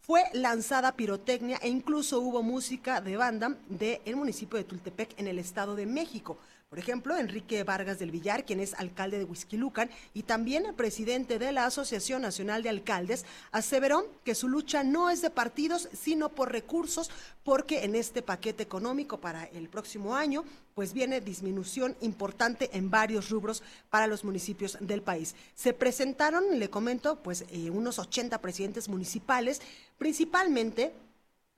fue 0.07 0.23
lanzada 0.31 0.95
pirotecnia 0.95 1.59
e 1.61 1.67
incluso 1.67 2.21
hubo 2.21 2.41
música 2.41 3.01
de 3.01 3.17
banda 3.17 3.57
del 3.67 4.15
municipio 4.15 4.57
de 4.57 4.63
Tultepec 4.63 5.19
en 5.19 5.27
el 5.27 5.37
Estado 5.37 5.75
de 5.75 5.85
México. 5.85 6.37
Por 6.69 6.79
ejemplo, 6.79 7.15
Enrique 7.15 7.63
Vargas 7.63 7.97
del 7.97 8.11
Villar, 8.11 8.45
quien 8.45 8.59
es 8.59 8.73
alcalde 8.73 9.17
de 9.17 9.23
Huizquilucan 9.23 9.89
y 10.13 10.23
también 10.23 10.75
presidente 10.75 11.39
de 11.39 11.53
la 11.53 11.65
Asociación 11.65 12.21
Nacional 12.21 12.61
de 12.61 12.67
Alcaldes, 12.67 13.23
aseveró 13.53 14.05
que 14.25 14.35
su 14.35 14.49
lucha 14.49 14.83
no 14.83 15.09
es 15.09 15.21
de 15.21 15.29
partidos, 15.29 15.87
sino 15.93 16.27
por 16.27 16.51
recursos, 16.51 17.09
porque 17.45 17.85
en 17.85 17.95
este 17.95 18.21
paquete 18.21 18.63
económico 18.63 19.17
para 19.17 19.45
el 19.45 19.69
próximo 19.69 20.13
año, 20.13 20.43
pues 20.75 20.91
viene 20.91 21.21
disminución 21.21 21.95
importante 22.01 22.69
en 22.73 22.89
varios 22.89 23.29
rubros 23.29 23.63
para 23.89 24.05
los 24.05 24.25
municipios 24.25 24.77
del 24.81 25.01
país. 25.01 25.35
Se 25.55 25.71
presentaron, 25.71 26.59
le 26.59 26.69
comento, 26.69 27.23
pues 27.23 27.45
eh, 27.49 27.69
unos 27.69 27.97
80 27.97 28.41
presidentes 28.41 28.89
municipales, 28.89 29.61
principalmente 29.97 30.91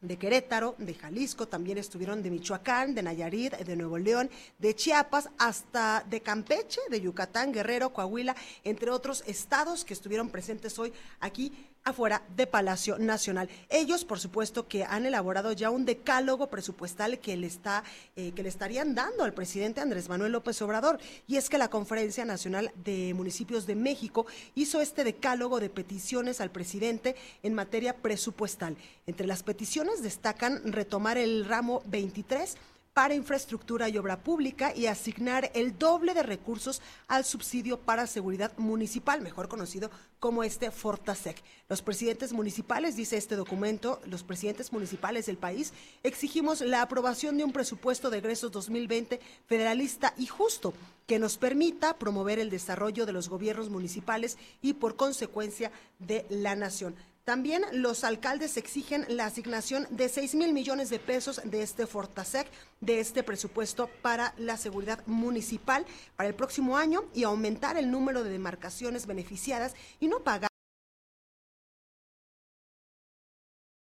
de 0.01 0.17
Querétaro, 0.17 0.75
de 0.77 0.93
Jalisco, 0.93 1.47
también 1.47 1.77
estuvieron 1.77 2.23
de 2.23 2.29
Michoacán, 2.29 2.95
de 2.95 3.03
Nayarit, 3.03 3.53
de 3.53 3.75
Nuevo 3.75 3.97
León, 3.97 4.29
de 4.57 4.73
Chiapas, 4.73 5.29
hasta 5.37 6.05
de 6.09 6.21
Campeche, 6.21 6.79
de 6.89 7.01
Yucatán, 7.01 7.51
Guerrero, 7.51 7.91
Coahuila, 7.91 8.35
entre 8.63 8.91
otros 8.91 9.23
estados 9.27 9.83
que 9.83 9.93
estuvieron 9.93 10.29
presentes 10.29 10.79
hoy 10.79 10.93
aquí 11.19 11.51
afuera 11.83 12.23
de 12.35 12.47
Palacio 12.47 12.97
Nacional. 12.97 13.49
Ellos, 13.69 14.05
por 14.05 14.19
supuesto, 14.19 14.67
que 14.67 14.83
han 14.83 15.05
elaborado 15.05 15.51
ya 15.51 15.69
un 15.69 15.85
decálogo 15.85 16.47
presupuestal 16.47 17.19
que 17.19 17.37
le 17.37 17.47
está, 17.47 17.83
eh, 18.15 18.31
que 18.31 18.43
le 18.43 18.49
estarían 18.49 18.95
dando 18.95 19.23
al 19.23 19.33
presidente 19.33 19.81
Andrés 19.81 20.09
Manuel 20.09 20.31
López 20.31 20.61
Obrador. 20.61 20.99
Y 21.27 21.37
es 21.37 21.49
que 21.49 21.57
la 21.57 21.69
Conferencia 21.69 22.25
Nacional 22.25 22.71
de 22.83 23.13
Municipios 23.13 23.65
de 23.65 23.75
México 23.75 24.25
hizo 24.55 24.81
este 24.81 25.03
decálogo 25.03 25.59
de 25.59 25.69
peticiones 25.69 26.41
al 26.41 26.51
presidente 26.51 27.15
en 27.43 27.53
materia 27.53 27.95
presupuestal. 27.95 28.77
Entre 29.07 29.27
las 29.27 29.43
peticiones 29.43 30.03
destacan 30.03 30.71
retomar 30.71 31.17
el 31.17 31.45
ramo 31.45 31.81
23 31.87 32.55
para 32.99 33.15
infraestructura 33.15 33.87
y 33.87 33.97
obra 33.97 34.21
pública 34.21 34.75
y 34.75 34.87
asignar 34.87 35.51
el 35.53 35.77
doble 35.77 36.13
de 36.13 36.21
recursos 36.21 36.81
al 37.07 37.23
subsidio 37.23 37.79
para 37.79 38.07
seguridad 38.07 38.51
municipal, 38.57 39.21
mejor 39.21 39.47
conocido 39.47 39.89
como 40.19 40.43
este 40.43 40.69
Fortasec. 40.69 41.41
Los 41.69 41.81
presidentes 41.81 42.33
municipales, 42.33 42.97
dice 42.97 43.15
este 43.15 43.37
documento, 43.37 44.01
los 44.05 44.23
presidentes 44.23 44.73
municipales 44.73 45.27
del 45.27 45.37
país 45.37 45.71
exigimos 46.03 46.59
la 46.59 46.81
aprobación 46.81 47.37
de 47.37 47.45
un 47.45 47.53
presupuesto 47.53 48.09
de 48.09 48.17
egresos 48.17 48.51
2020 48.51 49.21
federalista 49.47 50.13
y 50.17 50.25
justo 50.25 50.73
que 51.07 51.19
nos 51.19 51.37
permita 51.37 51.97
promover 51.97 52.37
el 52.37 52.49
desarrollo 52.49 53.05
de 53.05 53.13
los 53.13 53.29
gobiernos 53.29 53.69
municipales 53.69 54.37
y 54.61 54.73
por 54.73 54.97
consecuencia 54.97 55.71
de 55.99 56.25
la 56.29 56.57
nación. 56.57 56.95
También 57.23 57.63
los 57.71 58.03
alcaldes 58.03 58.57
exigen 58.57 59.05
la 59.07 59.25
asignación 59.25 59.87
de 59.91 60.09
6 60.09 60.35
mil 60.35 60.53
millones 60.53 60.89
de 60.89 60.99
pesos 60.99 61.41
de 61.43 61.61
este 61.61 61.85
Fortasec, 61.85 62.47
de 62.81 62.99
este 62.99 63.23
presupuesto 63.23 63.89
para 64.01 64.33
la 64.37 64.57
seguridad 64.57 65.05
municipal 65.05 65.85
para 66.15 66.29
el 66.29 66.35
próximo 66.35 66.77
año 66.77 67.03
y 67.13 67.23
aumentar 67.23 67.77
el 67.77 67.91
número 67.91 68.23
de 68.23 68.31
demarcaciones 68.31 69.05
beneficiadas 69.05 69.75
y 69.99 70.07
no 70.07 70.23
pagar 70.23 70.48